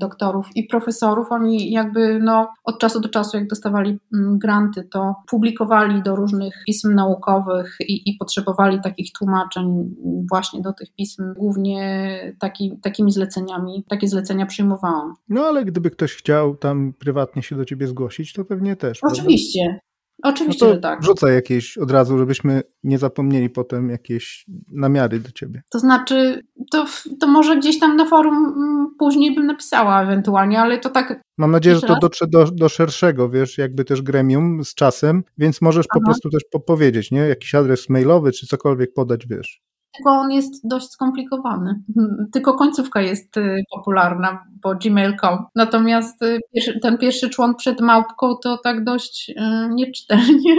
doktorów 0.00 0.46
i 0.54 0.64
profesorów. 0.64 1.32
Oni 1.32 1.70
jakby 1.70 2.18
no, 2.22 2.48
od 2.64 2.78
czasu 2.78 3.00
do 3.00 3.08
czasu, 3.08 3.36
jak 3.36 3.48
dostawali 3.48 3.98
mm, 4.14 4.38
granty, 4.38 4.88
to 4.90 5.14
publikowali 5.28 6.02
do 6.02 6.16
różnych 6.16 6.54
pism 6.66 6.94
naukowych 6.94 7.76
i, 7.80 8.10
i 8.10 8.16
potrzebowali 8.18 8.80
takich 8.80 9.12
tłumaczeń 9.12 9.94
właśnie 10.30 10.62
do 10.62 10.72
tych 10.72 10.94
pism. 10.94 11.34
Głównie 11.34 12.18
taki, 12.38 12.78
takimi 12.82 13.12
zleceniami, 13.12 13.84
takie 13.88 14.08
zlecenia 14.08 14.46
przyjmowałam. 14.46 15.14
No 15.28 15.44
ale 15.44 15.64
gdyby 15.64 15.90
ktoś 15.90 16.14
chciał 16.14 16.56
tam 16.56 16.73
prywatnie 16.98 17.42
się 17.42 17.56
do 17.56 17.64
ciebie 17.64 17.86
zgłosić, 17.86 18.32
to 18.32 18.44
pewnie 18.44 18.76
też. 18.76 18.98
Oczywiście. 19.02 19.78
Oczywiście, 20.22 20.66
no 20.66 20.74
że 20.74 20.80
tak. 20.80 21.00
Wrzucaj 21.00 21.34
jakieś 21.34 21.78
od 21.78 21.90
razu, 21.90 22.18
żebyśmy 22.18 22.62
nie 22.84 22.98
zapomnieli 22.98 23.50
potem 23.50 23.90
jakieś 23.90 24.44
namiary 24.72 25.20
do 25.20 25.30
ciebie. 25.30 25.62
To 25.70 25.78
znaczy, 25.78 26.40
to, 26.70 26.84
to 27.20 27.26
może 27.26 27.56
gdzieś 27.56 27.80
tam 27.80 27.96
na 27.96 28.06
forum 28.06 28.34
mm, 28.34 28.86
później 28.98 29.34
bym 29.34 29.46
napisała 29.46 30.02
ewentualnie, 30.02 30.60
ale 30.60 30.78
to 30.78 30.90
tak. 30.90 31.20
Mam 31.38 31.50
nadzieję, 31.50 31.76
że 31.76 31.86
to 31.86 31.98
dotrze 32.00 32.26
do, 32.26 32.44
do 32.44 32.68
szerszego, 32.68 33.30
wiesz, 33.30 33.58
jakby 33.58 33.84
też 33.84 34.02
gremium 34.02 34.64
z 34.64 34.74
czasem, 34.74 35.24
więc 35.38 35.60
możesz 35.60 35.86
Aha. 35.90 36.00
po 36.00 36.04
prostu 36.04 36.30
też 36.30 36.42
powiedzieć, 36.66 37.10
nie? 37.10 37.20
Jakiś 37.20 37.54
adres 37.54 37.88
mailowy 37.88 38.32
czy 38.32 38.46
cokolwiek 38.46 38.92
podać, 38.92 39.26
wiesz 39.26 39.62
tylko 39.96 40.10
on 40.10 40.30
jest 40.30 40.68
dość 40.68 40.90
skomplikowany. 40.90 41.82
Tylko 42.32 42.54
końcówka 42.54 43.00
jest 43.00 43.36
y, 43.36 43.62
popularna, 43.74 44.44
bo 44.62 44.74
gmail.com. 44.74 45.38
Natomiast 45.54 46.22
y, 46.22 46.40
ten 46.82 46.98
pierwszy 46.98 47.30
człon 47.30 47.54
przed 47.54 47.80
małpką 47.80 48.36
to 48.42 48.58
tak 48.58 48.84
dość 48.84 49.30
y, 49.30 49.34
nieczytelnie. 49.74 50.56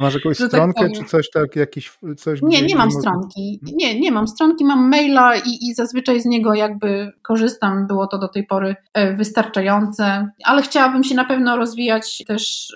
Masz 0.00 0.14
jakąś 0.14 0.38
tak 0.38 0.48
stronkę 0.48 0.80
tak 0.80 0.92
czy 0.92 1.04
coś 1.04 1.30
tak, 1.30 1.56
jakiś 1.56 1.98
coś? 2.16 2.42
Nie, 2.42 2.62
nie 2.62 2.76
mam 2.76 2.90
stronki. 2.90 3.60
Nie, 3.62 4.00
nie 4.00 4.12
mam 4.12 4.28
stronki, 4.28 4.64
mam 4.64 4.88
maila 4.88 5.36
i, 5.36 5.58
i 5.60 5.74
zazwyczaj 5.74 6.20
z 6.20 6.24
niego 6.24 6.54
jakby 6.54 7.12
korzystam. 7.22 7.86
Było 7.86 8.06
to 8.06 8.18
do 8.18 8.28
tej 8.28 8.46
pory 8.46 8.76
wystarczające, 9.16 10.28
ale 10.44 10.62
chciałabym 10.62 11.04
się 11.04 11.14
na 11.14 11.24
pewno 11.24 11.56
rozwijać 11.56 12.22
też 12.26 12.74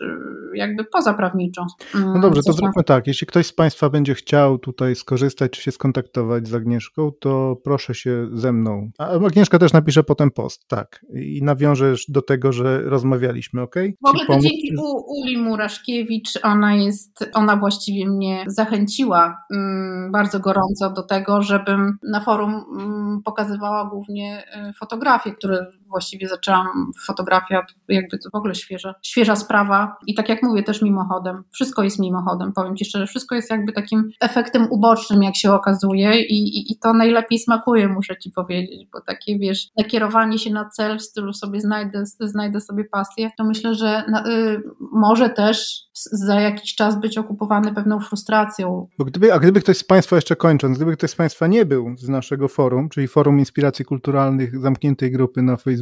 jakby 0.54 0.84
pozaprawniczo. 0.84 1.66
No 1.94 2.20
dobrze, 2.20 2.42
to 2.46 2.52
zróbmy 2.52 2.84
tak. 2.84 3.06
Jeśli 3.06 3.26
ktoś 3.26 3.46
z 3.46 3.52
Państwa 3.52 3.90
będzie 3.90 4.14
chciał 4.14 4.58
tutaj 4.58 4.94
skorzystać 4.94 5.52
czy 5.52 5.62
się 5.62 5.72
skontaktować 5.72 5.95
kontaktować 5.96 6.48
z 6.48 6.54
Agnieszką, 6.54 7.12
to 7.20 7.56
proszę 7.64 7.94
się 7.94 8.28
ze 8.32 8.52
mną. 8.52 8.90
A 8.98 9.08
Agnieszka 9.08 9.58
też 9.58 9.72
napisze 9.72 10.04
potem 10.04 10.30
post, 10.30 10.68
tak. 10.68 11.06
I 11.14 11.42
nawiążesz 11.42 12.04
do 12.08 12.22
tego, 12.22 12.52
że 12.52 12.82
rozmawialiśmy, 12.82 13.62
ok? 13.62 13.74
W 14.04 14.08
ogóle 14.08 14.26
to 14.26 14.32
dzięki 14.32 14.76
U, 14.78 15.20
Uli 15.20 15.38
Muraszkiewicz, 15.38 16.28
ona 16.42 16.74
jest, 16.74 17.30
ona 17.34 17.56
właściwie 17.56 18.08
mnie 18.08 18.44
zachęciła 18.46 19.36
mm, 19.54 20.12
bardzo 20.12 20.40
gorąco 20.40 20.90
do 20.90 21.02
tego, 21.02 21.42
żebym 21.42 21.98
na 22.10 22.20
forum 22.20 22.64
mm, 22.78 23.22
pokazywała 23.24 23.90
głównie 23.90 24.44
y, 24.70 24.72
fotografie, 24.72 25.32
które 25.32 25.66
właściwie 25.88 26.28
zaczęłam 26.28 26.92
fotografia, 27.06 27.66
jakby 27.88 28.18
to 28.18 28.30
w 28.32 28.34
ogóle 28.34 28.54
świeża, 28.54 28.94
świeża 29.02 29.36
sprawa 29.36 29.96
i 30.06 30.14
tak 30.14 30.28
jak 30.28 30.42
mówię 30.42 30.62
też 30.62 30.82
mimochodem, 30.82 31.44
wszystko 31.52 31.82
jest 31.82 31.98
mimochodem, 31.98 32.52
powiem 32.52 32.76
Ci 32.76 32.84
szczerze, 32.84 33.06
wszystko 33.06 33.34
jest 33.34 33.50
jakby 33.50 33.72
takim 33.72 34.10
efektem 34.20 34.66
ubocznym, 34.70 35.22
jak 35.22 35.36
się 35.36 35.52
okazuje 35.52 36.20
i, 36.20 36.34
i, 36.34 36.72
i 36.72 36.78
to 36.78 36.92
najlepiej 36.92 37.38
smakuje, 37.38 37.88
muszę 37.88 38.16
Ci 38.16 38.30
powiedzieć, 38.30 38.88
bo 38.92 39.00
takie 39.00 39.38
wiesz, 39.38 39.68
nakierowanie 39.76 40.38
się 40.38 40.50
na 40.50 40.68
cel 40.68 40.98
w 40.98 41.02
stylu 41.02 41.32
sobie 41.32 41.60
znajdę, 41.60 42.02
znajdę 42.20 42.60
sobie 42.60 42.84
pasję, 42.84 43.30
to 43.38 43.44
myślę, 43.44 43.74
że 43.74 44.04
na, 44.08 44.28
y, 44.28 44.62
może 44.92 45.30
też 45.30 45.86
za 46.12 46.40
jakiś 46.40 46.74
czas 46.74 47.00
być 47.00 47.18
okupowany 47.18 47.74
pewną 47.74 48.00
frustracją. 48.00 48.88
Bo 48.98 49.04
gdyby, 49.04 49.32
a 49.32 49.38
gdyby 49.38 49.60
ktoś 49.60 49.76
z 49.76 49.84
Państwa, 49.84 50.16
jeszcze 50.16 50.36
kończąc, 50.36 50.76
gdyby 50.76 50.96
ktoś 50.96 51.10
z 51.10 51.16
Państwa 51.16 51.46
nie 51.46 51.66
był 51.66 51.96
z 51.96 52.08
naszego 52.08 52.48
forum, 52.48 52.88
czyli 52.88 53.08
Forum 53.08 53.38
Inspiracji 53.38 53.84
Kulturalnych 53.84 54.60
zamkniętej 54.60 55.12
grupy 55.12 55.42
na 55.42 55.56
Facebooku, 55.56 55.76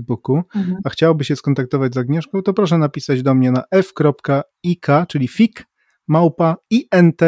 mhm. 0.55 0.77
a 0.85 0.90
chciałby 0.90 1.25
się 1.25 1.37
skontaktować 1.37 1.95
z 1.95 1.97
Agnieszką, 1.97 2.43
to 2.43 2.55
proszę 2.55 2.79
napisać 2.79 3.23
do 3.23 3.35
mnie 3.35 3.51
na 3.51 3.64
f.ik, 3.71 4.87
czyli 5.09 5.29
fik, 5.29 5.67
małpa 6.09 6.57
int 6.71 7.21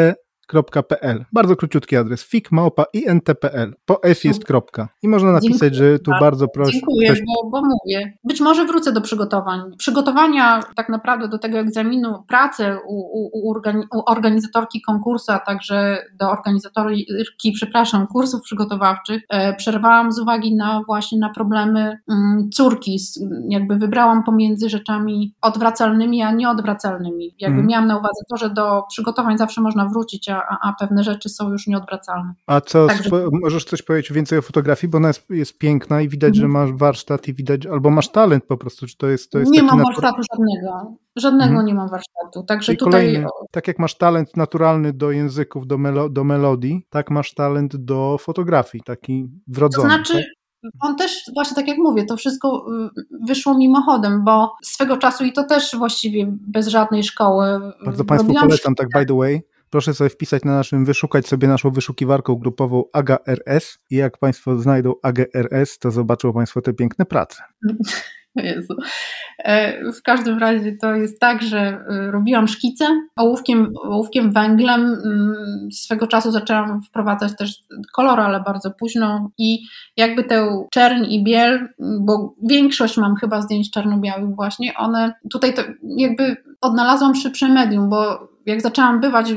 fik.pl. 0.51 1.25
Bardzo 1.33 1.55
króciutki 1.55 1.97
adres 1.97 2.23
fik.int.pl. 2.23 3.75
Po 3.85 4.03
F 4.03 4.25
jest 4.25 4.45
kropka. 4.45 4.89
I 5.03 5.07
można 5.07 5.31
napisać, 5.31 5.73
Dziękuję. 5.73 5.91
że 5.93 5.99
tu 5.99 6.11
bardzo 6.21 6.47
proszę. 6.47 6.71
Dziękuję, 6.71 7.13
bo, 7.13 7.49
bo, 7.49 7.61
mówię. 7.61 8.17
Być 8.23 8.41
może 8.41 8.65
wrócę 8.65 8.91
do 8.91 9.01
przygotowań. 9.01 9.61
Przygotowania 9.77 10.63
tak 10.75 10.89
naprawdę 10.89 11.27
do 11.27 11.37
tego 11.37 11.57
egzaminu, 11.57 12.23
pracę 12.27 12.77
u, 12.87 12.95
u, 12.95 13.49
u 13.93 14.03
organizatorki 14.05 14.81
konkursu, 14.81 15.31
a 15.31 15.39
także 15.39 15.97
do 16.19 16.31
organizatorki, 16.31 17.51
przepraszam, 17.53 18.07
kursów 18.07 18.41
przygotowawczych, 18.41 19.23
e, 19.29 19.55
przerwałam 19.55 20.11
z 20.11 20.19
uwagi 20.19 20.55
na 20.55 20.81
właśnie 20.87 21.19
na 21.19 21.29
problemy 21.29 21.99
mm, 22.09 22.49
córki. 22.53 22.97
Jakby 23.49 23.75
wybrałam 23.75 24.23
pomiędzy 24.23 24.69
rzeczami 24.69 25.35
odwracalnymi, 25.41 26.21
a 26.21 26.31
nieodwracalnymi. 26.31 27.35
Jakby 27.39 27.55
hmm. 27.55 27.67
miałam 27.67 27.87
na 27.87 27.97
uwadze 27.97 28.21
to, 28.29 28.37
że 28.37 28.49
do 28.49 28.83
przygotowań 28.89 29.37
zawsze 29.37 29.61
można 29.61 29.85
wrócić, 29.85 30.29
a 30.29 30.36
a, 30.49 30.69
a 30.69 30.73
pewne 30.79 31.03
rzeczy 31.03 31.29
są 31.29 31.51
już 31.51 31.67
nieodwracalne. 31.67 32.33
A 32.47 32.61
co, 32.61 32.87
Także... 32.87 33.09
możesz 33.41 33.65
coś 33.65 33.81
powiedzieć 33.81 34.13
więcej 34.13 34.39
o 34.39 34.41
fotografii, 34.41 34.91
bo 34.91 34.97
ona 34.97 35.07
jest, 35.07 35.29
jest 35.29 35.57
piękna 35.57 36.01
i 36.01 36.09
widać, 36.09 36.37
mhm. 36.37 36.41
że 36.41 36.47
masz 36.47 36.79
warsztat 36.79 37.27
i 37.27 37.33
widać, 37.33 37.65
albo 37.65 37.89
masz 37.89 38.11
talent 38.11 38.45
po 38.45 38.57
prostu, 38.57 38.87
czy 38.87 38.97
to 38.97 39.07
jest 39.07 39.31
to 39.31 39.39
jest 39.39 39.51
Nie 39.51 39.63
mam 39.63 39.83
warsztatu 39.83 40.21
żadnego, 40.31 40.97
żadnego 41.15 41.49
mhm. 41.49 41.65
nie 41.65 41.73
mam 41.73 41.89
warsztatu, 41.89 42.43
także 42.43 42.65
Czyli 42.65 42.77
tutaj... 42.77 43.05
Kolejny, 43.05 43.27
tak 43.51 43.67
jak 43.67 43.79
masz 43.79 43.97
talent 43.97 44.37
naturalny 44.37 44.93
do 44.93 45.11
języków, 45.11 45.67
do, 45.67 45.77
melo, 45.77 46.09
do 46.09 46.23
melodii, 46.23 46.85
tak 46.89 47.11
masz 47.11 47.33
talent 47.33 47.75
do 47.75 48.17
fotografii, 48.19 48.83
taki 48.83 49.29
wrodzony. 49.47 49.89
To 49.89 49.95
znaczy, 49.95 50.13
tak? 50.13 50.23
On 50.79 50.95
też, 50.95 51.23
właśnie 51.33 51.55
tak 51.55 51.67
jak 51.67 51.77
mówię, 51.77 52.05
to 52.05 52.17
wszystko 52.17 52.65
y, 52.87 53.25
wyszło 53.27 53.57
mimochodem, 53.57 54.23
bo 54.23 54.55
swego 54.63 54.97
czasu 54.97 55.25
i 55.25 55.33
to 55.33 55.43
też 55.43 55.75
właściwie 55.77 56.27
bez 56.31 56.67
żadnej 56.67 57.03
szkoły. 57.03 57.45
Bardzo 57.85 58.05
Państwu 58.05 58.33
polecam, 58.33 58.75
tak 58.75 58.87
by 58.93 59.05
the 59.05 59.17
way, 59.17 59.41
proszę 59.69 59.93
sobie 59.93 60.09
wpisać 60.09 60.43
na 60.43 60.55
naszym, 60.55 60.85
wyszukać 60.85 61.27
sobie 61.27 61.47
naszą 61.47 61.71
wyszukiwarką 61.71 62.35
grupową 62.35 62.83
AGA-RS 62.93 63.77
i 63.89 63.95
jak 63.95 64.17
Państwo 64.17 64.57
znajdą 64.57 64.93
AGA-RS, 65.03 65.79
to 65.79 65.91
zobaczą 65.91 66.33
Państwo 66.33 66.61
te 66.61 66.73
piękne 66.73 67.05
prace. 67.05 67.43
Jezu. 68.43 68.73
E, 69.39 69.91
w 69.91 70.01
każdym 70.01 70.39
razie 70.39 70.77
to 70.81 70.95
jest 70.95 71.19
tak, 71.19 71.41
że 71.41 71.59
e, 71.59 72.11
robiłam 72.11 72.47
szkice 72.47 72.85
ołówkiem, 73.15 73.73
ołówkiem 73.83 74.31
węglem. 74.31 74.81
Mm, 74.81 75.71
swego 75.71 76.07
czasu 76.07 76.31
zaczęłam 76.31 76.81
wprowadzać 76.83 77.37
też 77.37 77.55
kolor, 77.95 78.19
ale 78.19 78.39
bardzo 78.39 78.71
późno 78.71 79.31
i 79.37 79.59
jakby 79.97 80.23
tę 80.23 80.65
czerń 80.71 81.05
i 81.05 81.23
biel, 81.23 81.67
bo 81.99 82.35
większość 82.49 82.97
mam 82.97 83.15
chyba 83.15 83.41
zdjęć 83.41 83.71
czarno-białych 83.71 84.35
właśnie, 84.35 84.73
one 84.77 85.13
tutaj 85.31 85.53
to 85.53 85.61
jakby 85.97 86.35
odnalazłam 86.61 87.15
szybsze 87.15 87.49
medium, 87.49 87.89
bo 87.89 88.29
jak 88.47 88.61
zaczęłam 88.61 88.99
bywać 88.99 89.33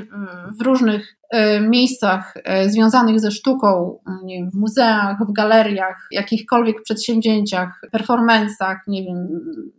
w 0.58 0.62
różnych 0.62 1.16
e, 1.30 1.60
miejscach 1.60 2.34
e, 2.44 2.70
związanych 2.70 3.20
ze 3.20 3.30
sztuką, 3.30 3.98
nie 4.24 4.36
wiem, 4.36 4.50
w 4.50 4.54
muzeach, 4.54 5.16
w 5.28 5.32
galeriach, 5.32 6.08
jakichkolwiek 6.10 6.82
przedsięwzięciach, 6.82 7.80
performancach, 7.92 8.78
nie 8.86 9.04
wiem, 9.04 9.28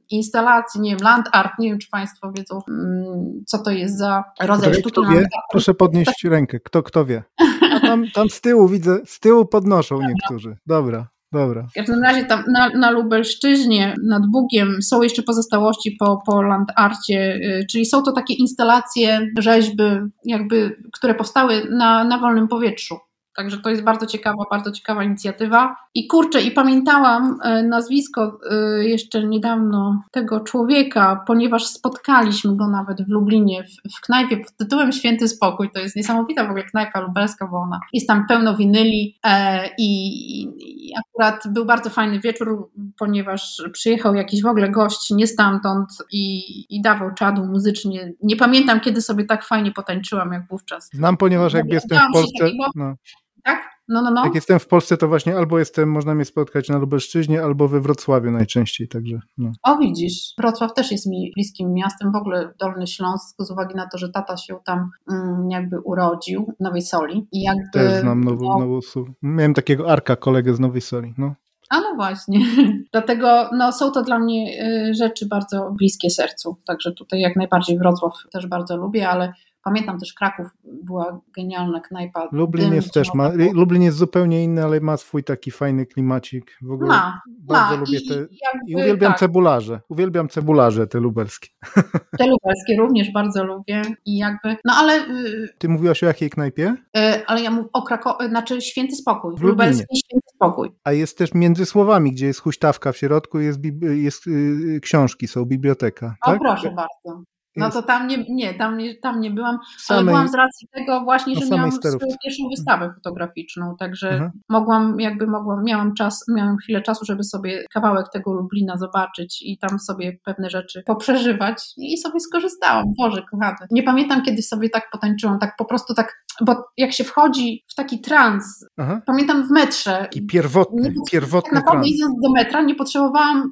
instalacji, 0.09 0.81
nie 0.81 0.89
wiem, 0.89 0.99
land 1.03 1.25
art, 1.31 1.51
nie 1.59 1.69
wiem, 1.69 1.79
czy 1.79 1.89
Państwo 1.89 2.31
wiedzą, 2.31 2.59
mm, 2.69 3.43
co 3.47 3.57
to 3.57 3.71
jest 3.71 3.97
za 3.97 4.23
rodzaj 4.41 4.73
sztuki. 4.73 4.91
Kto 4.91 5.03
wie? 5.03 5.25
Proszę 5.51 5.73
podnieść 5.73 6.23
rękę, 6.23 6.59
kto, 6.59 6.83
kto 6.83 7.05
wie. 7.05 7.23
A 7.75 7.79
tam, 7.79 8.05
tam 8.13 8.29
z 8.29 8.41
tyłu 8.41 8.67
widzę, 8.67 8.99
z 9.05 9.19
tyłu 9.19 9.45
podnoszą 9.45 9.99
niektórzy. 10.01 10.57
Dobra. 10.65 11.07
Dobra. 11.33 11.67
W 11.71 11.73
każdym 11.73 12.03
razie 12.03 12.25
tam 12.25 12.43
na, 12.47 12.69
na 12.69 12.91
Lubelszczyźnie, 12.91 13.95
nad 14.03 14.27
Bugiem 14.27 14.81
są 14.81 15.01
jeszcze 15.01 15.23
pozostałości 15.23 15.95
po, 15.99 16.21
po 16.25 16.41
landarcie, 16.41 17.35
y, 17.35 17.65
czyli 17.71 17.85
są 17.85 18.03
to 18.03 18.11
takie 18.11 18.33
instalacje, 18.33 19.27
rzeźby, 19.39 19.83
jakby, 20.25 20.77
które 20.93 21.15
powstały 21.15 21.67
na, 21.69 22.03
na 22.03 22.17
wolnym 22.17 22.47
powietrzu. 22.47 22.97
Także 23.35 23.57
to 23.57 23.69
jest 23.69 23.83
bardzo 23.83 24.05
ciekawa, 24.05 24.43
bardzo 24.51 24.71
ciekawa 24.71 25.03
inicjatywa. 25.03 25.75
I 25.95 26.07
kurczę, 26.07 26.41
i 26.41 26.51
pamiętałam 26.51 27.37
e, 27.43 27.63
nazwisko 27.63 28.39
e, 28.51 28.55
jeszcze 28.83 29.27
niedawno 29.27 30.03
tego 30.11 30.39
człowieka, 30.39 31.23
ponieważ 31.27 31.65
spotkaliśmy 31.65 32.55
go 32.55 32.67
nawet 32.67 33.01
w 33.01 33.09
Lublinie, 33.09 33.63
w, 33.97 34.01
knajpie 34.01 34.37
pod 34.37 34.57
tytułem 34.57 34.91
Święty 34.91 35.27
Spokój. 35.27 35.71
To 35.71 35.79
jest 35.79 35.95
niesamowita 35.95 36.43
w 36.43 36.49
ogóle 36.49 36.63
knajpa 36.63 36.99
lubelska, 36.99 37.47
bo 37.47 37.57
ona 37.57 37.79
jest 37.93 38.07
tam 38.07 38.27
pełno 38.27 38.57
winyli 38.57 39.19
e, 39.23 39.69
i, 39.77 40.41
i 40.87 40.93
akurat 40.99 41.43
był 41.49 41.65
bardzo 41.65 41.89
fajny 41.89 42.19
wieczór, 42.19 42.69
ponieważ 42.97 43.63
przyjechał 43.73 44.15
jakiś 44.15 44.43
w 44.43 44.47
ogóle 44.47 44.69
gość 44.69 45.11
nie 45.11 45.27
stamtąd 45.27 45.89
i, 46.11 46.41
i 46.75 46.81
dawał 46.81 47.13
czadu 47.13 47.45
muzycznie. 47.45 48.13
Nie 48.23 48.35
pamiętam, 48.35 48.79
kiedy 48.79 49.01
sobie 49.01 49.25
tak 49.25 49.45
fajnie 49.45 49.71
potańczyłam 49.71 50.33
jak 50.33 50.47
wówczas. 50.47 50.89
Znam, 50.93 51.17
ponieważ 51.17 51.53
jak 51.53 51.71
jestem 51.71 51.99
w 51.99 52.13
Polsce... 52.13 52.51
No. 52.75 52.95
Tak? 53.43 53.71
No, 53.87 54.01
no, 54.01 54.11
no. 54.11 54.25
Jak 54.25 54.35
jestem 54.35 54.59
w 54.59 54.67
Polsce, 54.67 54.97
to 54.97 55.07
właśnie 55.07 55.37
albo 55.37 55.59
jestem, 55.59 55.91
można 55.91 56.15
mnie 56.15 56.25
spotkać 56.25 56.69
na 56.69 56.77
Lubelszczyźnie, 56.77 57.43
albo 57.43 57.67
we 57.67 57.81
Wrocławiu 57.81 58.31
najczęściej, 58.31 58.87
także. 58.87 59.19
No. 59.37 59.51
O, 59.63 59.77
widzisz, 59.77 60.33
Wrocław 60.37 60.73
też 60.73 60.91
jest 60.91 61.07
mi 61.07 61.31
bliskim 61.35 61.73
miastem, 61.73 62.11
w 62.11 62.15
ogóle 62.15 62.53
Dolny 62.59 62.87
Śląsk, 62.87 63.35
z 63.39 63.51
uwagi 63.51 63.75
na 63.75 63.87
to, 63.87 63.97
że 63.97 64.09
tata 64.09 64.37
się 64.37 64.59
tam 64.65 64.89
mm, 65.11 65.51
jakby 65.51 65.79
urodził 65.79 66.53
w 66.59 66.63
Nowej 66.63 66.81
Soli. 66.81 67.27
I 67.31 67.41
jakby, 67.41 67.69
też 67.73 68.01
znam 68.01 68.23
nową, 68.23 68.59
no, 68.59 68.59
nową 68.59 68.79
Miałem 69.21 69.53
takiego 69.53 69.91
Arka, 69.91 70.15
kolegę 70.15 70.53
z 70.53 70.59
Nowej 70.59 70.81
Soli, 70.81 71.13
no. 71.17 71.33
A 71.69 71.79
no 71.79 71.95
właśnie. 71.95 72.39
Dlatego 72.93 73.49
no, 73.53 73.71
są 73.71 73.91
to 73.91 74.03
dla 74.03 74.19
mnie 74.19 74.65
y, 74.89 74.93
rzeczy 74.93 75.25
bardzo 75.25 75.71
bliskie 75.77 76.09
sercu. 76.09 76.57
Także 76.65 76.91
tutaj 76.91 77.19
jak 77.19 77.35
najbardziej 77.35 77.77
Wrocław 77.77 78.13
też 78.31 78.47
bardzo 78.47 78.77
lubię, 78.77 79.09
ale 79.09 79.33
Pamiętam 79.63 79.99
też 79.99 80.13
Kraków, 80.13 80.47
była 80.63 81.21
genialna 81.35 81.79
knajpa. 81.79 82.29
Lublin 82.31 82.65
Dym, 82.65 82.75
jest 82.75 82.93
też, 82.93 83.13
ma, 83.13 83.31
Lublin 83.53 83.81
jest 83.81 83.97
zupełnie 83.97 84.43
inny, 84.43 84.63
ale 84.63 84.79
ma 84.79 84.97
swój 84.97 85.23
taki 85.23 85.51
fajny 85.51 85.85
klimacik. 85.85 86.57
W 86.61 86.71
ogóle 86.71 86.89
ma, 86.89 87.21
bardzo 87.27 87.73
ma. 87.73 87.79
lubię 87.79 87.97
I, 87.97 88.07
te 88.07 88.15
jakby, 88.15 88.29
i 88.67 88.75
uwielbiam 88.75 89.11
tak. 89.11 89.19
cebularze. 89.19 89.81
Uwielbiam 89.89 90.29
cebularze 90.29 90.87
te 90.87 90.99
lubelskie. 90.99 91.49
Te 92.17 92.27
lubelskie 92.27 92.77
również 92.79 93.11
bardzo 93.11 93.43
lubię 93.43 93.81
i 94.05 94.17
jakby, 94.17 94.55
no 94.65 94.73
ale... 94.77 95.09
Y, 95.09 95.49
Ty 95.57 95.69
mówiłaś 95.69 96.03
o 96.03 96.05
jakiej 96.05 96.29
knajpie? 96.29 96.75
Y, 96.97 97.25
ale 97.27 97.41
ja 97.41 97.51
mówię 97.51 97.69
o 97.73 97.81
Krakowie, 97.81 98.29
znaczy 98.29 98.61
Święty 98.61 98.95
Spokój. 98.95 99.35
W 99.37 99.41
Lubelski 99.41 99.97
Święty 99.97 100.27
Spokój. 100.35 100.71
A 100.83 100.91
jest 100.91 101.17
też 101.17 101.33
między 101.33 101.65
słowami, 101.65 102.11
gdzie 102.11 102.25
jest 102.25 102.39
huśtawka 102.39 102.91
w 102.91 102.97
środku, 102.97 103.39
jest, 103.39 103.59
jest 103.81 104.27
yy, 104.27 104.79
książki, 104.79 105.27
są 105.27 105.45
biblioteka. 105.45 106.15
O, 106.25 106.31
tak? 106.31 106.39
proszę 106.39 106.71
bardzo. 106.71 107.23
No 107.55 107.69
to 107.69 107.81
tam 107.83 108.07
nie, 108.07 108.25
nie, 108.29 108.53
tam 108.53 108.77
nie, 108.77 108.95
tam 108.95 109.19
nie 109.19 109.31
byłam, 109.31 109.59
samej, 109.77 109.99
ale 109.99 110.11
byłam 110.11 110.27
z 110.27 110.33
racji 110.33 110.67
tego 110.73 111.01
właśnie, 111.01 111.35
że 111.35 111.55
miałam 111.55 111.71
swoją 111.71 111.97
pierwszą 112.23 112.43
wystawę 112.49 112.93
fotograficzną, 112.95 113.75
także 113.79 114.09
mhm. 114.09 114.31
mogłam, 114.49 114.99
jakby 114.99 115.27
mogłam, 115.27 115.63
miałam 115.63 115.93
czas, 115.93 116.25
miałam 116.35 116.57
chwilę 116.57 116.81
czasu, 116.81 117.05
żeby 117.05 117.23
sobie 117.23 117.63
kawałek 117.73 118.05
tego 118.13 118.33
Lublina 118.33 118.77
zobaczyć 118.77 119.41
i 119.41 119.57
tam 119.57 119.79
sobie 119.79 120.17
pewne 120.25 120.49
rzeczy 120.49 120.83
poprzeżywać 120.85 121.63
i 121.77 121.97
sobie 121.97 122.19
skorzystałam. 122.19 122.85
Boże, 122.97 123.23
kochany. 123.31 123.67
Nie 123.71 123.83
pamiętam, 123.83 124.21
kiedyś 124.21 124.47
sobie 124.47 124.69
tak 124.69 124.83
potańczyłam, 124.91 125.39
tak 125.39 125.55
po 125.57 125.65
prostu 125.65 125.93
tak, 125.93 126.23
bo 126.41 126.55
jak 126.77 126.93
się 126.93 127.03
wchodzi 127.03 127.63
w 127.71 127.75
taki 127.75 128.01
trans, 128.01 128.65
Aha. 128.77 129.01
pamiętam 129.05 129.47
w 129.47 129.51
metrze. 129.51 130.07
I 130.15 130.25
pierwotny, 130.25 130.89
nie, 130.89 130.95
pierwotny 131.11 131.51
Tak 131.51 131.59
naprawdę 131.59 131.83
trans. 131.83 131.95
idąc 131.95 132.15
do 132.23 132.31
metra 132.31 132.61
nie 132.61 132.75
potrzebowałam 132.75 133.37
mm, 133.37 133.51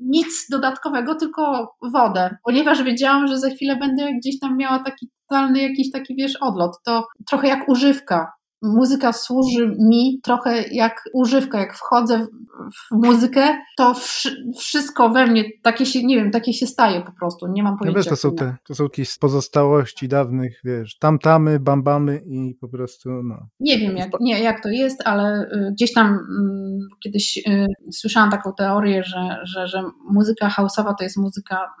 nic 0.00 0.46
dodatkowego, 0.50 1.14
tylko 1.14 1.74
wodę, 1.92 2.36
ponieważ 2.44 2.82
wiedziałam, 2.82 3.26
że 3.26 3.35
że 3.36 3.40
za 3.40 3.50
chwilę 3.50 3.76
będę 3.76 4.14
gdzieś 4.14 4.40
tam 4.40 4.56
miała 4.56 4.78
taki 4.78 5.08
totalny 5.28 5.62
jakiś 5.62 5.90
taki, 5.90 6.14
wiesz, 6.16 6.36
odlot. 6.40 6.76
To 6.84 7.06
trochę 7.28 7.48
jak 7.48 7.68
używka 7.68 8.32
muzyka 8.66 9.12
służy 9.12 9.76
mi 9.78 10.20
trochę 10.22 10.64
jak 10.70 11.04
używka. 11.12 11.58
Jak 11.58 11.74
wchodzę 11.74 12.26
w, 12.74 13.06
muzykę, 13.06 13.58
to 13.76 13.94
wszystko 14.58 15.10
we 15.10 15.26
mnie 15.26 15.44
takie 15.62 15.86
się, 15.86 16.04
nie 16.04 16.16
wiem, 16.16 16.30
takie 16.30 16.52
się 16.52 16.66
staje 16.66 17.00
po 17.00 17.12
prostu. 17.12 17.46
Nie 17.46 17.62
mam 17.62 17.78
pojęcia. 17.78 17.98
No 17.98 18.02
wiesz, 18.02 18.10
to 18.10 18.16
są, 18.16 18.34
te, 18.34 18.56
to 18.64 18.74
są 18.74 18.84
jakieś 18.84 19.18
pozostałości 19.18 20.08
dawnych, 20.08 20.60
wiesz, 20.64 20.98
tamtamy, 20.98 21.60
bambamy 21.60 22.22
i 22.26 22.54
po 22.60 22.68
prostu, 22.68 23.10
no. 23.22 23.46
Nie 23.60 23.78
wiem, 23.78 23.96
jak, 23.96 24.10
nie, 24.20 24.40
jak 24.40 24.62
to 24.62 24.68
jest, 24.68 25.02
ale 25.04 25.50
y, 25.52 25.72
gdzieś 25.72 25.92
tam 25.92 26.14
y, 26.14 26.96
kiedyś 27.00 27.38
y, 27.48 27.66
słyszałam 27.92 28.30
taką 28.30 28.52
teorię, 28.52 29.04
że, 29.04 29.38
że, 29.44 29.68
że 29.68 29.84
muzyka 30.10 30.50
houseowa 30.50 30.94
to 30.94 31.04
jest 31.04 31.16
muzyka 31.16 31.74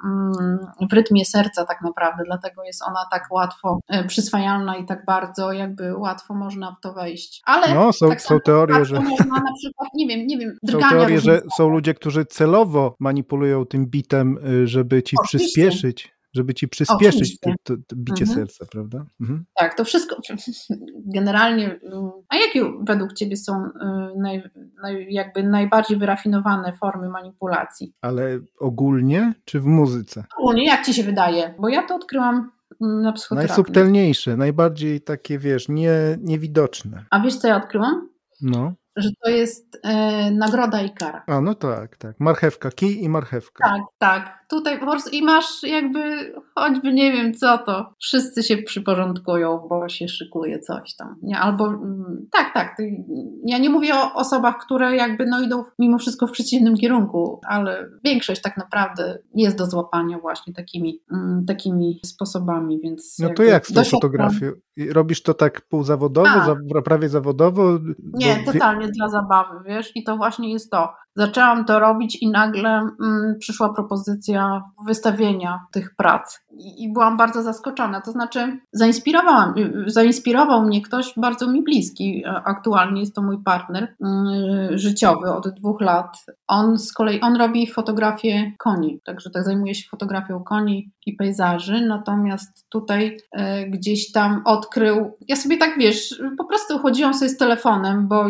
y, 0.82 0.86
w 0.90 0.92
rytmie 0.92 1.24
serca 1.24 1.64
tak 1.64 1.82
naprawdę, 1.82 2.22
dlatego 2.26 2.64
jest 2.64 2.82
ona 2.82 3.00
tak 3.10 3.22
łatwo 3.30 3.80
y, 3.94 4.04
przyswajalna 4.04 4.76
i 4.76 4.86
tak 4.86 5.04
bardzo 5.04 5.52
jakby 5.52 5.96
łatwo 5.96 6.34
można 6.34 6.75
w 6.78 6.80
to 6.80 6.92
wejść. 6.92 7.42
Ale 7.44 7.74
no, 7.74 7.92
są, 7.92 8.08
tak 8.08 8.22
są 8.22 8.40
teorie, 8.40 8.84
że. 8.84 9.00
Można 9.00 9.34
na 9.34 9.52
przykład, 9.58 9.88
nie 9.94 10.06
wiem, 10.06 10.26
nie 10.26 10.38
wiem, 10.38 10.56
Są 10.70 10.78
teorie, 10.78 11.20
że 11.20 11.42
są 11.56 11.68
ludzie, 11.68 11.94
którzy 11.94 12.24
celowo 12.24 12.96
manipulują 13.00 13.64
tym 13.64 13.86
bitem, 13.86 14.38
y, 14.62 14.66
żeby 14.66 15.02
ci 15.02 15.16
Oczywiście. 15.18 15.38
przyspieszyć 15.38 16.16
żeby 16.36 16.54
ci 16.54 16.68
przyspieszyć 16.68 17.40
to, 17.40 17.50
to, 17.62 17.74
to, 17.86 17.96
bicie 17.96 18.24
mhm. 18.24 18.38
serca, 18.38 18.66
prawda? 18.72 19.04
Mhm. 19.20 19.44
Tak, 19.54 19.76
to 19.76 19.84
wszystko 19.84 20.16
generalnie. 21.16 21.70
Y, 21.70 21.80
a 22.28 22.36
jakie 22.36 22.72
według 22.82 23.12
Ciebie 23.12 23.36
są 23.36 23.52
y, 23.64 23.70
naj, 24.16 24.42
naj, 24.82 25.06
jakby 25.10 25.42
najbardziej 25.42 25.98
wyrafinowane 25.98 26.72
formy 26.80 27.08
manipulacji? 27.08 27.92
Ale 28.00 28.40
ogólnie 28.60 29.34
czy 29.44 29.60
w 29.60 29.64
muzyce? 29.64 30.24
Ogólnie, 30.38 30.66
jak 30.66 30.86
Ci 30.86 30.94
się 30.94 31.02
wydaje? 31.02 31.54
Bo 31.58 31.68
ja 31.68 31.82
to 31.82 31.96
odkryłam 31.96 32.50
na 32.80 33.12
psychoterapii. 33.12 33.48
Najsubtelniejsze, 33.48 34.36
najbardziej 34.36 35.00
takie, 35.00 35.38
wiesz, 35.38 35.68
nie, 35.68 36.18
niewidoczne. 36.20 37.04
A 37.10 37.20
wiesz, 37.20 37.36
co 37.36 37.48
ja 37.48 37.56
odkryłam? 37.56 38.08
No 38.40 38.72
że 38.96 39.10
to 39.24 39.30
jest 39.30 39.78
e, 39.82 40.30
nagroda 40.30 40.82
i 40.82 40.90
kara. 40.90 41.24
A, 41.26 41.40
no 41.40 41.54
tak, 41.54 41.96
tak. 41.96 42.20
Marchewka, 42.20 42.70
kij 42.70 43.04
i 43.04 43.08
marchewka. 43.08 43.68
Tak, 43.68 43.82
tak. 43.98 44.46
Tutaj 44.48 44.78
po 44.80 44.86
prostu 44.86 45.10
i 45.10 45.22
masz 45.22 45.62
jakby, 45.62 46.32
choćby 46.54 46.92
nie 46.92 47.12
wiem 47.12 47.34
co 47.34 47.58
to, 47.58 47.94
wszyscy 48.00 48.42
się 48.42 48.56
przyporządkują, 48.56 49.66
bo 49.68 49.88
się 49.88 50.08
szykuje 50.08 50.58
coś 50.58 50.96
tam. 50.96 51.16
Nie? 51.22 51.38
Albo 51.38 51.66
mm, 51.66 52.26
tak, 52.32 52.54
tak. 52.54 52.76
Ja 53.44 53.58
nie 53.58 53.70
mówię 53.70 53.94
o 53.94 54.14
osobach, 54.14 54.58
które 54.58 54.96
jakby 54.96 55.26
no 55.26 55.40
idą 55.40 55.64
mimo 55.78 55.98
wszystko 55.98 56.26
w 56.26 56.30
przeciwnym 56.30 56.76
kierunku, 56.76 57.40
ale 57.46 57.90
większość 58.04 58.42
tak 58.42 58.56
naprawdę 58.56 59.18
jest 59.34 59.58
do 59.58 59.66
złapania 59.66 60.18
właśnie 60.18 60.52
takimi, 60.52 61.02
mm, 61.12 61.44
takimi 61.46 62.00
sposobami, 62.04 62.80
więc... 62.80 63.16
No 63.18 63.28
to 63.36 63.42
jak 63.42 63.66
z 63.66 63.72
tą 63.72 63.84
fotografią? 63.84 64.46
Robisz 64.90 65.22
to 65.22 65.34
tak 65.34 65.60
półzawodowo, 65.68 66.44
za, 66.46 66.82
prawie 66.84 67.08
zawodowo? 67.08 67.78
Nie, 68.14 68.44
totalnie 68.44 68.85
dla 68.92 69.08
zabawy, 69.08 69.60
wiesz, 69.64 69.92
i 69.96 70.04
to 70.04 70.16
właśnie 70.16 70.52
jest 70.52 70.70
to. 70.70 70.94
Zaczęłam 71.16 71.64
to 71.64 71.78
robić 71.78 72.22
i 72.22 72.30
nagle 72.30 72.70
mm, 72.70 73.36
przyszła 73.38 73.74
propozycja 73.74 74.62
wystawienia 74.86 75.60
tych 75.72 75.96
prac. 75.96 76.40
I, 76.50 76.84
I, 76.84 76.92
byłam 76.92 77.16
bardzo 77.16 77.42
zaskoczona. 77.42 78.00
To 78.00 78.12
znaczy, 78.12 78.58
zainspirowałam, 78.72 79.54
zainspirował 79.86 80.62
mnie 80.62 80.82
ktoś 80.82 81.12
bardzo 81.16 81.50
mi 81.50 81.62
bliski. 81.62 82.24
Aktualnie 82.26 83.00
jest 83.00 83.14
to 83.14 83.22
mój 83.22 83.42
partner 83.42 83.94
mm, 84.00 84.78
życiowy 84.78 85.32
od 85.32 85.48
dwóch 85.48 85.80
lat. 85.80 86.26
On 86.46 86.78
z 86.78 86.92
kolei 86.92 87.20
on 87.20 87.36
robi 87.36 87.66
fotografię 87.66 88.52
koni, 88.58 89.00
także 89.04 89.30
tak 89.30 89.44
zajmuje 89.44 89.74
się 89.74 89.88
fotografią 89.88 90.44
koni 90.44 90.90
i 91.06 91.12
pejzaży. 91.16 91.86
Natomiast 91.86 92.66
tutaj 92.68 93.18
e, 93.32 93.66
gdzieś 93.66 94.12
tam 94.12 94.42
odkrył. 94.44 95.16
Ja 95.28 95.36
sobie 95.36 95.56
tak 95.56 95.78
wiesz, 95.78 96.22
po 96.38 96.44
prostu 96.44 96.78
chodziłam 96.78 97.14
sobie 97.14 97.28
z 97.28 97.36
telefonem, 97.36 98.08
bo 98.08 98.26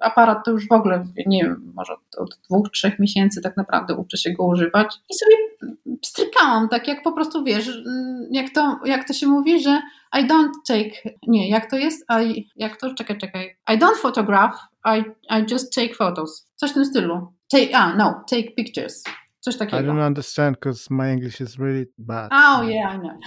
aparat 0.00 0.44
to 0.44 0.50
już 0.50 0.68
w 0.68 0.72
ogóle, 0.72 1.04
nie 1.26 1.44
wiem, 1.44 1.72
może 1.74 1.92
od 2.18 2.29
dwóch, 2.36 2.70
trzech 2.70 2.98
miesięcy 2.98 3.42
tak 3.42 3.56
naprawdę 3.56 3.94
uczę 3.94 4.16
się 4.16 4.30
go 4.30 4.46
używać 4.46 4.94
i 5.10 5.14
sobie 5.14 5.36
strykałam, 6.04 6.68
tak 6.68 6.88
jak 6.88 7.02
po 7.02 7.12
prostu 7.12 7.44
wiesz, 7.44 7.82
jak 8.30 8.50
to, 8.50 8.80
jak 8.84 9.06
to 9.06 9.12
się 9.12 9.26
mówi, 9.26 9.62
że 9.62 9.82
I 10.20 10.26
don't 10.26 10.52
take, 10.68 11.14
nie, 11.26 11.50
jak 11.50 11.70
to 11.70 11.76
jest? 11.76 12.06
I, 12.24 12.48
jak 12.56 12.76
to? 12.76 12.94
Czekaj, 12.94 13.18
czekaj. 13.18 13.56
I 13.74 13.78
don't 13.78 13.96
photograph, 13.96 14.56
I, 14.84 15.04
I 15.30 15.52
just 15.52 15.74
take 15.74 15.94
photos. 15.94 16.50
Coś 16.56 16.70
w 16.70 16.74
tym 16.74 16.84
stylu. 16.84 17.32
Take, 17.52 17.68
ah, 17.74 17.94
no, 17.96 18.24
take 18.30 18.54
pictures. 18.56 19.04
Coś 19.40 19.56
takiego. 19.56 19.82
I 19.82 19.86
don't 19.86 20.06
understand 20.06 20.56
because 20.56 20.86
my 20.90 21.12
English 21.12 21.40
is 21.40 21.58
really 21.58 21.86
bad. 21.98 22.30
Oh 22.32 22.62
yeah, 22.62 22.94
I 22.94 22.98
know. 22.98 23.18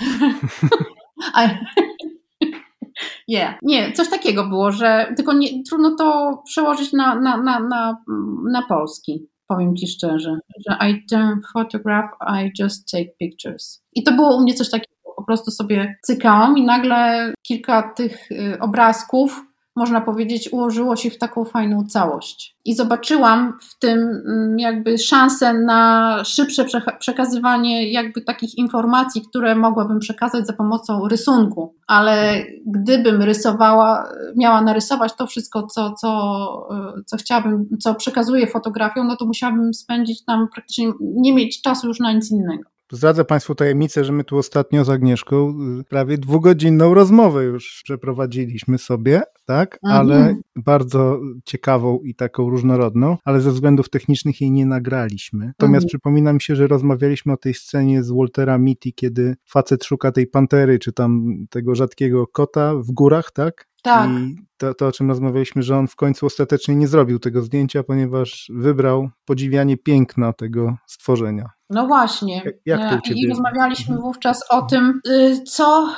I, 1.36 1.58
Yeah. 3.28 3.56
Nie, 3.62 3.92
coś 3.92 4.10
takiego 4.10 4.48
było, 4.48 4.72
że 4.72 5.14
tylko 5.18 5.34
nie, 5.34 5.64
trudno 5.64 5.96
to 5.96 6.38
przełożyć 6.46 6.94
na, 6.94 7.16
na, 7.16 7.38
na, 7.38 7.60
na, 7.60 7.98
na 8.52 8.62
polski, 8.62 9.28
powiem 9.48 9.76
Ci 9.76 9.88
szczerze, 9.88 10.38
że 10.68 10.78
I 10.90 11.06
don't 11.12 11.42
photograph, 11.54 12.12
I 12.22 12.52
just 12.64 12.92
take 12.92 13.10
pictures. 13.20 13.84
I 13.96 14.04
to 14.04 14.12
było 14.12 14.38
u 14.38 14.42
mnie 14.42 14.54
coś 14.54 14.70
takiego, 14.70 14.94
po 15.16 15.24
prostu 15.24 15.52
sobie 15.52 15.96
cykałam 16.04 16.58
i 16.58 16.64
nagle 16.64 17.34
kilka 17.48 17.94
tych 17.94 18.32
y, 18.32 18.58
obrazków 18.60 19.53
można 19.76 20.02
powiedzieć, 20.02 20.50
ułożyło 20.54 20.96
się 20.96 21.10
w 21.10 21.18
taką 21.18 21.46
fajną 21.46 21.86
całość. 21.86 22.58
I 22.66 22.76
zobaczyłam 22.76 23.58
w 23.62 23.80
tym 23.80 24.00
mm, 24.00 24.60
jakby 24.60 24.98
szansę 24.98 25.54
na 25.54 26.22
szybsze 26.26 26.66
przekazywanie 27.00 27.92
jakby 27.92 28.22
takich 28.22 28.58
informacji, 28.58 29.22
które 29.30 29.56
mogłabym 29.56 30.00
przekazać 30.00 30.48
za 30.48 30.54
pomocą 30.54 31.08
rysunku. 31.08 31.76
Ale 31.88 32.44
gdybym 32.66 33.22
rysowała, 33.22 34.10
miała 34.36 34.62
narysować 34.62 35.16
to 35.16 35.28
wszystko, 35.28 35.68
co, 35.68 35.94
co, 35.94 36.10
co 37.06 37.18
chciałabym, 37.18 37.66
co 37.80 37.96
przekazuję 37.96 38.48
fotografią, 38.48 39.04
no 39.04 39.16
to 39.16 39.26
musiałabym 39.26 39.74
spędzić 39.74 40.26
tam 40.26 40.48
praktycznie, 40.54 40.92
nie 41.02 41.34
mieć 41.34 41.62
czasu 41.62 41.88
już 41.88 42.00
na 42.00 42.14
nic 42.14 42.32
innego. 42.32 42.74
Zdradzę 42.94 43.26
Państwu 43.26 43.56
tajemnicę, 43.56 44.04
że 44.06 44.14
my 44.14 44.24
tu 44.24 44.38
ostatnio 44.38 44.86
z 44.86 44.90
Agnieszką 44.90 45.56
y, 45.80 45.84
prawie 45.84 46.18
dwugodzinną 46.18 46.94
rozmowę 46.94 47.44
już 47.44 47.82
przeprowadziliśmy 47.84 48.78
sobie, 48.78 49.22
tak? 49.46 49.80
Mhm. 49.84 50.02
Ale 50.02 50.36
bardzo 50.56 51.20
ciekawą 51.46 52.00
i 52.00 52.16
taką 52.16 52.50
różnorodną, 52.50 53.18
ale 53.26 53.42
ze 53.42 53.52
względów 53.52 53.90
technicznych 53.90 54.42
jej 54.42 54.52
nie 54.52 54.66
nagraliśmy. 54.66 55.46
Natomiast 55.46 55.84
mhm. 55.84 55.88
przypomina 55.88 56.34
mi 56.34 56.42
się, 56.42 56.56
że 56.56 56.68
rozmawialiśmy 56.68 57.34
o 57.34 57.38
tej 57.38 57.54
scenie 57.54 58.04
z 58.04 58.12
Waltera 58.12 58.58
Mitty, 58.58 58.92
kiedy 58.92 59.36
facet 59.46 59.84
szuka 59.84 60.12
tej 60.12 60.28
pantery, 60.28 60.80
czy 60.80 60.94
tam 60.94 61.36
tego 61.50 61.76
rzadkiego 61.76 62.28
kota 62.28 62.76
w 62.76 62.92
górach, 62.92 63.32
tak? 63.32 63.68
Tak. 63.84 64.10
I 64.10 64.36
to, 64.58 64.74
to, 64.74 64.88
o 64.88 64.92
czym 64.92 65.10
rozmawialiśmy, 65.10 65.64
że 65.64 65.78
on 65.78 65.88
w 65.88 65.96
końcu 65.96 66.26
ostatecznie 66.26 66.76
nie 66.76 66.88
zrobił 66.88 67.20
tego 67.20 67.42
zdjęcia, 67.42 67.84
ponieważ 67.84 68.52
wybrał 68.54 69.10
podziwianie 69.26 69.78
piękna 69.78 70.34
tego 70.34 70.76
stworzenia. 70.88 71.50
No 71.70 71.88
właśnie. 71.88 72.42
Jak, 72.66 72.82
jak 72.82 73.08
I 73.08 73.30
rozmawialiśmy 73.30 73.96
mhm. 73.96 74.02
wówczas 74.02 74.44
o 74.50 74.62
tym, 74.62 75.02
y, 75.08 75.44
co 75.44 75.90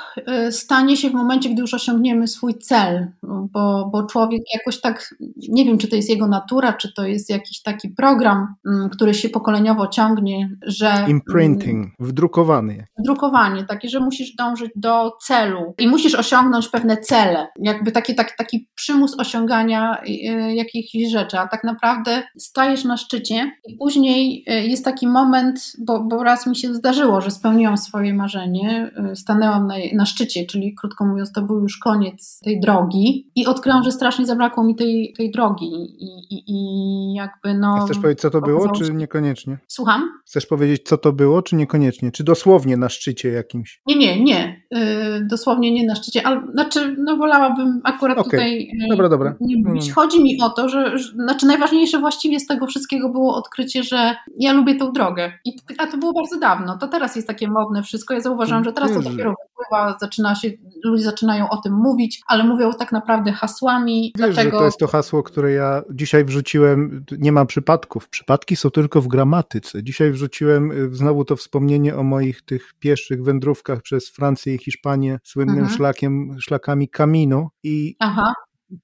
y, 0.48 0.52
stanie 0.52 0.98
się 0.98 1.10
w 1.10 1.14
momencie, 1.14 1.50
gdy 1.50 1.62
już 1.62 1.74
osiągniemy 1.74 2.28
swój 2.28 2.58
cel, 2.58 3.08
bo, 3.24 3.90
bo 3.92 4.04
człowiek 4.04 4.42
jakoś 4.54 4.82
tak, 4.82 5.16
nie 5.50 5.66
wiem, 5.66 5.78
czy 5.78 5.88
to 5.88 5.96
jest 5.96 6.10
jego 6.10 6.28
natura, 6.28 6.74
czy 6.74 6.94
to 6.94 7.08
jest 7.08 7.30
jakiś 7.30 7.62
taki 7.62 7.90
program, 7.90 8.48
mm, 8.66 8.90
który 8.90 9.14
się 9.14 9.30
pokoleniowo 9.30 9.88
ciągnie, 9.88 10.50
że. 10.62 11.06
Imprinting, 11.08 11.94
wdrukowany. 12.00 12.88
Wdrukowanie, 13.00 13.64
takie, 13.64 13.90
że 13.90 14.00
musisz 14.00 14.36
dążyć 14.36 14.72
do 14.76 15.12
celu 15.22 15.74
i 15.78 15.88
musisz 15.88 16.16
osiągnąć 16.16 16.70
pewne 16.70 16.98
cele. 16.98 17.48
Jakby 17.76 17.92
taki, 17.92 18.16
taki, 18.16 18.32
taki 18.38 18.68
przymus 18.76 19.20
osiągania 19.20 20.02
y, 20.04 20.54
jakichś 20.54 21.12
rzeczy, 21.12 21.40
a 21.40 21.48
tak 21.48 21.64
naprawdę 21.64 22.24
stajesz 22.38 22.84
na 22.84 22.98
szczycie 22.98 23.52
i 23.68 23.78
później 23.78 24.44
jest 24.48 24.86
taki 24.86 25.08
moment, 25.08 25.74
bo, 25.80 26.04
bo 26.04 26.24
raz 26.24 26.48
mi 26.48 26.56
się 26.56 26.74
zdarzyło, 26.74 27.22
że 27.22 27.32
spełniłam 27.32 27.78
swoje 27.78 28.14
marzenie, 28.14 28.92
y, 29.12 29.16
stanęłam 29.16 29.68
na, 29.68 29.76
na 29.94 30.06
szczycie, 30.06 30.46
czyli 30.46 30.76
krótko 30.76 31.06
mówiąc, 31.06 31.32
to 31.32 31.42
był 31.42 31.62
już 31.62 31.78
koniec 31.78 32.40
tej 32.44 32.60
drogi 32.60 33.32
i 33.36 33.46
odkryłam, 33.46 33.84
że 33.84 33.92
strasznie 33.92 34.26
zabrakło 34.26 34.64
mi 34.64 34.76
tej, 34.76 35.14
tej 35.18 35.32
drogi 35.32 35.66
i, 35.66 36.36
i, 36.36 36.44
i 36.48 37.14
jakby 37.14 37.54
no... 37.54 37.76
A 37.82 37.86
chcesz 37.86 38.00
powiedzieć, 38.00 38.22
co 38.22 38.30
to 38.30 38.42
było, 38.42 38.72
czy 38.72 38.94
niekoniecznie? 38.94 39.58
Słucham? 39.68 40.10
Chcesz 40.26 40.46
powiedzieć, 40.46 40.82
co 40.86 40.98
to 40.98 41.14
było, 41.14 41.42
czy 41.42 41.56
niekoniecznie? 41.56 42.12
Czy 42.12 42.24
dosłownie 42.24 42.78
na 42.78 42.90
szczycie 42.90 43.30
jakimś? 43.30 43.82
Nie, 43.88 43.96
nie, 43.96 44.24
nie. 44.24 44.65
Yy, 44.72 44.80
dosłownie 45.22 45.72
nie 45.72 45.86
na 45.86 45.96
szczycie, 45.96 46.28
ale 46.28 46.42
znaczy, 46.54 46.96
no 47.00 47.18
wolałabym 47.18 47.82
akurat 47.84 48.18
okay. 48.18 48.32
tutaj 48.32 48.72
yy, 48.74 48.88
dobra, 48.90 49.10
dobra. 49.10 49.36
nie 49.42 49.58
mówić. 49.58 49.88
No, 49.88 49.90
no. 49.90 50.02
Chodzi 50.02 50.24
mi 50.24 50.42
o 50.42 50.50
to, 50.50 50.70
że, 50.70 50.98
że, 50.98 51.12
znaczy 51.12 51.46
najważniejsze 51.46 52.00
właściwie 52.00 52.40
z 52.40 52.48
tego 52.48 52.68
wszystkiego 52.68 53.10
było 53.10 53.36
odkrycie, 53.36 53.84
że 53.84 54.16
ja 54.40 54.54
lubię 54.54 54.76
tą 54.76 54.92
drogę 54.92 55.32
i 55.46 55.58
a 55.78 55.88
to 55.88 55.98
było 55.98 56.14
bardzo 56.14 56.40
dawno. 56.40 56.78
To 56.78 56.88
teraz 56.88 57.16
jest 57.16 57.28
takie 57.28 57.48
modne 57.48 57.84
wszystko. 57.84 58.14
Ja 58.14 58.20
zauważyłam, 58.20 58.64
że 58.64 58.74
teraz 58.74 58.94
to 58.94 59.02
dopiero 59.02 59.36
wypływa, 59.48 59.98
zaczyna 60.02 60.36
się, 60.36 60.52
ludzie 60.84 61.04
zaczynają 61.04 61.50
o 61.50 61.58
tym 61.58 61.74
mówić, 61.74 62.22
ale 62.28 62.44
mówią 62.44 62.74
tak 62.74 62.92
naprawdę 62.92 63.32
hasłami. 63.32 64.14
Wiesz, 64.18 64.34
dlaczego... 64.34 64.58
że 64.58 64.60
to 64.60 64.66
jest 64.66 64.78
to 64.78 64.88
hasło, 64.88 65.24
które 65.24 65.52
ja 65.52 65.82
dzisiaj 65.90 66.26
wrzuciłem. 66.26 67.06
Nie 67.20 67.32
ma 67.32 67.46
przypadków. 67.46 68.10
Przypadki 68.10 68.56
są 68.56 68.70
tylko 68.70 69.02
w 69.02 69.08
gramatyce. 69.08 69.84
Dzisiaj 69.84 70.12
wrzuciłem 70.12 70.72
y, 70.72 70.96
znowu 70.96 71.26
to 71.26 71.36
wspomnienie 71.36 71.96
o 71.96 72.04
moich 72.04 72.42
tych 72.42 72.74
pieszych 72.80 73.24
wędrówkach 73.24 73.82
przez 73.82 74.10
Francję 74.10 74.55
i 74.56 74.58
Hiszpanię 74.58 75.20
słynnym 75.24 75.58
mhm. 75.58 75.78
szlakiem, 75.78 76.36
szlakami 76.40 76.90
Camino 76.90 77.50
i 77.64 77.96
Aha. 78.00 78.34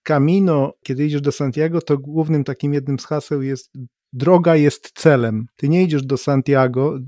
Camino, 0.03 0.73
kiedy 0.83 1.05
idziesz 1.05 1.21
do 1.21 1.31
Santiago, 1.31 1.81
to 1.81 1.97
głównym 1.97 2.43
takim 2.43 2.73
jednym 2.73 2.99
z 2.99 3.05
haseł 3.05 3.41
jest 3.41 3.73
droga 4.13 4.55
jest 4.55 4.91
celem. 4.99 5.47
Ty 5.55 5.69
nie 5.69 5.83
idziesz 5.83 6.03
do 6.03 6.17
Santiago, 6.17 6.99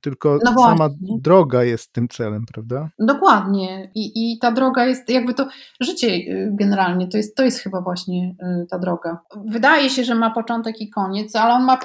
tylko 0.00 0.38
no 0.44 0.54
sama 0.54 0.88
droga 1.00 1.64
jest 1.64 1.92
tym 1.92 2.08
celem, 2.08 2.44
prawda? 2.52 2.88
Dokładnie. 2.98 3.90
I, 3.94 4.32
I 4.32 4.38
ta 4.38 4.52
droga 4.52 4.86
jest 4.86 5.10
jakby 5.10 5.34
to 5.34 5.48
życie 5.80 6.06
y, 6.06 6.50
generalnie, 6.52 7.08
to 7.08 7.16
jest, 7.16 7.36
to 7.36 7.44
jest 7.44 7.58
chyba 7.58 7.80
właśnie 7.80 8.34
y, 8.42 8.66
ta 8.70 8.78
droga. 8.78 9.18
Wydaje 9.46 9.90
się, 9.90 10.04
że 10.04 10.14
ma 10.14 10.30
początek 10.30 10.80
i 10.80 10.90
koniec, 10.90 11.36
ale 11.36 11.54
on 11.54 11.64
ma, 11.64 11.78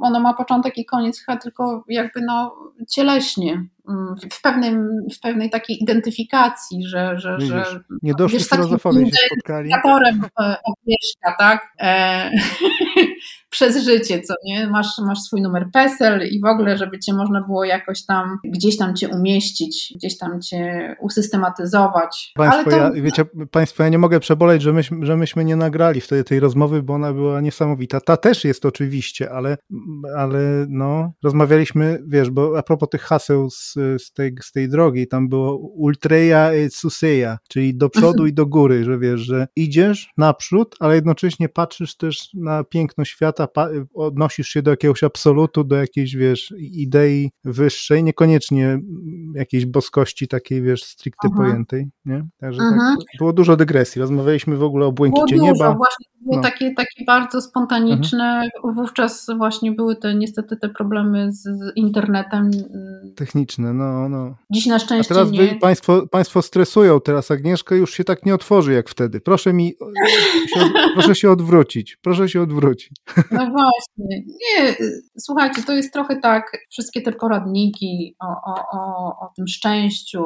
ono 0.00 0.20
ma 0.20 0.34
początek 0.34 0.78
i 0.78 0.84
koniec 0.84 1.20
chyba 1.20 1.38
tylko 1.38 1.84
jakby 1.88 2.20
no 2.20 2.54
cieleśnie. 2.88 3.66
Mm, 3.88 4.14
w, 4.32 4.42
pewnym, 4.42 5.06
w 5.12 5.20
pewnej 5.20 5.50
takiej 5.50 5.82
identyfikacji, 5.82 6.86
że, 6.86 7.18
że, 7.18 7.36
Widzisz, 7.36 7.54
że 7.54 7.80
nie 8.02 8.14
doszli 8.14 8.40
filozofowie 8.40 9.06
się 9.06 9.12
spotkali. 9.26 9.70
Agnieszka, 10.38 11.34
tak? 11.38 11.72
E, 11.80 12.30
przez 13.50 13.84
życie, 13.84 14.20
co 14.20 14.34
nie? 14.44 14.66
Masz, 14.66 14.98
masz 15.06 15.18
swój 15.18 15.42
numer 15.42 15.66
PESEL 15.72 16.28
i 16.30 16.40
w 16.40 16.44
ogóle, 16.44 16.78
żeby 16.78 16.98
cię 16.98 17.14
można 17.14 17.40
było 17.40 17.64
jakoś 17.64 18.04
tam, 18.04 18.38
gdzieś 18.44 18.76
tam 18.76 18.96
cię 18.96 19.08
umieścić, 19.08 19.92
gdzieś 19.96 20.18
tam 20.18 20.40
cię 20.40 20.94
usystematyzować. 21.00 22.32
Państwo, 22.36 22.70
to... 22.70 22.76
ja, 22.76 22.90
wiecie, 22.90 23.24
Państwo, 23.50 23.82
ja 23.82 23.88
nie 23.88 23.98
mogę 23.98 24.20
przeboleć, 24.20 24.62
że, 24.62 24.72
myśmy, 24.72 25.06
że 25.06 25.16
myśmy 25.16 25.44
nie 25.44 25.56
nagrali 25.56 26.00
wtedy 26.00 26.24
tej 26.24 26.40
rozmowy, 26.40 26.82
bo 26.82 26.94
ona 26.94 27.12
była 27.12 27.40
niesamowita. 27.40 28.00
Ta 28.00 28.16
też 28.16 28.44
jest 28.44 28.66
oczywiście, 28.66 29.30
ale, 29.30 29.56
ale 30.16 30.66
no, 30.68 31.12
rozmawialiśmy, 31.24 32.02
wiesz, 32.06 32.30
bo 32.30 32.58
a 32.58 32.62
propos 32.62 32.88
tych 32.88 33.02
haseł 33.02 33.50
z, 33.50 33.74
z, 33.74 34.12
tej, 34.12 34.34
z 34.42 34.52
tej 34.52 34.68
drogi, 34.68 35.08
tam 35.08 35.28
było 35.28 35.56
ultreja 35.56 36.50
et 36.52 36.74
suseja, 36.74 37.38
czyli 37.48 37.76
do 37.76 37.90
przodu 37.90 38.26
i 38.26 38.32
do 38.32 38.46
góry, 38.46 38.84
że 38.84 38.98
wiesz, 38.98 39.20
że 39.20 39.46
idziesz 39.56 40.10
naprzód, 40.16 40.76
ale 40.80 40.94
jednocześnie 40.94 41.48
patrzysz 41.48 41.96
też 41.96 42.28
na 42.34 42.64
piękno 42.64 43.04
świata, 43.12 43.48
odnosisz 43.94 44.48
się 44.48 44.62
do 44.62 44.70
jakiegoś 44.70 45.02
absolutu, 45.02 45.64
do 45.64 45.76
jakiejś, 45.76 46.16
wiesz, 46.16 46.54
idei 46.58 47.30
wyższej, 47.44 48.04
niekoniecznie 48.04 48.78
jakiejś 49.34 49.66
boskości 49.66 50.28
takiej, 50.28 50.62
wiesz, 50.62 50.84
stricte 50.84 51.28
Aha. 51.32 51.36
pojętej, 51.36 51.90
nie? 52.04 52.26
Także 52.40 52.58
tak, 52.58 52.72
mhm. 52.72 52.96
było 53.18 53.32
dużo 53.32 53.56
dygresji, 53.56 54.00
rozmawialiśmy 54.00 54.56
w 54.56 54.62
ogóle 54.62 54.86
o 54.86 54.92
błękicie 54.92 55.36
było 55.36 55.46
nieba. 55.46 55.66
Dużo, 55.66 55.78
właśnie 55.78 56.06
było 56.20 56.36
no. 56.36 56.42
takie, 56.42 56.74
takie 56.74 57.04
bardzo 57.06 57.40
spontaniczne, 57.40 58.50
mhm. 58.54 58.74
wówczas 58.74 59.26
właśnie 59.36 59.72
były 59.72 59.96
te 59.96 60.14
niestety 60.14 60.56
te 60.56 60.68
problemy 60.68 61.32
z, 61.32 61.42
z 61.42 61.76
internetem. 61.76 62.50
Techniczne, 63.16 63.74
no, 63.74 64.08
no. 64.08 64.34
Dziś 64.50 64.66
na 64.66 64.78
szczęście 64.78 65.14
A 65.14 65.14
teraz 65.14 65.30
nie. 65.30 65.54
państwo, 65.54 66.06
państwo 66.06 66.42
stresują, 66.42 67.00
teraz 67.00 67.30
Agnieszka 67.30 67.74
już 67.74 67.94
się 67.94 68.04
tak 68.04 68.26
nie 68.26 68.34
otworzy 68.34 68.72
jak 68.72 68.88
wtedy. 68.88 69.20
Proszę 69.20 69.52
mi, 69.52 69.74
się, 70.54 70.60
proszę 70.94 71.14
się 71.14 71.30
odwrócić, 71.30 71.98
proszę 72.02 72.28
się 72.28 72.42
odwrócić. 72.42 72.92
No 73.30 73.50
właśnie. 73.50 74.22
Nie, 74.26 74.74
słuchajcie, 75.18 75.62
to 75.62 75.72
jest 75.72 75.92
trochę 75.92 76.16
tak, 76.16 76.52
wszystkie 76.70 77.02
te 77.02 77.12
poradniki 77.12 78.16
o, 78.20 78.26
o, 78.26 78.54
o, 78.72 79.06
o 79.20 79.32
tym 79.36 79.48
szczęściu, 79.48 80.22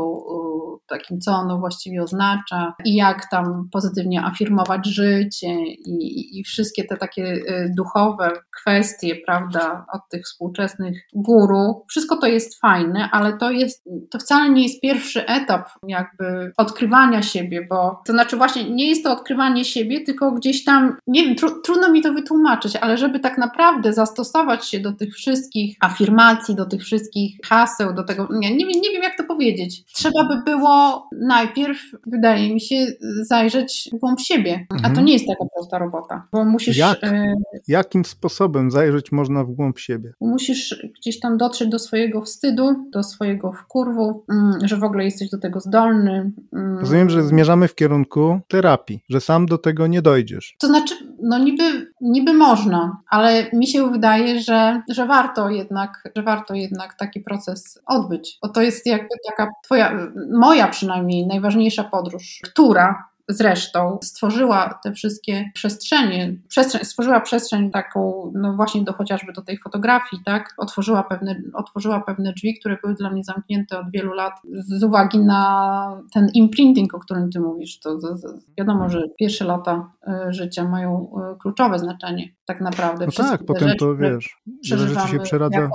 takim 0.87 1.21
co 1.21 1.33
ono 1.33 1.59
właściwie 1.59 2.03
oznacza 2.03 2.75
i 2.85 2.95
jak 2.95 3.31
tam 3.31 3.69
pozytywnie 3.73 4.25
afirmować 4.25 4.87
życie 4.87 5.57
i, 5.67 6.39
i 6.39 6.45
wszystkie 6.45 6.85
te 6.85 6.97
takie 6.97 7.23
y, 7.23 7.73
duchowe 7.77 8.33
kwestie, 8.61 9.17
prawda, 9.27 9.87
od 9.93 10.01
tych 10.11 10.25
współczesnych 10.25 11.03
guru, 11.15 11.85
wszystko 11.89 12.17
to 12.17 12.27
jest 12.27 12.61
fajne, 12.61 13.09
ale 13.13 13.39
to 13.39 13.51
jest, 13.51 13.85
to 14.11 14.19
wcale 14.19 14.51
nie 14.51 14.63
jest 14.63 14.81
pierwszy 14.81 15.27
etap 15.27 15.69
jakby 15.89 16.53
odkrywania 16.57 17.23
siebie, 17.23 17.67
bo 17.71 18.03
to 18.07 18.13
znaczy 18.13 18.37
właśnie 18.37 18.71
nie 18.71 18.89
jest 18.89 19.05
to 19.05 19.13
odkrywanie 19.13 19.65
siebie, 19.65 20.01
tylko 20.01 20.33
gdzieś 20.33 20.65
tam, 20.65 20.97
nie 21.07 21.25
wiem, 21.25 21.37
tru, 21.37 21.61
trudno 21.63 21.93
mi 21.93 22.03
to 22.03 22.13
wytłumaczyć, 22.13 22.66
ale 22.75 22.99
żeby 22.99 23.21
tak 23.21 23.39
naprawdę 23.39 23.93
zastosować 23.93 24.69
się 24.69 24.81
do 24.81 24.93
tych 24.93 25.15
wszystkich 25.15 25.77
afirmacji, 25.81 26.55
do 26.55 26.67
tych 26.67 26.83
wszystkich 26.83 27.39
haseł, 27.45 27.95
do 27.95 28.05
tego, 28.05 28.29
nie, 28.31 28.57
nie, 28.57 28.67
wiem, 28.67 28.81
nie 28.83 28.91
wiem 28.91 29.03
jak 29.03 29.17
to 29.17 29.25
powiedzieć. 29.25 29.85
Trzeba 29.93 30.25
by 30.25 30.43
było 30.43 31.09
najpierw, 31.13 31.79
wydaje 32.07 32.55
mi 32.55 32.61
się, 32.61 32.87
zajrzeć 33.23 33.91
w 33.93 33.99
głąb 33.99 34.21
siebie, 34.21 34.53
mhm. 34.53 34.81
a 34.81 34.83
to 34.83 34.89
mhm. 34.89 35.07
nie 35.07 35.13
jest 35.13 35.27
taka 35.27 35.45
prosta 35.55 35.79
robota, 35.79 36.29
bo 36.33 36.45
musisz... 36.45 36.77
Jak? 36.77 37.05
E, 37.05 37.35
jakim 37.69 38.05
sposobem 38.05 38.71
zajrzeć 38.71 39.13
można 39.13 39.45
w 39.45 39.51
głąb 39.51 39.79
siebie? 39.79 40.13
Musisz 40.21 40.85
gdzieś 41.01 41.21
tam 41.21 41.37
dotrzeć 41.37 41.69
do 41.69 41.79
swojego 41.79 42.23
wstydu, 42.23 42.91
do 42.91 43.03
swojego 43.03 43.53
wkurwu, 43.53 44.25
mm, 44.33 44.69
że 44.69 44.77
w 44.77 44.85
ogóle 44.85 45.05
jesteś 45.05 45.31
do 45.31 45.39
tego 45.39 45.61
zdolny. 45.61 46.33
Mm. 46.53 46.79
Rozumiem, 46.79 47.11
że 47.11 47.23
zmierzamy 47.23 47.69
w 47.69 47.75
kierunku 47.75 48.41
terapii, 48.49 49.01
że 49.09 49.21
sam 49.21 49.47
do 49.47 49.59
tego 49.59 49.87
nie 49.87 50.03
dojdziesz. 50.03 50.57
To 50.61 50.67
znaczy, 50.67 50.95
no 51.23 51.39
niby, 51.39 51.93
niby 52.01 52.35
można, 52.35 53.03
ale 53.11 53.47
mi 53.53 53.67
się 53.67 53.91
wydaje, 53.91 54.41
że, 54.41 54.83
że 54.91 55.07
warto 55.07 55.51
jednak, 55.51 56.09
że 56.17 56.23
warto 56.23 56.55
jednak 56.55 56.95
taki 56.95 57.21
proces 57.21 57.83
odbyć, 57.87 58.39
bo 58.43 58.49
to 58.49 58.63
jest 58.63 58.87
jakby 58.87 59.09
taka 59.29 59.51
twoja, 59.65 59.93
moja 60.31 60.69
przynajmniej 60.69 61.27
najważniejsza 61.27 61.85
podróż, 61.85 62.41
która 62.45 63.05
zresztą 63.29 63.99
stworzyła 64.03 64.81
te 64.83 64.93
wszystkie 64.93 65.51
przestrzenie, 65.55 66.37
przestrzeń, 66.49 66.85
stworzyła 66.85 67.21
przestrzeń 67.21 67.71
taką, 67.71 68.33
no 68.35 68.57
właśnie 68.57 68.85
do 68.85 68.93
chociażby 68.93 69.33
do 69.33 69.43
tej 69.43 69.59
fotografii, 69.59 70.23
tak? 70.25 70.55
Otworzyła 70.59 71.03
pewne, 71.03 71.43
otworzyła 71.55 72.01
pewne 72.01 72.33
drzwi, 72.33 72.59
które 72.59 72.77
były 72.83 72.95
dla 72.95 73.11
mnie 73.11 73.25
zamknięte 73.25 73.79
od 73.79 73.91
wielu 73.91 74.13
lat 74.13 74.33
z 74.53 74.83
uwagi 74.83 75.19
na 75.19 76.03
ten 76.13 76.29
imprinting, 76.35 76.95
o 76.95 76.99
którym 76.99 77.31
ty 77.31 77.41
mówisz. 77.41 77.81
To, 77.81 77.99
to, 77.99 78.09
to 78.09 78.29
wiadomo, 78.59 78.89
że 78.89 79.03
pierwsze 79.19 79.45
lata 79.45 79.91
e, 80.09 80.33
życia 80.33 80.69
mają 80.69 81.11
e, 81.33 81.37
kluczowe 81.39 81.79
znaczenie 81.79 82.29
tak 82.45 82.61
naprawdę. 82.61 83.07
No 83.07 83.13
tak, 83.13 83.45
potem 83.47 83.69
rzeczy, 83.69 83.79
to 83.79 83.97
wiesz, 83.97 84.37
rzeczy 84.63 85.09
się 85.09 85.21
przeradza 85.21 85.61
w, 85.67 85.71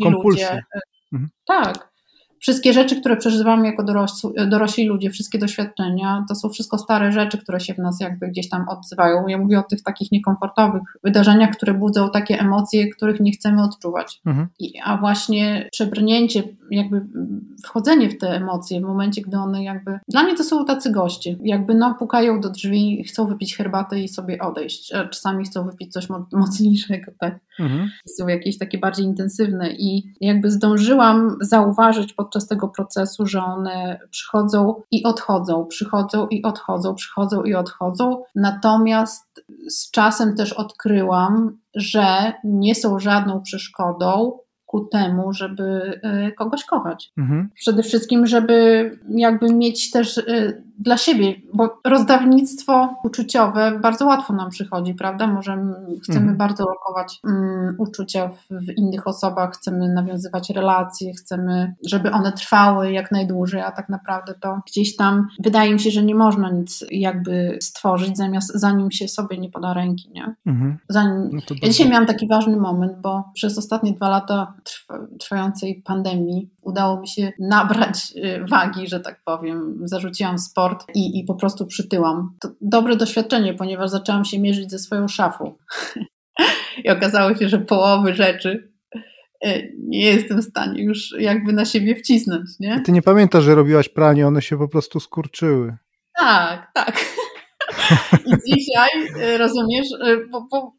w 0.00 0.04
kompulsję. 0.04 0.46
Ludzie. 0.46 0.62
Mhm. 1.12 1.30
Tak, 1.46 1.91
wszystkie 2.42 2.72
rzeczy, 2.72 3.00
które 3.00 3.16
przeżywamy 3.16 3.66
jako 3.66 3.82
dorośli, 3.82 4.30
dorośli 4.46 4.86
ludzie, 4.86 5.10
wszystkie 5.10 5.38
doświadczenia, 5.38 6.24
to 6.28 6.34
są 6.34 6.48
wszystko 6.48 6.78
stare 6.78 7.12
rzeczy, 7.12 7.38
które 7.38 7.60
się 7.60 7.74
w 7.74 7.78
nas 7.78 8.00
jakby 8.00 8.28
gdzieś 8.28 8.48
tam 8.48 8.68
odzywają. 8.68 9.28
Ja 9.28 9.38
mówię 9.38 9.58
o 9.58 9.62
tych 9.62 9.82
takich 9.82 10.12
niekomfortowych 10.12 10.82
wydarzeniach, 11.04 11.50
które 11.56 11.74
budzą 11.74 12.10
takie 12.10 12.40
emocje, 12.40 12.88
których 12.88 13.20
nie 13.20 13.32
chcemy 13.32 13.62
odczuwać. 13.62 14.20
Mhm. 14.26 14.48
I, 14.58 14.72
a 14.84 14.96
właśnie 14.96 15.68
przebrnięcie, 15.72 16.42
jakby 16.70 17.06
wchodzenie 17.64 18.08
w 18.08 18.18
te 18.18 18.28
emocje 18.28 18.80
w 18.80 18.84
momencie, 18.84 19.22
gdy 19.22 19.36
one 19.36 19.64
jakby, 19.64 19.98
dla 20.08 20.22
mnie 20.22 20.34
to 20.34 20.44
są 20.44 20.64
tacy 20.64 20.90
goście, 20.90 21.36
jakby 21.42 21.74
no 21.74 21.94
pukają 21.94 22.40
do 22.40 22.50
drzwi, 22.50 23.04
chcą 23.04 23.26
wypić 23.26 23.56
herbatę 23.56 24.00
i 24.00 24.08
sobie 24.08 24.38
odejść. 24.38 24.92
Czasami 25.10 25.44
chcą 25.44 25.64
wypić 25.64 25.92
coś 25.92 26.08
mocniejszego, 26.32 27.12
tak? 27.18 27.38
Mhm. 27.60 27.90
Są 28.08 28.28
jakieś 28.28 28.58
takie 28.58 28.78
bardziej 28.78 29.06
intensywne 29.06 29.70
i 29.70 30.12
jakby 30.20 30.50
zdążyłam 30.50 31.36
zauważyć 31.40 32.12
podczas 32.32 32.48
tego 32.48 32.68
procesu, 32.68 33.26
że 33.26 33.42
one 33.42 33.98
przychodzą 34.10 34.82
i 34.90 35.04
odchodzą, 35.04 35.66
przychodzą 35.66 36.26
i 36.26 36.42
odchodzą, 36.42 36.94
przychodzą 36.94 37.42
i 37.42 37.54
odchodzą. 37.54 38.22
Natomiast 38.34 39.44
z 39.68 39.90
czasem 39.90 40.36
też 40.36 40.52
odkryłam, 40.52 41.58
że 41.74 42.32
nie 42.44 42.74
są 42.74 42.98
żadną 42.98 43.42
przeszkodą 43.42 44.38
ku 44.66 44.84
temu, 44.84 45.32
żeby 45.32 46.00
y, 46.28 46.32
kogoś 46.32 46.64
kochać. 46.64 47.12
Mhm. 47.18 47.50
Przede 47.54 47.82
wszystkim, 47.82 48.26
żeby 48.26 48.90
jakby 49.08 49.54
mieć 49.54 49.90
też 49.90 50.18
y, 50.18 50.62
dla 50.82 50.96
siebie, 50.96 51.34
bo 51.54 51.80
rozdawnictwo 51.84 52.94
uczuciowe 53.04 53.78
bardzo 53.82 54.06
łatwo 54.06 54.32
nam 54.32 54.50
przychodzi, 54.50 54.94
prawda? 54.94 55.26
Możemy, 55.26 55.74
chcemy 56.02 56.18
mhm. 56.18 56.36
bardzo 56.36 56.64
lokować 56.64 57.20
um, 57.24 57.74
uczucia 57.78 58.28
w, 58.28 58.48
w, 58.50 58.78
innych 58.78 59.06
osobach, 59.06 59.54
chcemy 59.54 59.88
nawiązywać 59.88 60.50
relacje, 60.50 61.12
chcemy, 61.12 61.74
żeby 61.86 62.10
one 62.10 62.32
trwały 62.32 62.92
jak 62.92 63.12
najdłużej, 63.12 63.60
a 63.60 63.72
tak 63.72 63.88
naprawdę 63.88 64.34
to 64.40 64.60
gdzieś 64.66 64.96
tam 64.96 65.28
wydaje 65.38 65.72
mi 65.72 65.80
się, 65.80 65.90
że 65.90 66.02
nie 66.02 66.14
można 66.14 66.50
nic 66.50 66.84
jakby 66.90 67.58
stworzyć, 67.60 68.16
zamiast, 68.16 68.52
zanim 68.54 68.90
się 68.90 69.08
sobie 69.08 69.38
nie 69.38 69.50
poda 69.50 69.74
ręki, 69.74 70.10
nie? 70.10 70.34
Mhm. 70.46 70.78
Zanim, 70.88 71.30
no 71.32 71.40
ja 71.62 71.68
dzisiaj 71.68 71.88
miałam 71.90 72.06
taki 72.06 72.28
ważny 72.28 72.56
moment, 72.56 72.92
bo 73.02 73.30
przez 73.34 73.58
ostatnie 73.58 73.92
dwa 73.92 74.08
lata 74.08 74.54
trwającej 75.18 75.82
pandemii 75.84 76.50
udało 76.62 77.00
mi 77.00 77.08
się 77.08 77.32
nabrać 77.38 78.12
y, 78.16 78.44
wagi, 78.50 78.88
że 78.88 79.00
tak 79.00 79.20
powiem. 79.24 79.78
Zarzuciłam 79.84 80.38
sport 80.38 80.86
i, 80.94 81.18
i 81.18 81.24
po 81.24 81.34
prostu 81.34 81.66
przytyłam. 81.66 82.36
To 82.40 82.48
dobre 82.60 82.96
doświadczenie, 82.96 83.54
ponieważ 83.54 83.90
zaczęłam 83.90 84.24
się 84.24 84.38
mierzyć 84.38 84.70
ze 84.70 84.78
swoją 84.78 85.08
szafą. 85.08 85.54
I 86.84 86.90
okazało 86.90 87.34
się, 87.34 87.48
że 87.48 87.58
połowy 87.58 88.14
rzeczy 88.14 88.72
y, 89.46 89.74
nie 89.78 90.04
jestem 90.04 90.40
w 90.40 90.44
stanie 90.44 90.82
już 90.82 91.14
jakby 91.18 91.52
na 91.52 91.64
siebie 91.64 91.96
wcisnąć, 91.96 92.50
nie? 92.60 92.80
Ty 92.80 92.92
nie 92.92 93.02
pamiętasz, 93.02 93.44
że 93.44 93.54
robiłaś 93.54 93.88
pranie, 93.88 94.26
one 94.26 94.42
się 94.42 94.58
po 94.58 94.68
prostu 94.68 95.00
skurczyły. 95.00 95.76
Tak, 96.18 96.70
tak. 96.74 97.04
I 98.26 98.54
dzisiaj, 98.54 98.88
y, 99.34 99.38
rozumiesz, 99.38 99.86
bo, 100.30 100.46
bo 100.50 100.72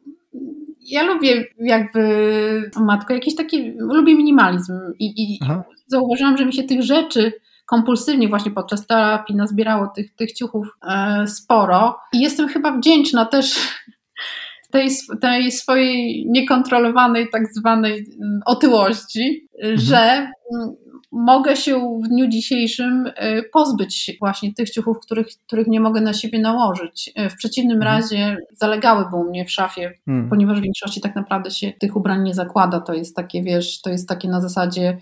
ja 0.86 1.02
lubię 1.02 1.44
jakby, 1.58 2.70
matko, 2.80 3.14
jakiś 3.14 3.34
taki, 3.34 3.72
lubię 3.78 4.14
minimalizm 4.14 4.72
i, 4.98 5.22
i 5.22 5.40
zauważyłam, 5.86 6.36
że 6.36 6.46
mi 6.46 6.52
się 6.52 6.62
tych 6.62 6.82
rzeczy 6.82 7.32
kompulsywnie 7.66 8.28
właśnie 8.28 8.50
podczas 8.50 8.86
terapii 8.86 9.36
nazbierało 9.36 9.86
tych, 9.86 10.14
tych 10.14 10.32
ciuchów 10.32 10.68
e, 10.88 11.26
sporo 11.26 11.98
i 12.12 12.20
jestem 12.20 12.48
chyba 12.48 12.76
wdzięczna 12.76 13.24
też 13.24 13.56
tej, 14.72 14.88
tej 15.20 15.52
swojej 15.52 16.26
niekontrolowanej 16.26 17.28
tak 17.30 17.54
zwanej 17.54 17.92
mm, 17.92 18.40
otyłości, 18.46 19.48
mhm. 19.62 19.78
że 19.78 19.98
mm, 19.98 20.74
mogę 21.14 21.56
się 21.56 22.00
w 22.04 22.08
dniu 22.08 22.28
dzisiejszym 22.28 23.06
y, 23.06 23.42
pozbyć 23.52 24.16
właśnie 24.20 24.54
tych 24.54 24.70
ciuchów, 24.70 25.00
których, 25.00 25.26
których 25.46 25.66
nie 25.66 25.80
mogę 25.80 26.00
na 26.00 26.12
siebie 26.12 26.38
nałożyć. 26.38 27.12
Y, 27.18 27.30
w 27.30 27.36
przeciwnym 27.36 27.76
mhm. 27.76 27.96
razie 27.96 28.36
zalegałyby 28.52 29.16
u 29.16 29.24
mnie 29.24 29.44
w 29.44 29.50
szafie, 29.50 29.92
mhm. 30.06 30.28
ponieważ 30.28 30.58
w 30.58 30.62
większości 30.62 31.00
tak 31.00 31.16
naprawdę 31.16 31.50
się 31.50 31.72
tych 31.72 31.96
ubrań 31.96 32.22
nie 32.22 32.34
zakłada. 32.34 32.80
To 32.80 32.94
jest 32.94 33.16
takie, 33.16 33.42
wiesz, 33.42 33.80
to 33.80 33.90
jest 33.90 34.08
takie 34.08 34.28
na 34.28 34.40
zasadzie. 34.40 34.98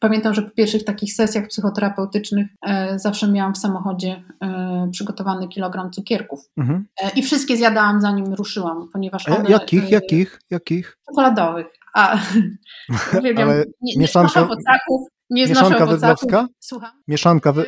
Pamiętam, 0.00 0.34
że 0.34 0.42
po 0.42 0.50
pierwszych 0.50 0.84
takich 0.84 1.12
sesjach 1.12 1.48
psychoterapeutycznych 1.48 2.46
e, 2.66 2.98
zawsze 2.98 3.28
miałam 3.28 3.54
w 3.54 3.58
samochodzie 3.58 4.22
e, 4.42 4.88
przygotowany 4.92 5.48
kilogram 5.48 5.90
cukierków. 5.90 6.40
Mhm. 6.56 6.86
E, 7.02 7.10
I 7.16 7.22
wszystkie 7.22 7.56
zjadałam 7.56 8.00
zanim 8.00 8.34
ruszyłam, 8.34 8.88
ponieważ 8.92 9.28
one. 9.28 9.50
Jakich, 9.50 9.90
jakich, 9.90 10.40
jakich? 10.50 10.98
Czekoladowych. 11.06 11.66
A, 11.94 12.18
uwielbiam, 13.18 13.48
Ale 13.48 13.64
nie, 13.80 13.94
mieszanka... 13.96 14.40
nie 14.40 15.19
nie 15.30 15.46
Mieszanka 15.46 15.86
wędrowska? 15.86 16.48
Słucham? 16.60 16.90
Mieszanka 17.08 17.52
wy... 17.52 17.64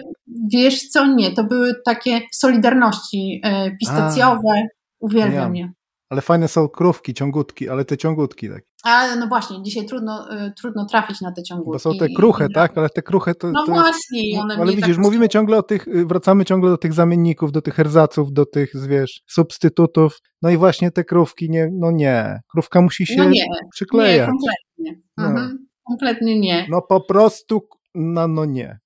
Wiesz 0.53 0.89
co, 0.89 1.07
nie, 1.07 1.33
to 1.33 1.45
były 1.45 1.75
takie 1.85 2.21
solidarności 2.33 3.41
e, 3.45 3.77
pistacjowe, 3.77 4.51
A, 4.51 4.67
uwielbiam 5.01 5.57
je. 5.57 5.73
Ale 6.13 6.21
fajne 6.21 6.49
są 6.49 6.69
krówki, 6.69 7.15
ciągutki, 7.15 7.69
ale 7.69 7.85
te 7.85 7.97
ciągutki 7.97 8.49
tak. 8.49 8.63
A 8.85 9.17
no 9.17 9.27
właśnie, 9.27 9.63
dzisiaj 9.63 9.87
trudno, 9.87 10.35
y, 10.47 10.53
trudno 10.61 10.87
trafić 10.87 11.21
na 11.21 11.33
te 11.33 11.43
ciągutki. 11.43 11.73
Bo 11.73 11.79
są 11.79 11.99
te 11.99 12.09
kruche, 12.09 12.49
tak? 12.55 12.79
Ale 12.79 12.89
te 12.89 13.03
kruche 13.03 13.35
to. 13.35 13.51
No 13.51 13.67
to 13.67 13.73
właśnie, 13.73 14.31
jest... 14.31 14.43
one 14.43 14.55
Ale 14.55 14.73
widzisz, 14.73 14.97
tak 14.97 15.05
mówimy 15.05 15.29
ciągle 15.29 15.59
o 15.59 15.63
tych, 15.63 15.89
y, 15.89 16.07
wracamy 16.07 16.45
ciągle 16.45 16.71
do 16.71 16.79
tych 16.79 16.93
zamienników, 16.93 17.53
do 17.53 17.63
tych 17.63 17.75
herzaców, 17.75 18.33
do 18.33 18.47
tych, 18.47 18.73
wiesz, 18.89 19.23
substytutów. 19.27 20.19
No 20.43 20.51
i 20.51 20.57
właśnie 20.57 20.91
te 20.91 21.05
krówki, 21.05 21.51
nie, 21.51 21.69
no 21.73 21.91
nie. 21.91 22.41
Krówka 22.51 22.81
musi 22.81 23.07
się 23.07 23.17
no 23.17 23.25
nie, 23.25 23.45
przyklejać. 23.73 24.29
Nie, 24.79 24.95
kompletnie. 24.97 25.03
No. 25.17 25.59
Kompletnie 25.87 26.41
nie. 26.41 26.67
No 26.71 26.83
po 26.83 27.01
prostu 27.01 27.69
no, 27.95 28.29
no 28.29 28.45
nie. 28.45 28.79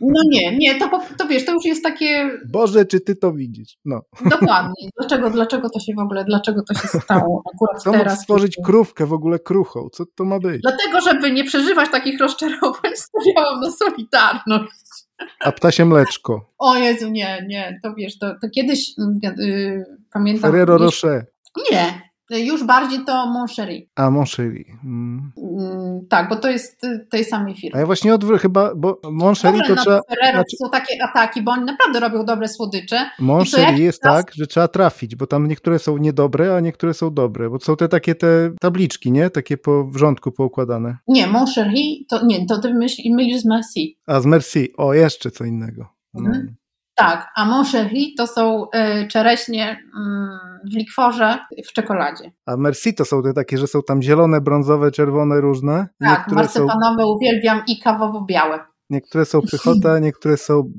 No 0.00 0.20
nie, 0.30 0.56
nie, 0.56 0.78
to, 0.78 1.00
to 1.18 1.26
wiesz, 1.28 1.44
to 1.44 1.52
już 1.52 1.64
jest 1.64 1.82
takie... 1.82 2.30
Boże, 2.48 2.86
czy 2.86 3.00
ty 3.00 3.16
to 3.16 3.32
widzisz? 3.32 3.78
No. 3.84 4.00
Dokładnie. 4.24 4.90
Dlaczego, 4.98 5.30
dlaczego 5.30 5.70
to 5.70 5.80
się 5.80 5.94
w 5.94 5.98
ogóle, 5.98 6.24
dlaczego 6.24 6.62
to 6.62 6.74
się 6.74 6.88
stało 6.88 7.42
akurat 7.54 7.82
Co 7.82 7.92
teraz? 7.92 8.20
stworzyć 8.22 8.56
krówkę 8.64 9.06
w 9.06 9.12
ogóle 9.12 9.38
kruchą? 9.38 9.88
Co 9.92 10.04
to 10.14 10.24
ma 10.24 10.38
być? 10.38 10.62
Dlatego, 10.62 11.00
żeby 11.00 11.32
nie 11.32 11.44
przeżywać 11.44 11.90
takich 11.90 12.20
rozczarowań, 12.20 12.92
stawiałam 13.06 13.60
na 13.60 13.70
solidarność. 13.70 15.06
A 15.40 15.52
ptasie 15.52 15.84
mleczko. 15.84 16.52
O 16.58 16.76
Jezu, 16.76 17.08
nie, 17.08 17.46
nie, 17.48 17.80
to 17.82 17.94
wiesz, 17.94 18.18
to, 18.18 18.34
to 18.42 18.48
kiedyś 18.50 18.92
yy, 19.38 19.84
pamiętam... 20.12 20.50
Ferrero 20.50 20.78
Rocher. 20.78 21.26
Nie, 21.72 22.05
już 22.30 22.64
bardziej 22.64 23.04
to 23.04 23.26
Moncherie. 23.26 23.86
A, 23.94 24.10
Moncherie. 24.10 24.64
Mm. 24.84 25.32
Mm, 25.36 26.06
tak, 26.08 26.28
bo 26.28 26.36
to 26.36 26.50
jest 26.50 26.84
y, 26.84 27.06
tej 27.10 27.24
samej 27.24 27.54
firmy. 27.54 27.76
A 27.76 27.80
ja 27.80 27.86
właśnie 27.86 28.14
odwrócę 28.14 28.42
chyba, 28.42 28.74
bo 28.74 29.00
Moncherie 29.10 29.62
to 29.62 29.76
trzeba... 29.76 30.00
Znaczy... 30.32 30.56
są 30.56 30.70
takie 30.70 30.94
ataki, 31.04 31.42
bo 31.42 31.52
oni 31.52 31.64
naprawdę 31.64 32.00
robią 32.00 32.24
dobre 32.24 32.48
słodycze. 32.48 33.10
Moncherie 33.18 33.84
jest 33.84 34.02
czas... 34.02 34.16
tak, 34.16 34.34
że 34.34 34.46
trzeba 34.46 34.68
trafić, 34.68 35.16
bo 35.16 35.26
tam 35.26 35.48
niektóre 35.48 35.78
są 35.78 35.96
niedobre, 35.96 36.56
a 36.56 36.60
niektóre 36.60 36.94
są 36.94 37.14
dobre, 37.14 37.50
bo 37.50 37.60
są 37.60 37.76
te 37.76 37.88
takie 37.88 38.14
te 38.14 38.50
tabliczki, 38.60 39.12
nie? 39.12 39.30
Takie 39.30 39.56
po 39.56 39.84
wrzątku 39.84 40.32
poukładane. 40.32 40.96
Nie, 41.08 41.26
Moncherie 41.26 42.04
to 42.08 42.26
nie, 42.26 42.46
to 42.46 42.58
ty 42.58 42.74
mylisz 43.10 43.40
z 43.40 43.44
Merci. 43.44 43.98
A, 44.06 44.20
z 44.20 44.26
Merci. 44.26 44.76
O, 44.76 44.94
jeszcze 44.94 45.30
co 45.30 45.44
innego. 45.44 45.88
No. 46.14 46.26
Mhm. 46.26 46.56
Tak, 46.96 47.28
a 47.34 47.44
Moncherie 47.44 48.14
to 48.16 48.26
są 48.26 48.64
y, 48.64 49.08
czereśnie 49.08 49.72
y, 49.72 50.70
w 50.70 50.76
likworze 50.76 51.38
w 51.68 51.72
czekoladzie. 51.72 52.32
A 52.46 52.56
Merci 52.56 52.94
to 52.94 53.04
są 53.04 53.22
te 53.22 53.32
takie, 53.32 53.58
że 53.58 53.66
są 53.66 53.82
tam 53.82 54.02
zielone, 54.02 54.40
brązowe, 54.40 54.90
czerwone, 54.90 55.40
różne. 55.40 55.86
Tak, 56.00 56.32
marcepanowe 56.32 57.02
są... 57.02 57.08
uwielbiam 57.08 57.62
i 57.68 57.80
kawowo-białe. 57.80 58.58
Niektóre 58.90 59.24
są 59.24 59.40
pychota, 59.50 59.98
niektóre 59.98 60.36
są... 60.36 60.62
Blech. 60.62 60.72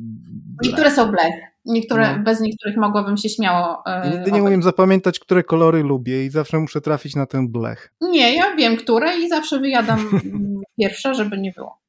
Niektóre 0.64 0.92
są 0.92 1.12
blech. 1.12 1.34
Niektóre, 1.66 2.18
no. 2.18 2.24
Bez 2.24 2.42
niektórych 2.42 2.78
mogłabym 2.78 3.18
się 3.18 3.30
śmiało. 3.30 3.84
Yy, 4.04 4.10
nigdy 4.10 4.32
nie 4.32 4.44
umiem 4.44 4.64
zapamiętać, 4.64 5.20
które 5.20 5.44
kolory 5.44 5.84
lubię 5.84 6.26
i 6.26 6.30
zawsze 6.30 6.60
muszę 6.60 6.82
trafić 6.82 7.16
na 7.16 7.26
ten 7.26 7.48
blech. 7.48 7.94
Nie, 8.02 8.36
ja 8.36 8.56
wiem, 8.56 8.78
które 8.78 9.18
i 9.18 9.30
zawsze 9.30 9.60
wyjadam 9.60 10.10
pierwsza, 10.80 11.14
żeby 11.14 11.38
nie 11.38 11.52
było. 11.52 11.80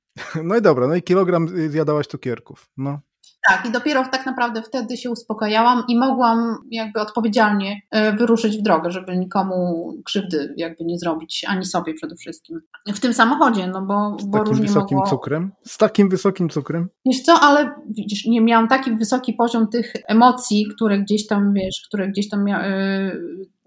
No 0.44 0.56
i 0.56 0.62
dobra, 0.62 0.88
no 0.88 0.94
i 0.94 1.02
kilogram 1.02 1.48
zjadałaś 1.48 2.06
cukierków. 2.06 2.70
No. 2.76 3.00
Tak, 3.48 3.66
i 3.66 3.70
dopiero 3.70 4.04
tak 4.12 4.26
naprawdę 4.26 4.62
wtedy 4.62 4.96
się 4.96 5.10
uspokajałam 5.10 5.82
i 5.88 5.98
mogłam 5.98 6.56
jakby 6.70 7.00
odpowiedzialnie 7.00 7.80
e, 7.90 8.12
wyruszyć 8.12 8.58
w 8.58 8.62
drogę, 8.62 8.90
żeby 8.90 9.16
nikomu 9.16 9.92
krzywdy 10.04 10.54
jakby 10.56 10.84
nie 10.84 10.98
zrobić, 10.98 11.44
ani 11.48 11.64
sobie 11.64 11.94
przede 11.94 12.16
wszystkim. 12.16 12.60
W 12.86 13.00
tym 13.00 13.14
samochodzie, 13.14 13.66
no 13.66 13.82
bo, 13.82 14.16
Z 14.20 14.26
bo 14.26 14.38
takim 14.38 14.54
wysokim 14.54 14.98
mogło... 14.98 15.10
cukrem? 15.10 15.52
Z 15.64 15.78
takim 15.78 16.08
wysokim 16.08 16.48
cukrem? 16.48 16.88
Wiesz 17.06 17.20
co, 17.20 17.40
ale 17.40 17.70
widzisz, 17.90 18.26
nie 18.26 18.40
miałam 18.40 18.68
taki 18.68 18.96
wysoki 18.96 19.32
poziom 19.32 19.68
tych 19.68 19.92
emocji, 20.06 20.66
które 20.74 20.98
gdzieś 20.98 21.26
tam, 21.26 21.52
wiesz, 21.52 21.82
które 21.88 22.08
gdzieś 22.08 22.28
tam 22.28 22.44
mia... 22.44 22.64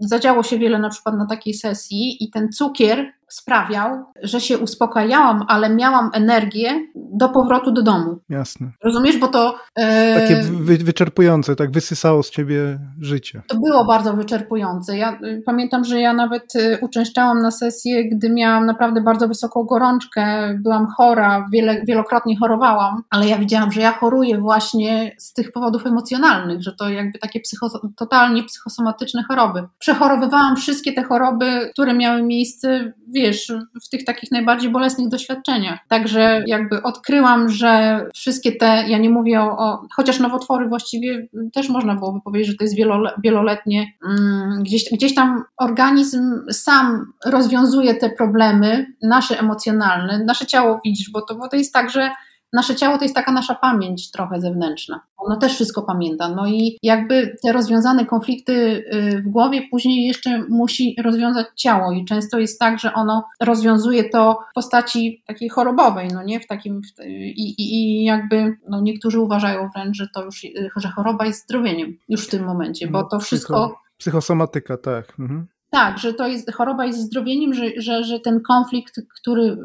Zadziało 0.01 0.43
się 0.43 0.59
wiele 0.59 0.79
na 0.79 0.89
przykład 0.89 1.15
na 1.17 1.25
takiej 1.25 1.53
sesji 1.53 2.23
i 2.23 2.29
ten 2.29 2.49
cukier 2.51 3.13
sprawiał, 3.31 4.05
że 4.23 4.41
się 4.41 4.57
uspokajałam, 4.57 5.45
ale 5.47 5.75
miałam 5.75 6.09
energię 6.13 6.87
do 6.95 7.29
powrotu 7.29 7.71
do 7.71 7.81
domu. 7.81 8.19
Jasne. 8.29 8.71
Rozumiesz, 8.83 9.17
bo 9.17 9.27
to... 9.27 9.55
E... 9.75 10.19
Takie 10.19 10.41
wy, 10.43 10.77
wyczerpujące, 10.77 11.55
tak 11.55 11.71
wysysało 11.71 12.23
z 12.23 12.29
ciebie 12.29 12.79
życie. 13.01 13.41
To 13.47 13.55
było 13.59 13.85
bardzo 13.85 14.13
wyczerpujące. 14.13 14.97
Ja 14.97 15.19
y, 15.23 15.43
pamiętam, 15.45 15.83
że 15.83 15.99
ja 15.99 16.13
nawet 16.13 16.55
y, 16.55 16.77
uczęszczałam 16.81 17.41
na 17.41 17.51
sesję, 17.51 18.09
gdy 18.09 18.29
miałam 18.29 18.65
naprawdę 18.65 19.01
bardzo 19.01 19.27
wysoką 19.27 19.63
gorączkę, 19.63 20.53
byłam 20.63 20.87
chora, 20.97 21.47
wiele, 21.53 21.81
wielokrotnie 21.85 22.37
chorowałam, 22.39 23.03
ale 23.09 23.27
ja 23.27 23.37
widziałam, 23.37 23.71
że 23.71 23.81
ja 23.81 23.91
choruję 23.91 24.37
właśnie 24.37 25.15
z 25.17 25.33
tych 25.33 25.51
powodów 25.51 25.85
emocjonalnych, 25.85 26.61
że 26.61 26.71
to 26.75 26.89
jakby 26.89 27.19
takie 27.19 27.39
psycho, 27.39 27.69
totalnie 27.95 28.43
psychosomatyczne 28.43 29.23
choroby. 29.27 29.67
Przechorowywałam 29.91 30.55
wszystkie 30.55 30.93
te 30.93 31.03
choroby, 31.03 31.69
które 31.73 31.93
miały 31.93 32.23
miejsce, 32.23 32.93
wiesz, 33.07 33.53
w 33.85 33.89
tych 33.89 34.05
takich 34.05 34.31
najbardziej 34.31 34.71
bolesnych 34.71 35.09
doświadczeniach. 35.09 35.79
Także 35.87 36.43
jakby 36.47 36.83
odkryłam, 36.83 37.49
że 37.49 38.05
wszystkie 38.13 38.51
te, 38.51 38.83
ja 38.87 38.97
nie 38.97 39.09
mówię 39.09 39.41
o, 39.41 39.87
chociaż 39.95 40.19
nowotwory 40.19 40.69
właściwie 40.69 41.27
też 41.53 41.69
można 41.69 41.95
byłoby 41.95 42.21
powiedzieć, 42.21 42.47
że 42.47 42.57
to 42.57 42.63
jest 42.63 42.75
wieloletnie, 43.23 43.85
mm, 44.05 44.63
gdzieś, 44.63 44.89
gdzieś 44.91 45.15
tam 45.15 45.43
organizm 45.57 46.21
sam 46.51 47.13
rozwiązuje 47.25 47.95
te 47.95 48.09
problemy, 48.09 48.85
nasze 49.01 49.39
emocjonalne, 49.39 50.23
nasze 50.25 50.45
ciało 50.45 50.79
widzisz, 50.85 51.11
bo 51.11 51.21
to, 51.21 51.35
bo 51.35 51.47
to 51.47 51.55
jest 51.55 51.73
tak, 51.73 51.89
że 51.89 52.11
nasze 52.53 52.75
ciało 52.75 52.97
to 52.97 53.03
jest 53.03 53.15
taka 53.15 53.31
nasza 53.31 53.55
pamięć 53.55 54.11
trochę 54.11 54.41
zewnętrzna. 54.41 55.01
Ono 55.17 55.35
też 55.35 55.53
wszystko 55.53 55.81
pamięta. 55.81 56.29
No 56.29 56.47
i 56.47 56.77
jakby 56.83 57.35
te 57.43 57.51
rozwiązane 57.51 58.05
konflikty 58.05 58.53
y, 58.93 59.21
w 59.21 59.27
głowie 59.27 59.61
później 59.71 60.07
jeszcze 60.07 60.43
musi 60.49 60.95
rozwiązać 61.03 61.47
ciało 61.55 61.91
i 61.91 62.05
często 62.05 62.39
jest 62.39 62.59
tak, 62.59 62.79
że 62.79 62.93
ono 62.93 63.23
rozwiązuje 63.41 64.09
to 64.09 64.39
w 64.51 64.53
postaci 64.53 65.23
takiej 65.27 65.49
chorobowej, 65.49 66.07
no 66.13 66.23
nie? 66.23 66.39
W 66.39 66.47
takim, 66.47 66.81
w, 66.81 67.05
i, 67.05 67.55
i, 67.57 68.03
jakby 68.03 68.57
no 68.69 68.81
niektórzy 68.81 69.19
uważają 69.19 69.69
wręcz, 69.75 69.97
że 69.97 70.07
to 70.13 70.25
już, 70.25 70.45
że 70.75 70.89
choroba 70.89 71.25
jest 71.25 71.43
zdrowieniem 71.43 71.97
już 72.09 72.27
w 72.27 72.29
tym 72.29 72.45
momencie, 72.45 72.87
bo 72.87 73.01
no, 73.01 73.07
to 73.07 73.19
wszystko... 73.19 73.81
Psychosomatyka, 73.97 74.77
tak. 74.77 75.19
Mhm. 75.19 75.47
Tak, 75.71 75.97
że 75.99 76.13
to 76.13 76.27
jest, 76.27 76.51
choroba 76.51 76.85
jest 76.85 76.99
zdrowieniem, 76.99 77.53
że, 77.53 77.63
że, 77.77 78.03
że 78.03 78.19
ten 78.19 78.41
konflikt, 78.41 79.01
który 79.19 79.57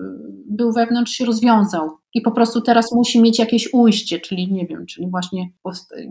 był 0.47 0.73
wewnątrz, 0.73 1.13
się 1.13 1.25
rozwiązał. 1.25 1.91
I 2.15 2.21
po 2.21 2.33
prostu 2.33 2.61
teraz 2.61 2.93
musi 2.93 3.23
mieć 3.23 3.39
jakieś 3.39 3.69
ujście, 3.73 4.21
czyli 4.21 4.53
nie 4.53 4.67
wiem, 4.67 4.87
czyli 4.87 5.11
właśnie 5.11 5.51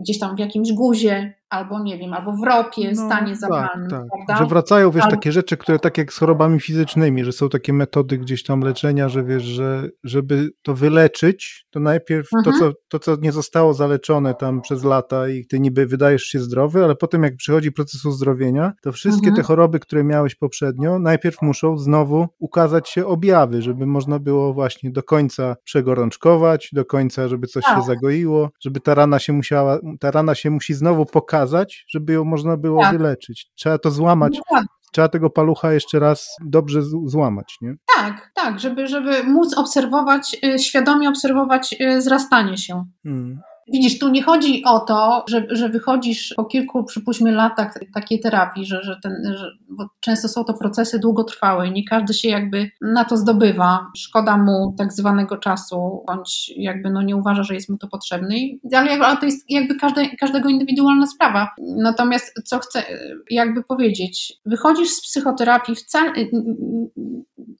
gdzieś 0.00 0.18
tam 0.18 0.36
w 0.36 0.38
jakimś 0.38 0.72
guzie, 0.72 1.34
albo 1.56 1.82
nie 1.82 1.98
wiem, 1.98 2.14
albo 2.14 2.32
w 2.32 2.44
ropie, 2.44 2.92
no, 2.96 3.06
stanie 3.06 3.32
tak, 3.32 3.36
zapalnym. 3.36 3.90
Tak, 3.90 4.02
tak. 4.28 4.38
Że 4.38 4.46
wracają, 4.46 4.90
wiesz, 4.90 5.04
takie 5.10 5.32
rzeczy, 5.32 5.56
które 5.56 5.78
tak 5.78 5.98
jak 5.98 6.12
z 6.12 6.18
chorobami 6.18 6.60
fizycznymi, 6.60 7.24
że 7.24 7.32
są 7.32 7.48
takie 7.48 7.72
metody 7.72 8.18
gdzieś 8.18 8.42
tam 8.42 8.60
leczenia, 8.60 9.08
że 9.08 9.24
wiesz, 9.24 9.42
że 9.42 9.88
żeby 10.04 10.50
to 10.62 10.74
wyleczyć, 10.74 11.66
to 11.70 11.80
najpierw 11.80 12.28
mhm. 12.36 12.44
to, 12.44 12.60
co, 12.60 12.72
to, 12.88 12.98
co 12.98 13.22
nie 13.22 13.32
zostało 13.32 13.74
zaleczone 13.74 14.34
tam 14.34 14.60
przez 14.60 14.84
lata 14.84 15.28
i 15.28 15.46
ty 15.46 15.60
niby 15.60 15.86
wydajesz 15.86 16.22
się 16.22 16.40
zdrowy, 16.40 16.84
ale 16.84 16.96
potem 16.96 17.22
jak 17.22 17.36
przychodzi 17.36 17.72
proces 17.72 18.04
uzdrowienia, 18.04 18.72
to 18.82 18.92
wszystkie 18.92 19.28
mhm. 19.28 19.36
te 19.36 19.42
choroby, 19.42 19.80
które 19.80 20.04
miałeś 20.04 20.34
poprzednio, 20.34 20.98
najpierw 20.98 21.42
muszą 21.42 21.78
znowu 21.78 22.26
ukazać 22.38 22.88
się 22.88 23.06
objawy, 23.06 23.62
żeby 23.62 23.86
można 23.86 24.18
było 24.18 24.54
właśnie 24.54 24.90
do 24.90 25.02
końca 25.02 25.56
przegorączkować, 25.64 26.70
do 26.72 26.84
końca, 26.84 27.28
żeby 27.28 27.46
coś 27.46 27.64
tak. 27.64 27.76
się 27.76 27.86
zagoiło, 27.86 28.50
żeby 28.60 28.80
ta 28.80 28.94
rana 28.94 29.18
się 29.18 29.32
musiała, 29.32 29.78
ta 30.00 30.10
rana 30.10 30.34
się 30.34 30.50
musi 30.50 30.74
znowu 30.74 31.06
pokazać, 31.06 31.45
żeby 31.88 32.12
ją 32.12 32.24
można 32.24 32.56
było 32.56 32.82
tak. 32.82 32.98
wyleczyć. 32.98 33.50
Trzeba 33.54 33.78
to 33.78 33.90
złamać. 33.90 34.40
No. 34.52 34.60
Trzeba 34.92 35.08
tego 35.08 35.30
palucha 35.30 35.72
jeszcze 35.72 35.98
raz 35.98 36.36
dobrze 36.44 36.82
złamać, 37.04 37.56
nie? 37.60 37.74
Tak, 37.96 38.30
tak, 38.34 38.60
żeby, 38.60 38.86
żeby 38.86 39.24
móc 39.24 39.58
obserwować, 39.58 40.36
y, 40.44 40.58
świadomie 40.58 41.08
obserwować 41.08 41.76
y, 41.80 42.02
zrastanie 42.02 42.58
się. 42.58 42.84
Hmm. 43.02 43.40
Widzisz, 43.68 43.98
tu 43.98 44.08
nie 44.08 44.22
chodzi 44.22 44.64
o 44.64 44.80
to, 44.80 45.24
że, 45.28 45.46
że 45.50 45.68
wychodzisz 45.68 46.34
po 46.36 46.44
kilku, 46.44 46.84
przypuśćmy, 46.84 47.32
latach 47.32 47.74
takiej 47.94 48.20
terapii, 48.20 48.66
że, 48.66 48.82
że, 48.82 48.96
ten, 49.02 49.34
że 49.36 49.50
bo 49.68 49.88
często 50.00 50.28
są 50.28 50.44
to 50.44 50.54
procesy 50.54 50.98
długotrwałe 50.98 51.68
i 51.68 51.72
nie 51.72 51.84
każdy 51.84 52.14
się 52.14 52.28
jakby 52.28 52.70
na 52.80 53.04
to 53.04 53.16
zdobywa. 53.16 53.86
Szkoda 53.96 54.36
mu 54.36 54.74
tak 54.78 54.92
zwanego 54.92 55.36
czasu, 55.36 56.04
bądź 56.06 56.52
jakby 56.56 56.90
no 56.90 57.02
nie 57.02 57.16
uważa, 57.16 57.42
że 57.42 57.54
jest 57.54 57.68
mu 57.68 57.78
to 57.78 57.88
potrzebny, 57.88 58.36
ale, 58.72 58.92
ale 58.92 59.16
to 59.16 59.26
jest 59.26 59.50
jakby 59.50 59.74
każde, 59.74 60.08
każdego 60.16 60.48
indywidualna 60.48 61.06
sprawa. 61.06 61.48
Natomiast 61.58 62.34
co 62.44 62.58
chcę 62.58 62.82
jakby 63.30 63.62
powiedzieć, 63.62 64.40
wychodzisz 64.46 64.90
z 64.90 65.02
psychoterapii 65.02 65.74
wcale 65.74 66.12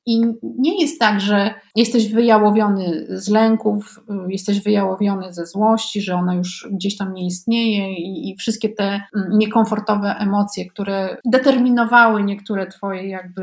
i 0.06 0.20
nie 0.42 0.80
jest 0.80 1.00
tak, 1.00 1.20
że 1.20 1.54
jesteś 1.76 2.12
wyjałowiony 2.12 3.06
z 3.08 3.28
lęków, 3.28 4.00
jesteś 4.28 4.62
wyjałowiony 4.62 5.32
ze 5.32 5.46
złości, 5.46 5.95
że 6.00 6.14
ona 6.14 6.34
już 6.34 6.68
gdzieś 6.72 6.96
tam 6.96 7.14
nie 7.14 7.26
istnieje 7.26 7.94
i, 7.94 8.30
i 8.30 8.36
wszystkie 8.36 8.68
te 8.68 8.84
mm, 8.84 9.38
niekomfortowe 9.38 10.14
emocje, 10.18 10.70
które 10.70 11.16
determinowały 11.24 12.22
niektóre 12.22 12.66
twoje 12.66 13.08
jakby 13.08 13.42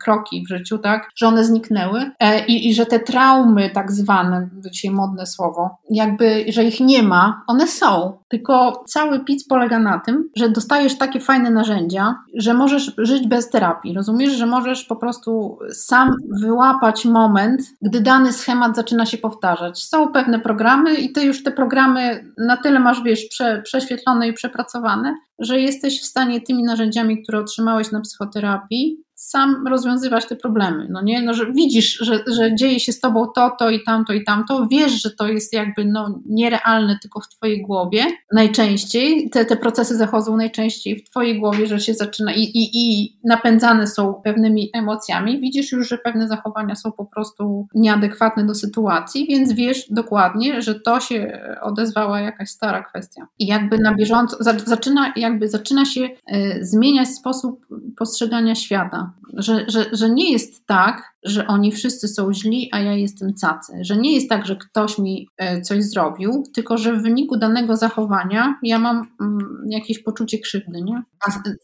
kroki 0.00 0.44
w 0.46 0.48
życiu, 0.48 0.78
tak, 0.78 1.10
że 1.16 1.26
one 1.26 1.44
zniknęły. 1.44 2.10
E, 2.20 2.46
i, 2.46 2.68
i 2.68 2.74
że 2.74 2.86
te 2.86 3.00
traumy 3.00 3.70
tak 3.70 3.92
zwane, 3.92 4.48
dzisiaj 4.70 4.90
modne 4.90 5.26
słowo, 5.26 5.78
jakby, 5.90 6.44
że 6.48 6.64
ich 6.64 6.80
nie 6.80 7.02
ma, 7.02 7.42
one 7.46 7.66
są, 7.66 8.18
tylko 8.28 8.84
cały 8.86 9.24
pic 9.24 9.48
polega 9.48 9.78
na 9.78 9.98
tym, 9.98 10.30
że 10.36 10.48
dostajesz 10.48 10.98
takie 10.98 11.20
fajne 11.20 11.50
narzędzia, 11.50 12.14
że 12.34 12.54
możesz 12.54 12.94
żyć 12.98 13.28
bez 13.28 13.50
terapii, 13.50 13.94
rozumiesz, 13.94 14.32
że 14.32 14.46
możesz 14.46 14.84
po 14.84 14.96
prostu 14.96 15.58
sam 15.72 16.10
wyłapać 16.40 17.04
moment, 17.04 17.62
gdy 17.82 18.00
dany 18.00 18.32
schemat 18.32 18.76
zaczyna 18.76 19.06
się 19.06 19.18
powtarzać. 19.18 19.84
Są 19.84 20.08
pewne 20.08 20.38
programy 20.40 20.94
i 20.94 21.12
ty 21.12 21.24
już 21.24 21.42
te 21.42 21.50
programy 21.50 21.93
na 22.38 22.56
tyle 22.56 22.80
masz, 22.80 23.02
wiesz, 23.02 23.26
prze, 23.30 23.62
prześwietlone 23.62 24.28
i 24.28 24.32
przepracowane, 24.32 25.14
że 25.38 25.60
jesteś 25.60 26.00
w 26.00 26.04
stanie 26.04 26.40
tymi 26.40 26.62
narzędziami, 26.62 27.22
które 27.22 27.38
otrzymałeś 27.38 27.92
na 27.92 28.00
psychoterapii, 28.00 29.03
sam 29.24 29.66
rozwiązywać 29.68 30.28
te 30.28 30.36
problemy. 30.36 30.86
No 30.90 31.02
nie, 31.02 31.22
no, 31.22 31.34
że 31.34 31.52
widzisz, 31.52 31.98
że, 32.00 32.24
że 32.26 32.54
dzieje 32.54 32.80
się 32.80 32.92
z 32.92 33.00
tobą 33.00 33.26
to, 33.34 33.56
to 33.58 33.70
i 33.70 33.84
tamto 33.84 34.12
i 34.12 34.24
tamto, 34.24 34.66
wiesz, 34.70 35.02
że 35.02 35.10
to 35.10 35.28
jest 35.28 35.52
jakby 35.52 35.84
no, 35.84 36.20
nierealne 36.26 36.98
tylko 37.02 37.20
w 37.20 37.28
twojej 37.28 37.62
głowie 37.62 38.04
najczęściej. 38.32 39.30
Te, 39.30 39.44
te 39.44 39.56
procesy 39.56 39.96
zachodzą 39.96 40.36
najczęściej 40.36 40.96
w 40.96 41.10
twojej 41.10 41.40
głowie, 41.40 41.66
że 41.66 41.80
się 41.80 41.94
zaczyna 41.94 42.34
i, 42.34 42.40
i, 42.40 42.70
i 42.74 43.16
napędzane 43.24 43.86
są 43.86 44.14
pewnymi 44.14 44.70
emocjami. 44.74 45.40
Widzisz 45.40 45.72
już, 45.72 45.88
że 45.88 45.98
pewne 45.98 46.28
zachowania 46.28 46.74
są 46.74 46.92
po 46.92 47.04
prostu 47.04 47.66
nieadekwatne 47.74 48.46
do 48.46 48.54
sytuacji, 48.54 49.26
więc 49.28 49.52
wiesz 49.52 49.90
dokładnie, 49.90 50.62
że 50.62 50.80
to 50.80 51.00
się 51.00 51.40
odezwała 51.62 52.20
jakaś 52.20 52.48
stara 52.48 52.82
kwestia. 52.82 53.26
I 53.38 53.46
jakby 53.46 53.78
na 53.78 53.94
bieżąco 53.94 54.36
zaczyna, 54.66 55.12
jakby 55.16 55.48
zaczyna 55.48 55.84
się 55.84 56.00
y, 56.00 56.58
zmieniać 56.60 57.08
sposób 57.08 57.66
postrzegania 57.96 58.54
świata 58.54 59.13
że, 59.32 59.64
że, 59.68 59.86
że 59.92 60.10
nie 60.10 60.32
jest 60.32 60.66
tak, 60.66 61.13
że 61.24 61.46
oni 61.46 61.72
wszyscy 61.72 62.08
są 62.08 62.32
źli, 62.32 62.68
a 62.72 62.80
ja 62.80 62.92
jestem 62.92 63.34
cacy. 63.34 63.72
Że 63.80 63.96
nie 63.96 64.14
jest 64.14 64.28
tak, 64.28 64.46
że 64.46 64.56
ktoś 64.56 64.98
mi 64.98 65.28
e, 65.36 65.60
coś 65.60 65.84
zrobił, 65.84 66.44
tylko 66.54 66.78
że 66.78 66.92
w 66.92 67.02
wyniku 67.02 67.36
danego 67.36 67.76
zachowania 67.76 68.58
ja 68.62 68.78
mam 68.78 69.06
mm, 69.20 69.64
jakieś 69.70 70.02
poczucie 70.02 70.38
krzywdy, 70.38 70.82
nie? 70.82 71.02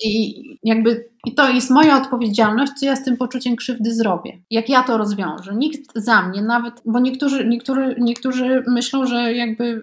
I 0.05 0.43
jakby 0.63 1.11
i 1.27 1.35
to 1.35 1.49
jest 1.49 1.71
moja 1.71 1.97
odpowiedzialność, 1.97 2.73
co 2.73 2.87
ja 2.87 2.97
z 2.97 3.05
tym 3.05 3.17
poczuciem 3.17 3.57
krzywdy 3.57 3.95
zrobię. 3.95 4.39
Jak 4.51 4.69
ja 4.69 4.83
to 4.83 4.99
rozwiążę. 4.99 5.55
Nikt 5.55 5.81
za 5.95 6.29
mnie, 6.29 6.43
nawet, 6.43 6.75
bo 6.87 7.01
niektórzy, 7.01 7.49
niektórzy, 7.49 7.97
niektórzy 7.99 8.65
myślą, 8.69 9.07
że 9.07 9.35
jakby 9.35 9.83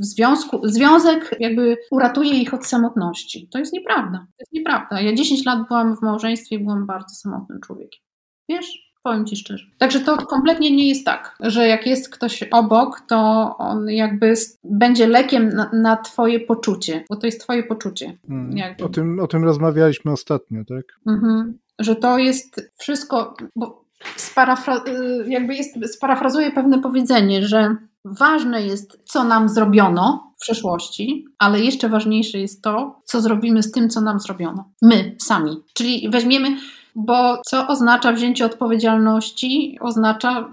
w 0.00 0.04
związku, 0.04 0.60
związek 0.64 1.36
jakby 1.40 1.76
uratuje 1.90 2.32
ich 2.32 2.54
od 2.54 2.66
samotności. 2.66 3.48
To 3.52 3.58
jest 3.58 3.72
nieprawda. 3.72 4.18
To 4.18 4.36
jest 4.40 4.52
nieprawda. 4.52 5.00
Ja 5.00 5.14
10 5.14 5.44
lat 5.44 5.68
byłam 5.68 5.96
w 5.96 6.02
małżeństwie 6.02 6.56
i 6.56 6.64
byłam 6.64 6.86
bardzo 6.86 7.14
samotnym 7.14 7.60
człowiekiem. 7.60 8.00
Wiesz? 8.48 8.87
Powiem 9.02 9.26
Ci 9.26 9.36
szczerze. 9.36 9.66
Także 9.78 10.00
to 10.00 10.16
kompletnie 10.16 10.76
nie 10.76 10.88
jest 10.88 11.04
tak, 11.04 11.36
że 11.40 11.68
jak 11.68 11.86
jest 11.86 12.14
ktoś 12.14 12.42
obok, 12.42 13.00
to 13.08 13.16
on 13.58 13.90
jakby 13.90 14.34
będzie 14.64 15.06
lekiem 15.06 15.48
na, 15.48 15.70
na 15.72 15.96
Twoje 15.96 16.40
poczucie, 16.40 17.04
bo 17.10 17.16
to 17.16 17.26
jest 17.26 17.40
Twoje 17.40 17.62
poczucie. 17.62 18.18
Hmm. 18.28 18.74
O, 18.84 18.88
tym, 18.88 19.20
o 19.20 19.26
tym 19.26 19.44
rozmawialiśmy 19.44 20.12
ostatnio, 20.12 20.64
tak? 20.64 20.84
Mhm. 21.06 21.58
Że 21.78 21.96
to 21.96 22.18
jest 22.18 22.72
wszystko, 22.78 23.34
bo 23.56 23.84
sparafra 24.16 24.84
jakby 25.26 25.54
jest, 25.54 25.94
sparafrazuję 25.94 26.50
pewne 26.50 26.78
powiedzenie, 26.78 27.46
że 27.46 27.76
ważne 28.04 28.66
jest, 28.66 28.98
co 29.04 29.24
nam 29.24 29.48
zrobiono 29.48 30.32
w 30.36 30.40
przeszłości, 30.40 31.24
ale 31.38 31.60
jeszcze 31.60 31.88
ważniejsze 31.88 32.38
jest 32.38 32.62
to, 32.62 33.00
co 33.04 33.20
zrobimy 33.20 33.62
z 33.62 33.72
tym, 33.72 33.88
co 33.88 34.00
nam 34.00 34.20
zrobiono. 34.20 34.70
My 34.82 35.16
sami. 35.18 35.62
Czyli 35.74 36.10
weźmiemy 36.10 36.56
bo 37.06 37.40
co 37.46 37.68
oznacza 37.68 38.12
wzięcie 38.12 38.46
odpowiedzialności? 38.46 39.78
Oznacza 39.80 40.50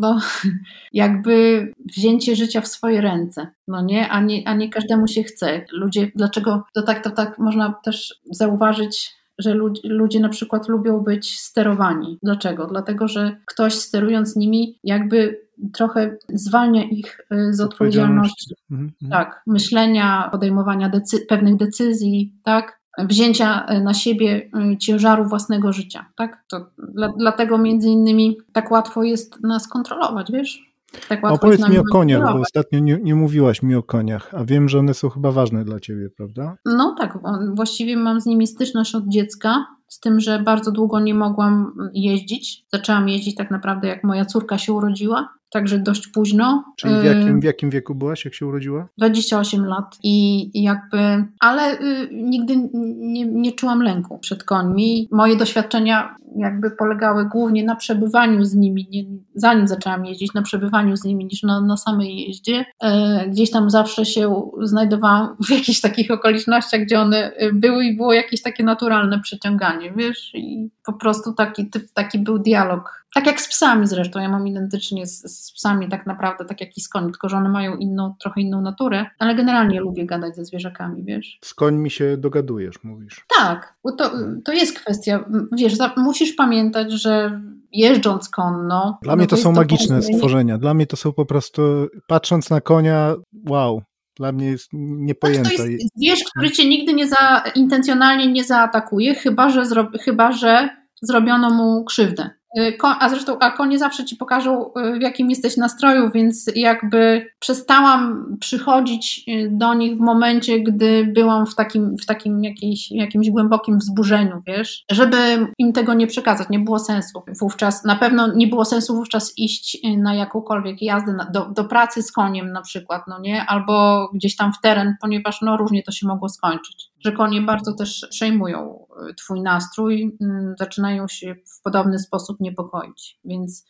no, 0.00 0.20
jakby 0.92 1.68
wzięcie 1.96 2.36
życia 2.36 2.60
w 2.60 2.68
swoje 2.68 3.00
ręce, 3.00 3.46
no 3.68 3.82
nie? 3.82 4.08
A, 4.08 4.20
nie? 4.20 4.48
a 4.48 4.54
nie 4.54 4.68
każdemu 4.68 5.08
się 5.08 5.22
chce. 5.22 5.64
Ludzie, 5.72 6.10
dlaczego 6.14 6.64
to 6.74 6.82
tak, 6.82 7.04
to 7.04 7.10
tak 7.10 7.38
można 7.38 7.74
też 7.84 8.20
zauważyć 8.30 9.16
że 9.38 9.54
ludzie, 9.54 9.80
ludzie 9.84 10.20
na 10.20 10.28
przykład 10.28 10.68
lubią 10.68 11.00
być 11.00 11.40
sterowani. 11.40 12.18
Dlaczego? 12.22 12.66
Dlatego, 12.66 13.08
że 13.08 13.36
ktoś 13.46 13.74
sterując 13.74 14.36
nimi 14.36 14.78
jakby 14.84 15.40
trochę 15.72 16.16
zwalnia 16.28 16.84
ich 16.84 17.20
y, 17.32 17.54
z 17.54 17.60
odpowiedzialności. 17.60 18.54
Mhm, 18.70 18.92
mhm. 19.02 19.10
Tak, 19.10 19.42
myślenia, 19.46 20.28
podejmowania 20.32 20.88
decy 20.88 21.26
pewnych 21.28 21.56
decyzji, 21.56 22.34
tak? 22.42 22.80
Wzięcia 22.98 23.66
y, 23.70 23.80
na 23.80 23.94
siebie 23.94 24.50
y, 24.72 24.76
ciężaru 24.76 25.24
własnego 25.24 25.72
życia. 25.72 26.06
Tak? 26.16 26.44
To 26.48 26.66
dla, 26.78 27.08
dlatego 27.08 27.58
między 27.58 27.88
innymi 27.88 28.38
tak 28.52 28.70
łatwo 28.70 29.02
jest 29.02 29.42
nas 29.42 29.68
kontrolować, 29.68 30.32
wiesz? 30.32 30.76
Tak 31.08 31.24
Opowiedz 31.24 31.68
mi 31.68 31.78
o 31.78 31.84
koniach, 31.84 32.32
bo 32.32 32.40
ostatnio 32.40 32.78
nie, 32.78 32.98
nie, 33.02 33.14
mówiłaś 33.14 33.62
mi 33.62 33.74
o 33.74 33.82
koniach, 33.82 34.34
a 34.34 34.44
wiem, 34.44 34.68
że 34.68 34.78
one 34.78 34.94
są 34.94 35.08
chyba 35.08 35.32
ważne 35.32 35.64
dla 35.64 35.80
ciebie, 35.80 36.10
prawda? 36.10 36.56
No 36.64 36.94
tak, 36.98 37.18
właściwie 37.54 37.96
mam 37.96 38.20
z 38.20 38.26
nimi 38.26 38.46
styczność 38.46 38.94
od 38.94 39.08
dziecka, 39.08 39.66
z 39.88 40.00
tym, 40.00 40.20
że 40.20 40.38
bardzo 40.38 40.72
długo 40.72 41.00
nie 41.00 41.14
mogłam 41.14 41.72
jeździć. 41.94 42.64
Zaczęłam 42.72 43.08
jeździć 43.08 43.34
tak 43.34 43.50
naprawdę 43.50 43.88
jak 43.88 44.04
moja 44.04 44.24
córka 44.24 44.58
się 44.58 44.72
urodziła 44.72 45.28
także 45.56 45.78
dość 45.78 46.08
późno. 46.08 46.64
Czyli 46.76 46.94
w 47.00 47.04
jakim, 47.04 47.40
w 47.40 47.44
jakim 47.44 47.70
wieku 47.70 47.94
byłaś, 47.94 48.24
jak 48.24 48.34
się 48.34 48.46
urodziła? 48.46 48.88
28 48.98 49.66
lat 49.66 49.98
i 50.02 50.62
jakby, 50.62 51.24
ale 51.40 51.80
y, 51.80 52.08
nigdy 52.12 52.68
nie, 52.96 53.26
nie 53.26 53.52
czułam 53.52 53.82
lęku 53.82 54.18
przed 54.18 54.44
końmi. 54.44 55.08
Moje 55.12 55.36
doświadczenia 55.36 56.16
jakby 56.36 56.70
polegały 56.70 57.24
głównie 57.24 57.64
na 57.64 57.76
przebywaniu 57.76 58.44
z 58.44 58.54
nimi, 58.54 58.88
nie, 58.90 59.04
zanim 59.34 59.68
zaczęłam 59.68 60.06
jeździć, 60.06 60.34
na 60.34 60.42
przebywaniu 60.42 60.96
z 60.96 61.04
nimi 61.04 61.24
niż 61.24 61.42
na, 61.42 61.60
na 61.60 61.76
samej 61.76 62.16
jeździe. 62.16 62.64
E, 62.82 63.24
gdzieś 63.28 63.50
tam 63.50 63.70
zawsze 63.70 64.04
się 64.04 64.50
znajdowałam 64.62 65.36
w 65.46 65.50
jakichś 65.50 65.80
takich 65.80 66.10
okolicznościach, 66.10 66.80
gdzie 66.80 67.00
one 67.00 67.32
y, 67.42 67.52
były 67.52 67.84
i 67.84 67.96
było 67.96 68.12
jakieś 68.12 68.42
takie 68.42 68.64
naturalne 68.64 69.20
przyciąganie, 69.20 69.92
wiesz, 69.96 70.30
i 70.34 70.70
po 70.84 70.92
prostu 70.92 71.32
taki, 71.32 71.70
taki 71.94 72.18
był 72.18 72.38
dialog 72.38 73.05
tak 73.14 73.26
jak 73.26 73.40
z 73.40 73.48
psami 73.48 73.86
zresztą, 73.86 74.20
ja 74.20 74.28
mam 74.28 74.48
identycznie 74.48 75.06
z, 75.06 75.22
z, 75.22 75.52
psami 75.52 75.88
tak 75.88 76.06
naprawdę, 76.06 76.44
tak 76.44 76.60
jak 76.60 76.76
i 76.76 76.80
z 76.80 76.88
końmi, 76.88 77.12
tylko 77.12 77.28
że 77.28 77.36
one 77.36 77.48
mają 77.48 77.76
inną, 77.76 78.14
trochę 78.20 78.40
inną 78.40 78.60
naturę, 78.60 79.06
ale 79.18 79.34
generalnie 79.34 79.80
lubię 79.80 80.06
gadać 80.06 80.36
ze 80.36 80.44
zwierzakami, 80.44 81.04
wiesz. 81.04 81.38
Z 81.44 81.54
końmi 81.54 81.90
się 81.90 82.16
dogadujesz, 82.16 82.84
mówisz. 82.84 83.24
Tak, 83.38 83.74
bo 83.84 83.92
to, 83.92 84.10
to 84.44 84.52
jest 84.52 84.80
kwestia, 84.80 85.24
wiesz, 85.52 85.74
musisz 85.96 86.32
pamiętać, 86.32 86.92
że 86.92 87.40
jeżdżąc 87.72 88.28
konno... 88.28 88.98
Dla 89.02 89.12
no 89.12 89.16
mnie 89.16 89.26
to, 89.26 89.36
to 89.36 89.42
są 89.42 89.52
magiczne 89.52 89.96
to... 89.96 90.02
stworzenia, 90.02 90.58
dla 90.58 90.74
mnie 90.74 90.86
to 90.86 90.96
są 90.96 91.12
po 91.12 91.26
prostu, 91.26 91.62
patrząc 92.08 92.50
na 92.50 92.60
konia, 92.60 93.14
wow, 93.48 93.82
dla 94.16 94.32
mnie 94.32 94.46
jest 94.46 94.68
niepojęte. 94.72 95.48
Znaczy 95.48 95.56
to 95.56 95.66
jest 95.66 95.86
zwierz, 95.96 96.24
który 96.24 96.50
cię 96.50 96.68
nigdy 96.68 96.94
nie 96.94 97.08
za, 97.08 97.42
intencjonalnie 97.54 98.32
nie 98.32 98.44
zaatakuje, 98.44 99.14
chyba 99.14 99.50
że, 99.50 99.66
zro, 99.66 99.90
chyba, 100.00 100.32
że 100.32 100.68
zrobiono 101.02 101.50
mu 101.50 101.84
krzywdę. 101.84 102.30
Y, 102.58 102.78
a 103.00 103.08
zresztą, 103.08 103.38
a 103.38 103.50
konie 103.50 103.78
zawsze 103.78 104.04
ci 104.04 104.16
pokażą, 104.16 104.66
y, 104.66 104.98
w 104.98 105.02
jakim 105.02 105.30
jesteś 105.30 105.56
nastroju, 105.56 106.10
więc 106.10 106.50
jakby 106.54 107.26
przestałam 107.38 108.36
przychodzić 108.40 109.24
y, 109.28 109.48
do 109.52 109.74
nich 109.74 109.96
w 109.96 110.00
momencie, 110.00 110.60
gdy 110.60 111.04
byłam 111.14 111.46
w 111.46 111.54
takim, 111.54 111.96
w 112.02 112.06
takim 112.06 112.42
jakimś 112.90 113.30
głębokim 113.30 113.78
wzburzeniu, 113.78 114.42
wiesz, 114.46 114.84
żeby 114.90 115.16
im 115.58 115.72
tego 115.72 115.94
nie 115.94 116.06
przekazać, 116.06 116.48
nie 116.48 116.58
było 116.58 116.78
sensu 116.78 117.22
wówczas, 117.40 117.84
na 117.84 117.96
pewno 117.96 118.34
nie 118.34 118.46
było 118.46 118.64
sensu 118.64 118.94
wówczas 118.94 119.32
iść 119.36 119.78
na 119.98 120.14
jakąkolwiek 120.14 120.82
jazdę, 120.82 121.12
na, 121.12 121.24
do, 121.24 121.46
do 121.46 121.64
pracy 121.64 122.02
z 122.02 122.12
koniem 122.12 122.52
na 122.52 122.62
przykład, 122.62 123.02
no 123.08 123.20
nie, 123.20 123.44
albo 123.44 124.08
gdzieś 124.14 124.36
tam 124.36 124.52
w 124.52 124.60
teren, 124.60 124.94
ponieważ 125.00 125.42
no 125.42 125.56
różnie 125.56 125.82
to 125.82 125.92
się 125.92 126.06
mogło 126.06 126.28
skończyć 126.28 126.90
że 127.06 127.12
konie 127.12 127.42
bardzo 127.42 127.72
też 127.72 128.06
przejmują 128.10 128.86
y, 129.10 129.14
Twój 129.14 129.42
nastrój, 129.42 130.16
mm, 130.20 130.54
zaczynają 130.58 131.08
się 131.08 131.34
w 131.34 131.62
podobny 131.62 131.98
sposób 131.98 132.40
niepokoić, 132.40 133.18
więc 133.24 133.66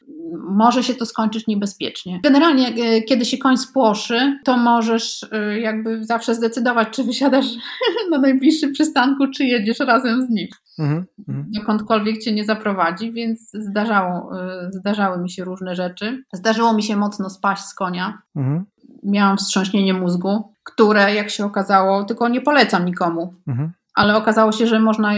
może 0.49 0.83
się 0.83 0.95
to 0.95 1.07
skończyć 1.07 1.47
niebezpiecznie. 1.47 2.21
Generalnie, 2.23 2.69
y, 2.69 3.03
kiedy 3.03 3.25
się 3.25 3.39
koń 3.39 3.57
spłoszy, 3.57 4.39
to 4.45 4.57
możesz 4.57 5.23
y, 5.23 5.61
jakby 5.61 6.05
zawsze 6.05 6.35
zdecydować, 6.35 6.89
czy 6.91 7.05
wysiadasz 7.05 7.47
na 8.11 8.19
najbliższym 8.19 8.73
przystanku, 8.73 9.27
czy 9.35 9.45
jedziesz 9.45 9.79
razem 9.79 10.27
z 10.27 10.31
nim. 10.31 10.49
Mhm, 10.79 11.05
mhm. 11.29 11.47
dokądkolwiek 11.55 12.19
cię 12.19 12.33
nie 12.33 12.45
zaprowadzi, 12.45 13.13
więc 13.13 13.51
zdarzało, 13.53 14.31
zdarzały 14.71 15.23
mi 15.23 15.31
się 15.31 15.45
różne 15.45 15.75
rzeczy. 15.75 16.25
Zdarzyło 16.33 16.73
mi 16.73 16.83
się 16.83 16.97
mocno 16.97 17.31
spaść 17.31 17.63
z 17.63 17.75
konia. 17.75 18.23
Mhm. 18.37 18.65
Miałam 19.03 19.37
wstrząśnienie 19.37 19.95
mózgu 19.95 20.56
które, 20.67 21.15
jak 21.15 21.31
się 21.31 21.45
okazało, 21.45 22.05
tylko 22.05 22.29
nie 22.29 22.41
polecam 22.41 22.85
nikomu. 22.85 23.35
Mhm 23.49 23.73
ale 23.97 24.17
okazało 24.17 24.53
się, 24.53 24.67
że 24.67 24.81
można 24.81 25.15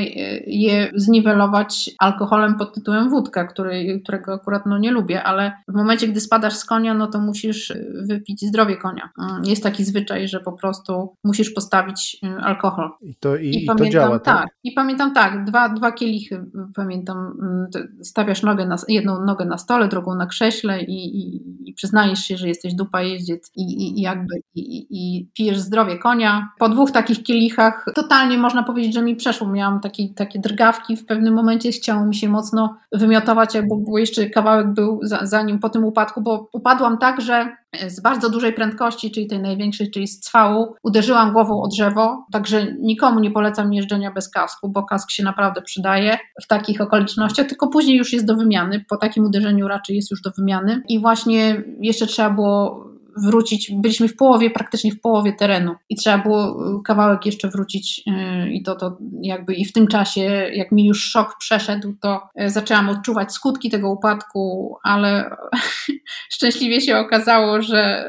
je 0.46 0.90
zniwelować 0.94 1.90
alkoholem 1.98 2.54
pod 2.54 2.74
tytułem 2.74 3.10
wódka, 3.10 3.44
który, 3.44 4.00
którego 4.02 4.34
akurat 4.34 4.66
no 4.66 4.78
nie 4.78 4.90
lubię, 4.90 5.22
ale 5.22 5.52
w 5.68 5.74
momencie, 5.74 6.08
gdy 6.08 6.20
spadasz 6.20 6.54
z 6.54 6.64
konia, 6.64 6.94
no 6.94 7.06
to 7.06 7.18
musisz 7.20 7.72
wypić 8.08 8.44
zdrowie 8.44 8.76
konia. 8.76 9.10
Mm, 9.18 9.44
jest 9.44 9.62
taki 9.62 9.84
zwyczaj, 9.84 10.28
że 10.28 10.40
po 10.40 10.52
prostu 10.52 11.14
musisz 11.24 11.50
postawić 11.50 12.16
y, 12.24 12.40
alkohol. 12.40 12.90
I 13.00 13.14
to, 13.14 13.36
i, 13.36 13.46
I, 13.46 13.64
i 13.64 13.66
pamiętam, 13.66 13.86
to 13.86 13.92
działa, 13.92 14.18
tak? 14.18 14.40
tak? 14.40 14.48
I 14.64 14.72
pamiętam 14.72 15.14
tak, 15.14 15.44
dwa, 15.44 15.68
dwa 15.68 15.92
kielichy, 15.92 16.44
pamiętam, 16.74 17.16
mm, 17.42 17.66
stawiasz 18.02 18.42
nogę 18.42 18.66
na, 18.66 18.76
jedną 18.88 19.24
nogę 19.24 19.44
na 19.44 19.58
stole, 19.58 19.88
drugą 19.88 20.14
na 20.14 20.26
krześle 20.26 20.82
i, 20.82 21.18
i, 21.18 21.42
i 21.70 21.74
przyznajesz 21.74 22.20
się, 22.20 22.36
że 22.36 22.48
jesteś 22.48 22.74
dupa 22.74 23.02
jeździec 23.02 23.50
i, 23.56 23.98
i 23.98 24.00
jakby 24.00 24.34
i, 24.54 24.86
i 24.90 25.28
pijesz 25.34 25.58
zdrowie 25.58 25.98
konia. 25.98 26.48
Po 26.58 26.68
dwóch 26.68 26.90
takich 26.90 27.22
kielichach 27.22 27.84
totalnie 27.94 28.38
można 28.38 28.62
powiedzieć, 28.68 28.94
że 28.94 29.02
mi 29.02 29.16
przeszło. 29.16 29.48
Miałam 29.48 29.80
taki, 29.80 30.14
takie 30.14 30.38
drgawki, 30.38 30.96
w 30.96 31.06
pewnym 31.06 31.34
momencie 31.34 31.72
chciało 31.72 32.04
mi 32.04 32.14
się 32.14 32.28
mocno 32.28 32.76
wymiotować, 32.92 33.52
bo, 33.68 33.76
bo 33.76 33.98
jeszcze 33.98 34.30
kawałek 34.30 34.74
był 34.74 35.00
zanim 35.22 35.58
po 35.58 35.68
tym 35.68 35.84
upadku, 35.84 36.22
bo 36.22 36.48
upadłam 36.52 36.98
tak, 36.98 37.20
że 37.20 37.56
z 37.88 38.00
bardzo 38.00 38.30
dużej 38.30 38.52
prędkości, 38.52 39.10
czyli 39.10 39.26
tej 39.26 39.38
największej, 39.42 39.90
czyli 39.90 40.08
z 40.08 40.20
cwału, 40.20 40.74
uderzyłam 40.82 41.32
głową 41.32 41.62
o 41.62 41.68
drzewo, 41.68 42.26
także 42.32 42.72
nikomu 42.80 43.20
nie 43.20 43.30
polecam 43.30 43.72
jeżdżenia 43.72 44.10
bez 44.10 44.30
kasku, 44.30 44.68
bo 44.68 44.82
kask 44.82 45.10
się 45.10 45.24
naprawdę 45.24 45.62
przydaje 45.62 46.18
w 46.42 46.46
takich 46.46 46.80
okolicznościach, 46.80 47.46
tylko 47.46 47.68
później 47.68 47.96
już 47.96 48.12
jest 48.12 48.26
do 48.26 48.36
wymiany, 48.36 48.84
po 48.88 48.96
takim 48.96 49.24
uderzeniu 49.24 49.68
raczej 49.68 49.96
jest 49.96 50.10
już 50.10 50.22
do 50.22 50.30
wymiany 50.30 50.82
i 50.88 51.00
właśnie 51.00 51.62
jeszcze 51.80 52.06
trzeba 52.06 52.30
było 52.30 52.87
wrócić, 53.16 53.72
byliśmy 53.74 54.08
w 54.08 54.16
połowie, 54.16 54.50
praktycznie 54.50 54.92
w 54.92 55.00
połowie 55.00 55.32
terenu 55.32 55.74
i 55.88 55.96
trzeba 55.96 56.18
było 56.18 56.70
y, 56.78 56.82
kawałek 56.84 57.26
jeszcze 57.26 57.48
wrócić 57.48 58.02
y, 58.06 58.50
i 58.50 58.62
to, 58.62 58.76
to 58.76 58.98
jakby 59.22 59.54
i 59.54 59.64
w 59.64 59.72
tym 59.72 59.86
czasie, 59.86 60.20
jak 60.52 60.72
mi 60.72 60.86
już 60.86 61.04
szok 61.04 61.36
przeszedł, 61.38 61.94
to 62.00 62.20
y, 62.42 62.50
zaczęłam 62.50 62.88
odczuwać 62.88 63.32
skutki 63.32 63.70
tego 63.70 63.90
upadku, 63.90 64.76
ale 64.82 65.36
szczęśliwie 66.34 66.80
się 66.80 66.98
okazało, 66.98 67.62
że, 67.62 68.08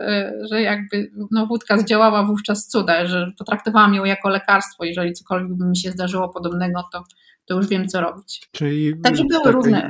że 0.51 0.61
jakby 0.61 1.11
no, 1.31 1.47
wódka 1.47 1.77
zdziałała 1.77 2.23
wówczas 2.23 2.67
cuda, 2.67 3.05
że 3.05 3.31
potraktowałam 3.37 3.93
ją 3.93 4.05
jako 4.05 4.29
lekarstwo, 4.29 4.85
jeżeli 4.85 5.13
cokolwiek 5.13 5.57
by 5.57 5.65
mi 5.65 5.77
się 5.77 5.91
zdarzyło 5.91 6.29
podobnego, 6.29 6.83
to, 6.93 7.03
to 7.45 7.55
już 7.55 7.67
wiem, 7.67 7.87
co 7.87 8.01
robić. 8.01 8.49
Czyli 8.51 9.01
Także 9.03 9.23
były 9.29 9.51
różne, 9.51 9.89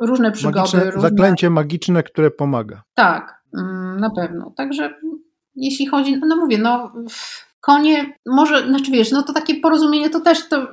różne 0.00 0.32
przygody. 0.32 0.58
Magiczne, 0.58 0.84
różne... 0.84 1.00
Zaklęcie 1.10 1.50
magiczne, 1.50 2.02
które 2.02 2.30
pomaga. 2.30 2.82
Tak, 2.94 3.35
na 4.00 4.10
pewno. 4.10 4.52
Także 4.56 4.94
jeśli 5.56 5.86
chodzi, 5.86 6.20
no 6.26 6.36
mówię, 6.36 6.58
no 6.58 6.92
konie, 7.60 8.16
może, 8.26 8.68
znaczy 8.68 8.90
wiesz, 8.90 9.10
no 9.10 9.22
to 9.22 9.32
takie 9.32 9.54
porozumienie 9.54 10.10
to 10.10 10.20
też 10.20 10.48
to, 10.48 10.66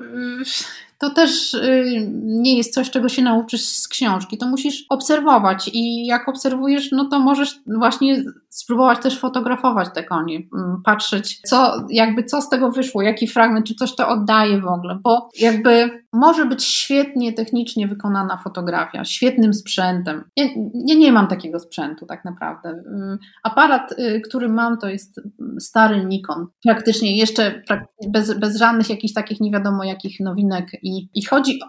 to 0.98 1.10
też 1.10 1.54
y, 1.54 2.08
nie 2.24 2.58
jest 2.58 2.74
coś, 2.74 2.90
czego 2.90 3.10
się 3.10 3.22
nauczysz 3.22 3.66
z 3.66 3.88
książki. 3.88 4.38
To 4.38 4.48
musisz 4.48 4.86
obserwować 4.90 5.70
i 5.74 6.06
jak 6.06 6.30
obserwujesz, 6.30 6.92
no 6.92 7.06
to 7.06 7.20
możesz 7.20 7.60
właśnie 7.78 8.24
spróbować 8.50 9.00
też 9.00 9.20
fotografować 9.20 9.88
te 9.96 10.04
konie, 10.04 10.38
mm, 10.38 10.82
patrzeć, 10.86 11.42
co, 11.46 11.88
jakby 11.90 12.24
co 12.24 12.42
z 12.42 12.50
tego 12.50 12.72
wyszło, 12.72 13.02
jaki 13.02 13.28
fragment, 13.28 13.66
czy 13.66 13.76
coś 13.76 13.96
to 13.96 14.08
oddaje 14.08 14.62
w 14.62 14.68
ogóle, 14.68 15.00
bo 15.04 15.30
jakby 15.40 16.03
może 16.14 16.46
być 16.46 16.64
świetnie 16.64 17.34
technicznie 17.34 17.88
wykonana 17.88 18.38
fotografia, 18.38 19.06
świetnym 19.06 19.54
sprzętem. 19.54 20.24
Ja, 20.36 20.46
ja 20.88 20.96
nie 20.96 21.12
mam 21.12 21.28
takiego 21.28 21.60
sprzętu 21.60 22.06
tak 22.06 22.26
naprawdę. 22.26 22.70
Mm, 22.70 23.18
aparat, 23.44 23.92
y, 23.92 24.22
który 24.22 24.50
mam, 24.50 24.78
to 24.78 24.90
jest 24.90 25.22
stary 25.60 26.06
Nikon. 26.06 26.48
Praktycznie 26.64 27.18
jeszcze 27.18 27.64
bez, 28.08 28.40
bez 28.40 28.58
żadnych 28.58 28.90
jakichś 28.90 29.14
takich 29.14 29.42
nie 29.42 29.52
wiadomo 29.52 29.84
jakich 29.84 30.20
nowinek 30.20 30.66
i, 30.84 31.10
i 31.14 31.26
chodzi 31.26 31.60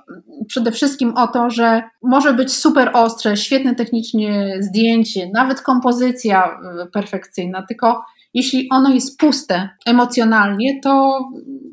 przede 0.49 0.73
wszystkim 0.73 1.15
o 1.17 1.27
to, 1.27 1.51
że 1.51 1.83
może 2.03 2.35
być 2.35 2.53
super 2.53 2.91
ostre, 2.93 3.37
świetne 3.37 3.75
technicznie 3.75 4.57
zdjęcie, 4.61 5.31
nawet 5.35 5.61
kompozycja 5.61 6.59
y, 6.85 6.91
perfekcyjna, 6.91 7.65
tylko 7.69 8.05
jeśli 8.35 8.69
ono 8.71 8.95
jest 8.95 9.19
puste 9.19 9.69
emocjonalnie, 9.87 10.81
to 10.83 11.21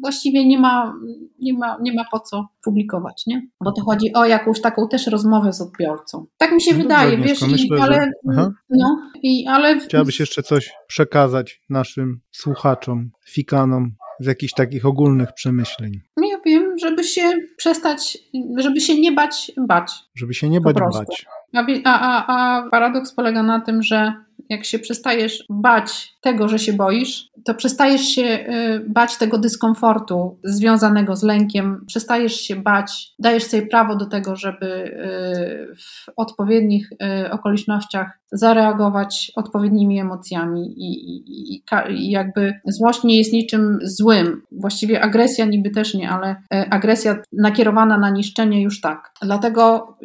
właściwie 0.02 0.48
nie 0.48 0.60
ma, 0.60 0.94
nie 1.42 1.54
ma, 1.54 1.78
nie 1.82 1.94
ma 1.94 2.04
po 2.12 2.20
co 2.20 2.48
publikować, 2.64 3.24
nie? 3.28 3.48
Bo 3.64 3.72
to 3.72 3.82
chodzi 3.84 4.14
o 4.14 4.26
jakąś 4.26 4.62
taką 4.62 4.88
też 4.88 5.08
rozmowę 5.08 5.54
z 5.54 5.62
odbiorcą. 5.62 6.26
Tak 6.38 6.52
mi 6.52 6.62
się 6.62 6.72
no 6.72 6.84
wydaje, 6.84 7.18
wiesz, 7.18 7.42
myślę, 7.42 7.78
i, 7.78 7.82
ale, 7.82 8.12
że... 8.30 8.52
no, 8.70 9.02
i, 9.24 9.48
ale... 9.48 9.80
Chciałabyś 9.80 10.20
jeszcze 10.20 10.44
coś 10.44 10.72
przekazać 10.88 11.62
naszym 11.70 12.20
słuchaczom, 12.32 13.12
fikanom 13.30 13.92
z 14.20 14.26
jakichś 14.26 14.54
takich 14.54 14.86
ogólnych 14.86 15.34
przemyśleń? 15.34 15.92
Nie, 16.18 16.38
powiem, 16.38 16.78
żeby 16.78 17.04
się 17.04 17.32
przestać, 17.58 18.18
żeby 18.58 18.82
się 18.82 19.02
nie 19.02 19.12
bać 19.12 19.52
bać. 19.68 19.94
Żeby 20.16 20.34
się 20.34 20.50
nie 20.50 20.62
bać 20.62 20.76
bać. 20.76 21.26
A, 21.54 21.66
a, 21.86 22.26
a 22.28 22.70
paradoks 22.70 23.14
polega 23.14 23.44
na 23.44 23.60
tym, 23.60 23.84
że 23.84 24.14
jak 24.52 24.66
się 24.66 24.80
przestajesz 24.80 25.44
bać 25.50 26.18
tego, 26.22 26.48
że 26.48 26.60
się 26.60 26.74
boisz, 26.74 27.30
to 27.46 27.54
przestajesz 27.54 28.02
się 28.02 28.22
y, 28.22 28.86
bać 28.90 29.18
tego 29.18 29.38
dyskomfortu 29.38 30.40
związanego 30.44 31.16
z 31.16 31.24
lękiem, 31.24 31.84
przestajesz 31.88 32.42
się 32.42 32.56
bać, 32.56 33.14
dajesz 33.20 33.44
sobie 33.44 33.68
prawo 33.68 33.96
do 33.96 34.06
tego, 34.06 34.36
żeby 34.36 34.66
y, 34.66 35.76
w 35.76 36.06
odpowiednich 36.16 36.90
y, 36.92 37.32
okolicznościach 37.32 38.20
zareagować 38.32 39.32
odpowiednimi 39.36 40.00
emocjami 40.00 40.74
i, 40.78 41.18
i, 41.18 41.64
i, 41.90 42.12
jakby 42.12 42.54
złość 42.66 43.04
nie 43.04 43.18
jest 43.18 43.34
niczym 43.34 43.80
złym. 43.84 44.42
Właściwie 44.52 45.02
agresja 45.02 45.46
niby 45.46 45.70
też 45.70 45.94
nie, 45.94 46.10
ale 46.10 46.36
agresja 46.50 47.16
nakierowana 47.34 47.98
na 47.98 48.10
niszczenie 48.10 48.64
już 48.64 48.82
tak. 48.82 49.12
Dlatego 49.22 49.98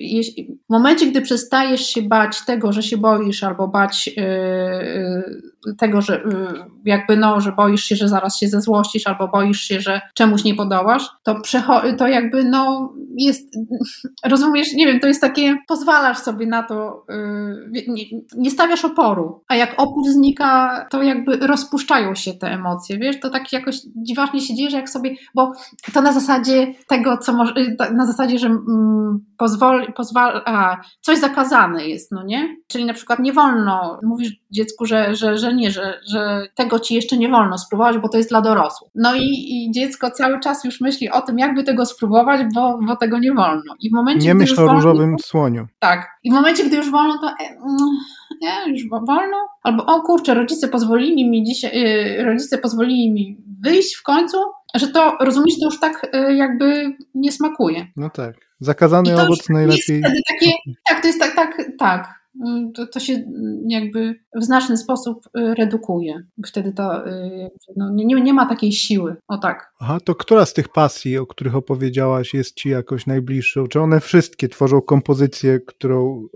w 0.69 0.73
momencie, 0.73 1.07
gdy 1.07 1.21
przestajesz 1.21 1.87
się 1.87 2.03
bać 2.03 2.45
tego, 2.45 2.73
że 2.73 2.83
się 2.83 2.97
boisz 2.97 3.45
albo 3.45 3.69
bać 3.69 4.11
czy 4.37 5.43
tego, 5.79 6.03
że 6.03 6.23
jakby 6.85 7.17
no, 7.17 7.41
że 7.41 7.53
boisz 7.53 7.85
się, 7.85 7.97
że 7.97 8.09
zaraz 8.09 8.39
się 8.39 8.49
zezłościsz 8.49 9.07
albo 9.07 9.29
boisz 9.29 9.61
się, 9.61 9.81
że 9.81 10.01
czemuś 10.15 10.45
nie 10.45 10.55
podołasz, 10.55 11.09
to, 11.23 11.41
to 11.99 12.09
jakby 12.09 12.45
no 12.45 12.93
jest, 13.17 13.55
rozumiesz, 14.25 14.73
nie 14.73 14.87
wiem, 14.87 15.01
to 15.01 15.07
jest 15.07 15.21
takie, 15.21 15.57
pozwalasz 15.69 16.19
sobie 16.19 16.47
na 16.47 16.63
to, 16.63 17.05
yy, 17.73 17.85
nie, 17.89 18.05
nie, 18.37 18.51
stawiasz 18.51 18.85
oporu, 18.85 19.43
a 19.49 19.57
jak 19.57 19.75
opór 19.77 20.05
znika, 20.09 20.87
to 20.91 21.03
jakby 21.03 21.37
rozpuszczają 21.37 22.15
się 22.15 22.35
te 22.35 22.47
emocje, 22.47 22.99
wiesz, 22.99 23.21
to 23.21 23.31
tak 23.31 23.53
jakoś 23.53 23.77
dziwacznie 23.97 24.41
się 24.41 24.55
dzieje, 24.55 24.71
że 24.71 24.77
jak 24.77 24.91
sobie, 24.91 25.15
bo 25.35 25.53
to 25.93 26.03
na 26.03 26.13
zasadzie 26.13 26.75
tego, 26.89 27.19
co 27.19 27.33
może, 27.33 27.55
y, 27.57 27.77
na 27.95 28.07
zasadzie, 28.07 28.39
że 28.39 28.47
mm, 28.47 29.25
pozwoli, 29.39 29.87
a, 30.47 30.77
coś 31.01 31.19
zakazane 31.19 31.89
jest, 31.89 32.13
no 32.13 32.23
nie? 32.25 32.57
Czyli 32.69 32.85
na 32.85 32.95
przykład 32.95 33.19
nie 33.19 33.33
wolno, 33.33 34.01
mówisz 34.03 34.33
dziecku, 34.51 34.87
że, 34.87 35.15
że, 35.15 35.39
że 35.39 35.46
nie, 35.53 35.71
że, 35.71 36.01
że 36.09 36.49
tego 36.55 36.79
ci 36.79 36.95
jeszcze 36.95 37.17
nie 37.17 37.29
wolno 37.29 37.59
spróbować, 37.59 37.99
bo 37.99 38.09
to 38.09 38.17
jest 38.17 38.31
dla 38.31 38.41
dorosłych. 38.41 38.91
No 38.95 39.15
i, 39.15 39.21
i 39.23 39.71
dziecko 39.71 40.11
cały 40.11 40.41
czas 40.41 40.65
już 40.65 40.81
myśli 40.81 41.11
o 41.11 41.21
tym, 41.21 41.39
jakby 41.39 41.65
tego 41.65 41.87
spróbować, 41.87 42.41
bo, 42.55 42.79
bo 42.87 42.97
tego 42.97 43.19
nie 43.19 43.35
wolno. 43.35 43.75
I 43.81 43.91
w 43.91 43.93
momencie, 43.93 44.27
nie 44.27 44.35
myśl 44.35 44.61
o 44.61 44.73
różowym 44.73 45.17
słoniu. 45.19 45.67
Tak. 45.79 46.19
I 46.25 46.31
w 46.31 46.35
momencie, 46.35 46.65
gdy 46.65 46.77
już 46.77 46.91
wolno, 46.91 47.19
to 47.19 47.29
e, 47.29 47.49
mm, 47.49 47.97
nie, 48.43 48.73
już 48.73 48.89
wolno. 48.89 49.37
Albo 49.63 49.87
o 49.87 50.03
kurczę, 50.03 50.35
rodzice 50.35 50.69
pozwolili 50.69 51.31
mi 51.31 51.45
dzisiaj, 51.45 51.81
yy, 51.81 52.25
rodzice 52.25 52.59
pozwolili 52.59 53.13
mi 53.13 53.37
wyjść 53.61 53.95
w 53.97 54.03
końcu, 54.03 54.39
że 54.75 54.89
to, 54.89 55.17
rozumiesz, 55.21 55.59
to 55.61 55.67
już 55.67 55.81
tak 55.81 56.11
yy, 56.13 56.35
jakby 56.35 56.97
nie 57.15 57.33
smakuje. 57.33 57.87
No 57.97 58.11
tak. 58.11 58.35
Zakazany 58.61 59.23
owoc 59.23 59.49
najlepiej. 59.49 60.03
Takie, 60.03 60.53
tak, 60.89 61.01
to 61.01 61.07
jest 61.07 61.21
tak, 61.21 61.35
tak, 61.35 61.63
tak. 61.79 62.26
Mm, 62.45 62.73
to, 62.73 62.87
to 62.87 63.01
się 63.01 63.13
mm, 63.13 63.61
jakby 63.69 64.21
w 64.35 64.45
znaczny 64.45 64.77
sposób 64.77 65.27
y, 65.27 65.55
redukuje. 65.55 66.27
Wtedy 66.47 66.73
to 66.73 67.09
y, 67.09 67.51
no, 67.77 67.91
nie, 67.91 68.05
nie 68.05 68.35
ma 68.35 68.47
takiej 68.47 68.73
siły. 68.73 69.17
O 69.29 69.39
tak. 69.39 69.73
Aha, 69.81 69.99
to 70.05 70.15
która 70.15 70.47
z 70.47 70.55
tych 70.55 70.69
pasji, 70.69 71.19
o 71.19 71.27
których 71.27 71.57
opowiedziałaś, 71.57 72.35
jest 72.35 72.55
ci 72.55 72.69
jakoś 72.69 73.07
najbliższą? 73.07 73.67
Czy 73.67 73.81
one 73.81 74.01
wszystkie 74.01 74.49
tworzą 74.49 74.81
kompozycję, 74.81 75.61
którą 75.61 76.29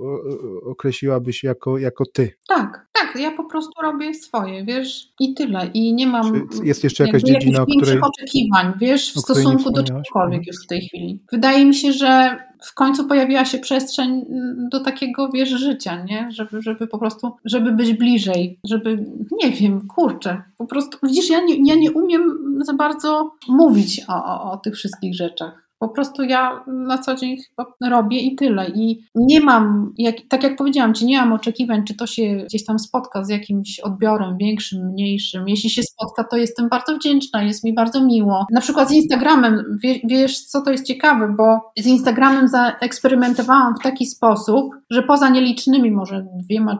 określiłabyś 0.67 1.45
jako, 1.45 1.79
jako 1.79 2.05
ty? 2.07 2.33
Tak, 2.49 2.87
tak. 2.93 3.21
Ja 3.21 3.31
po 3.31 3.45
prostu 3.45 3.83
robię 3.83 4.15
swoje, 4.15 4.65
wiesz, 4.65 5.13
i 5.21 5.35
tyle. 5.35 5.71
I 5.75 5.95
nie 5.95 6.07
mam. 6.07 6.33
Czy 6.33 6.65
jest 6.65 6.85
jeszcze 6.85 7.07
jakaś 7.07 7.23
dziedzina, 7.23 7.63
o 7.63 7.67
której. 7.67 8.01
oczekiwań, 8.01 8.73
wiesz, 8.81 9.13
w 9.15 9.21
stosunku 9.21 9.71
do 9.71 9.85
czegokolwiek 9.85 10.47
już 10.47 10.65
w 10.65 10.67
tej 10.67 10.81
chwili. 10.81 11.23
Wydaje 11.33 11.65
mi 11.65 11.75
się, 11.75 11.93
że 11.93 12.39
w 12.63 12.75
końcu 12.75 13.05
pojawiła 13.05 13.45
się 13.45 13.59
przestrzeń 13.59 14.11
mm, 14.11 14.69
do 14.71 14.81
takiego, 14.81 15.29
wiesz, 15.35 15.49
życia, 15.49 16.05
nie? 16.05 16.29
Żeby, 16.31 16.63
żeby 16.63 16.87
po 16.87 16.99
prostu, 16.99 17.33
żeby 17.45 17.73
być 17.73 17.93
bliżej, 17.93 18.59
żeby, 18.65 19.05
nie 19.43 19.51
wiem, 19.51 19.89
kurczę, 19.89 20.43
po 20.59 20.67
prostu, 20.67 20.99
widzisz, 21.03 21.31
ja 21.31 21.41
nie, 21.41 21.55
ja 21.69 21.75
nie 21.75 21.93
umiem 21.93 22.55
za 22.65 22.73
bardzo 22.75 23.31
mówić 23.49 24.03
o, 24.09 24.25
o, 24.25 24.53
o 24.53 24.57
tych 24.57 24.75
wszystkich 24.75 25.15
rzeczach. 25.15 25.70
Po 25.81 25.89
prostu 25.89 26.23
ja 26.23 26.65
na 26.67 26.99
co 26.99 27.15
dzień 27.15 27.37
chyba 27.37 27.91
robię 27.97 28.19
i 28.19 28.37
tyle. 28.37 28.71
I 28.75 29.05
nie 29.15 29.41
mam, 29.41 29.93
jak, 29.99 30.17
tak 30.29 30.43
jak 30.43 30.57
powiedziałam 30.57 30.95
Ci, 30.95 31.07
nie 31.07 31.19
mam 31.19 31.33
oczekiwań, 31.33 31.85
czy 31.85 31.97
to 31.97 32.07
się 32.07 32.37
gdzieś 32.47 32.65
tam 32.65 32.79
spotka 32.79 33.25
z 33.25 33.29
jakimś 33.29 33.81
odbiorem 33.81 34.37
większym, 34.39 34.87
mniejszym. 34.87 35.49
Jeśli 35.49 35.71
się 35.71 35.83
spotka, 35.83 36.25
to 36.25 36.37
jestem 36.37 36.69
bardzo 36.69 36.97
wdzięczna, 36.97 37.43
jest 37.43 37.65
mi 37.65 37.75
bardzo 37.75 38.05
miło. 38.05 38.47
Na 38.53 38.61
przykład 38.61 38.89
z 38.89 38.93
Instagramem, 38.93 39.79
wie, 39.83 40.01
wiesz 40.05 40.45
co 40.45 40.63
to 40.63 40.71
jest 40.71 40.87
ciekawe, 40.87 41.35
bo 41.37 41.73
z 41.79 41.87
Instagramem 41.87 42.49
zaeksperymentowałam 42.49 43.75
w 43.81 43.83
taki 43.83 44.07
sposób, 44.07 44.71
że 44.91 45.03
poza 45.03 45.29
nielicznymi, 45.29 45.91
może 45.91 46.27
dwiema, 46.45 46.79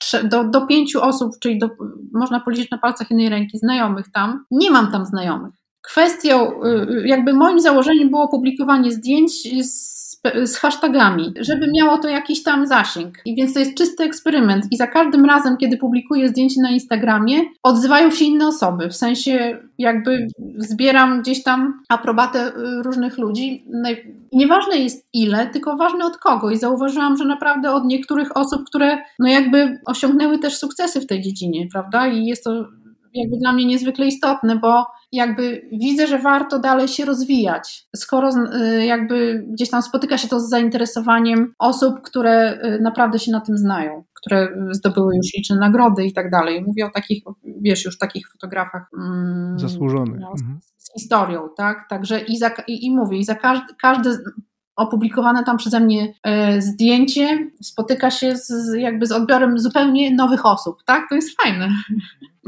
trz, 0.00 0.24
do, 0.24 0.44
do 0.44 0.66
pięciu 0.66 1.02
osób, 1.02 1.30
czyli 1.40 1.58
do, 1.58 1.68
można 2.12 2.40
policzyć 2.40 2.70
na 2.70 2.78
palcach 2.78 3.10
jednej 3.10 3.28
ręki, 3.28 3.58
znajomych 3.58 4.06
tam, 4.12 4.44
nie 4.50 4.70
mam 4.70 4.92
tam 4.92 5.06
znajomych. 5.06 5.59
Kwestią, 5.82 6.62
y, 6.64 7.02
jakby 7.06 7.32
moim 7.32 7.60
założeniem 7.60 8.10
było 8.10 8.28
publikowanie 8.28 8.92
zdjęć 8.92 9.32
z, 9.62 10.00
z 10.44 10.56
hashtagami, 10.56 11.34
żeby 11.40 11.70
miało 11.76 11.98
to 11.98 12.08
jakiś 12.08 12.42
tam 12.42 12.66
zasięg. 12.66 13.18
I 13.24 13.34
więc 13.34 13.54
to 13.54 13.60
jest 13.60 13.74
czysty 13.74 14.04
eksperyment. 14.04 14.66
I 14.70 14.76
za 14.76 14.86
każdym 14.86 15.24
razem, 15.24 15.56
kiedy 15.56 15.76
publikuję 15.76 16.28
zdjęcie 16.28 16.62
na 16.62 16.70
Instagramie, 16.70 17.42
odzywają 17.62 18.10
się 18.10 18.24
inne 18.24 18.46
osoby. 18.46 18.88
W 18.88 18.96
sensie, 18.96 19.58
jakby 19.78 20.26
zbieram 20.58 21.22
gdzieś 21.22 21.42
tam 21.42 21.82
aprobatę 21.88 22.48
y, 22.48 22.82
różnych 22.82 23.18
ludzi. 23.18 23.64
Nieważne 24.32 24.76
jest 24.76 25.06
ile, 25.12 25.46
tylko 25.46 25.76
ważne 25.76 26.04
od 26.04 26.16
kogo. 26.16 26.50
I 26.50 26.56
zauważyłam, 26.56 27.16
że 27.16 27.24
naprawdę 27.24 27.72
od 27.72 27.84
niektórych 27.84 28.36
osób, 28.36 28.64
które 28.66 28.98
no 29.18 29.28
jakby 29.28 29.78
osiągnęły 29.86 30.38
też 30.38 30.56
sukcesy 30.56 31.00
w 31.00 31.06
tej 31.06 31.20
dziedzinie, 31.20 31.66
prawda? 31.72 32.08
I 32.08 32.26
jest 32.26 32.44
to 32.44 32.66
jakby 33.14 33.36
dla 33.36 33.52
mnie 33.52 33.66
niezwykle 33.66 34.06
istotne, 34.06 34.56
bo 34.56 34.86
jakby 35.12 35.68
widzę, 35.72 36.06
że 36.06 36.18
warto 36.18 36.58
dalej 36.58 36.88
się 36.88 37.04
rozwijać. 37.04 37.86
Skoro 37.96 38.30
y, 38.30 38.86
jakby 38.86 39.44
gdzieś 39.48 39.70
tam 39.70 39.82
spotyka 39.82 40.18
się 40.18 40.28
to 40.28 40.40
z 40.40 40.48
zainteresowaniem 40.48 41.54
osób, 41.58 42.00
które 42.02 42.60
y, 42.64 42.80
naprawdę 42.80 43.18
się 43.18 43.32
na 43.32 43.40
tym 43.40 43.58
znają, 43.58 44.04
które 44.14 44.48
zdobyły 44.70 45.16
już 45.16 45.34
liczne 45.36 45.56
nagrody 45.56 46.04
i 46.04 46.12
tak 46.12 46.30
dalej. 46.30 46.64
Mówię 46.66 46.86
o 46.86 46.90
takich, 46.90 47.24
wiesz, 47.44 47.84
już 47.84 47.98
takich 47.98 48.32
fotografach 48.32 48.90
mm, 48.98 49.58
zasłużonych. 49.58 50.20
No, 50.20 50.32
z, 50.36 50.40
mhm. 50.40 50.60
z, 50.76 50.92
historią, 50.92 51.48
tak? 51.56 51.86
Także 51.88 52.20
i, 52.20 52.38
za, 52.38 52.50
i, 52.66 52.86
i 52.86 52.96
mówię, 52.96 53.18
i 53.18 53.24
za 53.24 53.34
każdy, 53.34 53.74
każdy 53.82 54.10
opublikowane 54.76 55.44
tam 55.44 55.56
przeze 55.56 55.80
mnie 55.80 56.14
e, 56.22 56.62
zdjęcie 56.62 57.50
spotyka 57.62 58.10
się 58.10 58.36
z, 58.36 58.74
jakby 58.74 59.06
z 59.06 59.12
odbiorem 59.12 59.58
zupełnie 59.58 60.14
nowych 60.14 60.46
osób, 60.46 60.76
tak? 60.84 61.08
To 61.08 61.14
jest 61.14 61.42
fajne 61.42 61.68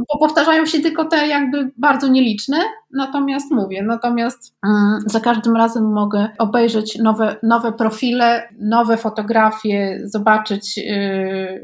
bo 0.08 0.18
powtarzają 0.18 0.66
się 0.66 0.80
tylko 0.80 1.04
te 1.04 1.26
jakby 1.26 1.70
bardzo 1.76 2.08
nieliczne, 2.08 2.56
natomiast 2.92 3.50
mówię, 3.50 3.82
natomiast 3.82 4.54
mm, 4.66 5.00
za 5.06 5.20
każdym 5.20 5.56
razem 5.56 5.92
mogę 5.92 6.28
obejrzeć 6.38 6.98
nowe, 6.98 7.36
nowe 7.42 7.72
profile, 7.72 8.48
nowe 8.60 8.96
fotografie, 8.96 10.00
zobaczyć 10.04 10.76
yy, 10.76 10.84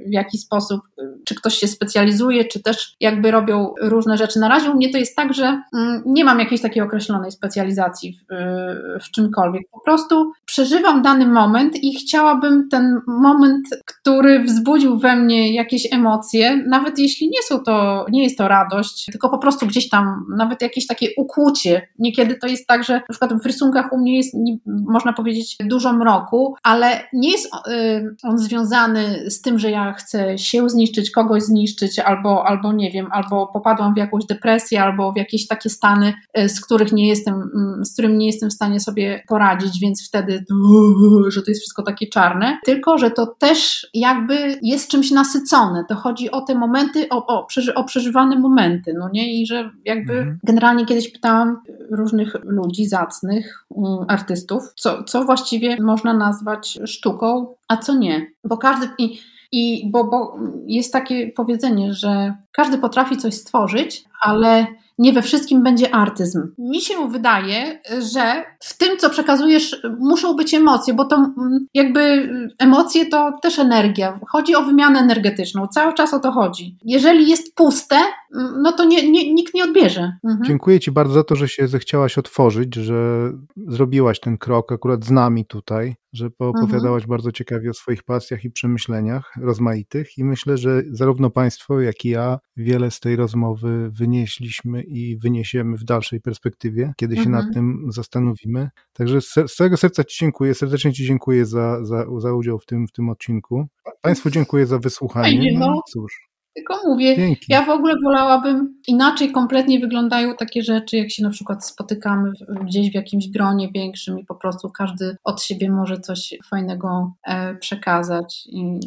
w 0.07 0.13
jaki 0.13 0.39
sposób, 0.39 0.81
yy, 0.99 1.19
czy 1.25 1.35
ktoś 1.35 1.55
się 1.55 1.69
specjalizuje, 1.69 2.45
czy 2.45 2.63
też 2.63 2.97
jakby 3.01 3.31
robią 3.31 3.75
różne 3.81 4.17
rzeczy. 4.17 4.41
Na 4.41 4.49
razie 4.49 4.71
u 4.71 4.75
mnie 4.75 4.91
to 4.91 4.99
jest 4.99 5.17
tak, 5.17 5.35
że 5.35 5.63
yy, 5.73 5.81
nie 6.07 6.25
mam 6.25 6.41
jakiejś 6.41 6.61
takiej 6.61 6.83
określonej 6.83 7.33
specjalizacji 7.33 8.13
w, 8.13 8.33
yy, 8.33 9.01
w 9.01 9.11
czymkolwiek. 9.11 9.63
Po 9.73 9.81
prostu 9.81 10.33
przeżywam 10.45 11.03
dany 11.03 11.27
moment 11.27 11.85
i 11.85 11.95
chciałabym 11.95 12.69
ten 12.69 13.01
moment, 13.07 13.67
który 13.85 14.45
wzbudził 14.45 14.99
we 14.99 15.17
mnie 15.17 15.55
jakieś 15.55 15.93
emocje, 15.93 16.65
nawet 16.67 16.99
jeśli 16.99 17.29
nie 17.29 17.43
są 17.43 17.59
to, 17.59 18.07
nie 18.11 18.23
jest 18.29 18.39
to 18.39 18.49
radość, 18.49 19.05
tylko 19.05 19.29
po 19.29 19.39
prostu 19.39 19.67
gdzieś 19.67 19.89
tam 19.89 20.27
nawet 20.37 20.63
jakieś 20.63 20.87
takie 20.87 21.09
ukłucie. 21.17 21.89
Niekiedy 21.99 22.35
to 22.35 22.47
jest 22.47 22.67
tak, 22.67 22.85
że 22.85 22.95
na 22.95 23.07
przykład 23.09 23.43
w 23.43 23.47
rysunkach 23.47 23.93
u 23.93 23.99
mnie 23.99 24.17
jest, 24.17 24.37
można 24.67 25.13
powiedzieć, 25.13 25.57
dużo 25.65 25.93
mroku, 25.93 26.55
ale 26.63 27.01
nie 27.13 27.31
jest 27.31 27.47
y, 27.47 28.17
on 28.23 28.39
związany 28.39 29.31
z 29.31 29.41
tym, 29.41 29.59
że 29.59 29.71
ja 29.71 29.93
chcę 29.93 30.39
się 30.39 30.69
zniszczyć, 30.69 31.11
kogoś 31.11 31.43
zniszczyć, 31.43 31.99
albo, 31.99 32.47
albo 32.47 32.73
nie 32.73 32.91
wiem, 32.91 33.09
albo 33.13 33.47
popadłam 33.47 33.95
w 33.95 33.97
jakąś 33.97 34.27
depresję, 34.27 34.83
albo 34.83 35.13
w 35.13 35.17
jakieś 35.17 35.47
takie 35.47 35.71
stany, 35.71 36.15
y, 36.39 36.49
z 36.49 36.61
których 36.61 36.93
nie 36.93 37.09
jestem, 37.09 37.35
mm, 37.35 37.85
z 37.85 37.93
którym 37.93 38.19
nie 38.19 38.27
jestem 38.27 38.51
w 38.51 38.53
stanie 38.53 38.81
sobie 38.81 39.23
poradzić, 39.29 39.81
więc 39.81 40.09
wtedy, 40.09 40.45
że 41.29 41.43
to 41.43 41.51
jest 41.51 41.61
wszystko 41.61 41.83
takie 41.83 42.07
czarne, 42.07 42.59
tylko 42.65 42.99
że 42.99 43.11
to 43.11 43.27
też 43.27 43.87
jakby 43.95 44.59
jest 44.63 44.91
czymś 44.91 45.11
nasycone. 45.11 45.85
To 45.89 45.95
chodzi 45.95 46.31
o 46.31 46.41
te 46.41 46.55
momenty, 46.55 47.09
o, 47.09 47.27
o, 47.27 47.47
o 47.75 47.85
przeżywane 48.09 48.39
momenty, 48.39 48.95
no 48.99 49.09
nie? 49.13 49.41
I 49.41 49.47
że 49.47 49.71
jakby 49.85 50.13
mhm. 50.13 50.39
generalnie 50.45 50.87
kiedyś 50.87 51.13
pytałam 51.13 51.61
różnych 51.91 52.37
ludzi 52.45 52.87
zacnych, 52.87 53.65
um, 53.69 54.05
artystów, 54.09 54.63
co, 54.77 55.05
co 55.05 55.25
właściwie 55.25 55.77
można 55.83 56.13
nazwać 56.13 56.79
sztuką, 56.85 57.55
a 57.69 57.77
co 57.77 57.95
nie. 57.95 58.27
Bo 58.45 58.57
każdy. 58.57 58.89
I, 58.99 59.19
i 59.53 59.91
bo, 59.91 60.05
bo 60.05 60.39
jest 60.67 60.93
takie 60.93 61.33
powiedzenie, 61.33 61.93
że 61.95 62.35
każdy 62.53 62.79
potrafi 62.79 63.17
coś 63.17 63.35
stworzyć, 63.35 64.05
ale 64.21 64.67
nie 64.99 65.13
we 65.13 65.23
wszystkim 65.23 65.63
będzie 65.63 65.95
artyzm. 65.95 66.49
Mi 66.59 66.81
się 66.81 67.09
wydaje, 67.09 67.81
że 68.13 68.45
w 68.61 68.79
tym, 68.79 68.99
co 68.99 69.11
przekazujesz, 69.11 69.83
muszą 69.99 70.35
być 70.35 70.55
emocje, 70.55 70.95
bo 70.95 71.05
to 71.05 71.17
mm, 71.17 71.67
jakby 71.75 72.31
emocje 72.59 73.07
to 73.07 73.39
też 73.43 73.59
energia. 73.59 74.21
Chodzi 74.29 74.55
o 74.55 74.63
wymianę 74.63 75.01
energetyczną. 75.01 75.67
Cały 75.67 75.95
czas 75.95 76.15
o 76.15 76.21
to 76.21 76.33
chodzi. 76.33 76.77
Jeżeli 76.85 77.29
jest 77.29 77.55
puste, 77.55 77.97
mm, 78.35 78.63
no 78.63 78.73
to 78.73 78.85
nie, 78.85 79.11
nie, 79.11 79.35
nikt 79.35 79.55
nie 79.55 79.65
odbierze. 79.65 80.13
Mhm. 80.25 80.45
Dziękuję 80.45 80.81
Ci 80.81 80.91
bardzo 80.91 81.15
za 81.15 81.25
to, 81.25 81.37
że 81.37 81.49
się 81.49 81.69
zechciałaś 81.69 82.19
otworzyć, 82.19 82.75
że 82.75 83.33
zrobiłaś 83.57 84.21
ten 84.21 84.39
krok 84.39 84.73
akurat 84.73 85.05
z 85.05 85.11
nami 85.11 85.47
tutaj, 85.47 85.95
że 86.13 86.31
poopowiadałaś 86.31 87.03
mhm. 87.03 87.09
bardzo 87.09 87.33
ciekawie 87.33 87.71
o 87.71 87.75
swoich 87.75 88.03
pasjach 88.03 88.45
i 88.45 88.51
przemyśleniach 88.51 89.33
rozmaitych 89.41 90.19
i 90.19 90.25
myślę, 90.25 90.57
że 90.57 90.83
zarówno 90.91 91.31
Państwo, 91.31 91.81
jak 91.81 92.05
i 92.05 92.09
ja 92.09 92.39
wiele 92.57 92.91
z 92.91 93.01
tej 93.01 93.17
rozmowy 93.17 93.91
wynieśliśmy 93.91 94.83
i 94.83 95.17
wyniesiemy 95.17 95.77
w 95.77 95.85
dalszej 95.85 96.21
perspektywie, 96.21 96.93
kiedy 96.97 97.17
się 97.17 97.23
mhm. 97.23 97.45
nad 97.45 97.55
tym 97.55 97.87
zastanowimy. 97.89 98.69
Także 98.93 99.21
z 99.21 99.55
całego 99.57 99.77
serca 99.77 100.05
Ci 100.05 100.19
dziękuję, 100.19 100.55
serdecznie 100.55 100.93
Ci 100.93 101.05
dziękuję 101.05 101.47
za, 101.47 101.85
za, 101.85 102.07
za 102.19 102.33
udział 102.33 102.59
w 102.59 102.67
tym, 102.67 102.87
w 102.87 102.93
tym 102.93 103.09
odcinku. 103.09 103.67
Państwu 104.01 104.31
dziękuję 104.31 104.67
za 104.67 104.79
wysłuchanie. 104.79 105.59
No. 105.59 105.67
no 105.67 105.81
cóż. 105.93 106.29
Tylko 106.59 106.89
mówię, 106.89 107.17
Dzięki. 107.17 107.47
ja 107.49 107.65
w 107.65 107.71
ogóle 107.71 107.95
wolałabym, 108.05 108.75
inaczej 108.89 109.33
kompletnie 109.33 109.81
wyglądają 109.81 110.35
takie 110.35 110.63
rzeczy, 110.63 110.97
jak 110.97 111.11
się 111.11 111.23
na 111.23 111.31
przykład 111.31 111.67
spotykamy 111.67 112.33
gdzieś 112.65 112.91
w 112.91 112.95
jakimś 112.95 113.29
gronie 113.29 113.69
większym 113.75 114.19
i 114.19 114.25
po 114.25 114.35
prostu 114.35 114.71
każdy 114.71 115.17
od 115.25 115.43
siebie 115.43 115.71
może 115.71 116.01
coś 116.01 116.35
fajnego 116.51 117.13
e, 117.27 117.55
przekazać 117.55 118.47
i, 118.47 118.81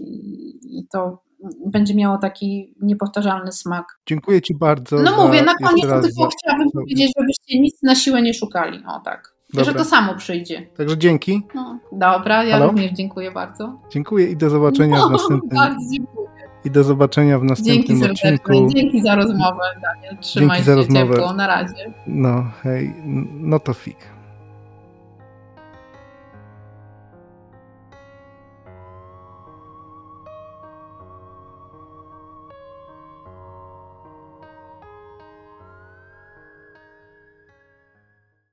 i 0.64 0.88
to 0.92 1.24
będzie 1.66 1.96
miało 1.96 2.18
taki 2.18 2.76
niepowtarzalny 2.82 3.52
smak. 3.52 3.86
Dziękuję 4.08 4.42
Ci 4.42 4.56
bardzo. 4.56 4.98
No 5.00 5.28
mówię, 5.28 5.42
na 5.44 5.56
koniec 5.56 5.86
tylko 5.86 6.30
chciałabym 6.30 6.72
powiedzieć, 6.74 7.12
żebyście 7.20 7.60
nic 7.60 7.84
na 7.84 7.96
siłę 7.96 8.22
nie 8.22 8.34
szukali. 8.34 8.84
O 8.88 9.00
tak. 9.00 9.36
Dobra. 9.54 9.64
Że 9.72 9.74
to 9.74 9.86
samo 9.86 10.16
przyjdzie. 10.16 10.68
Także 10.78 10.98
dzięki. 10.98 11.42
No, 11.56 11.80
dobra, 11.92 12.44
ja 12.44 12.54
Halo? 12.54 12.68
również 12.68 12.92
dziękuję 12.92 13.32
bardzo. 13.32 13.82
Dziękuję 13.90 14.28
i 14.28 14.38
do 14.38 14.50
zobaczenia 14.50 14.98
no, 14.98 15.08
w 15.08 15.12
następnym. 15.12 15.58
Bardzo 15.60 15.80
dziękuję. 15.92 16.21
I 16.66 16.72
do 16.72 16.84
zobaczenia 16.84 17.40
w 17.40 17.44
następnym 17.44 18.00
Dzięki 18.00 18.12
odcinku. 18.12 18.68
Dzięki 18.76 19.02
za 19.02 19.16
rozmowę, 19.16 19.64
Daniel. 19.82 20.18
Trzymaj 20.18 20.58
Dzięki 20.58 20.66
za 20.66 20.76
rozmowę. 20.76 21.14
Ciepło. 21.14 21.34
Na 21.34 21.48
razie. 21.48 21.92
No 22.08 22.46
hej, 22.64 22.94
no 23.42 23.60
to 23.60 23.74
fik. 23.74 23.98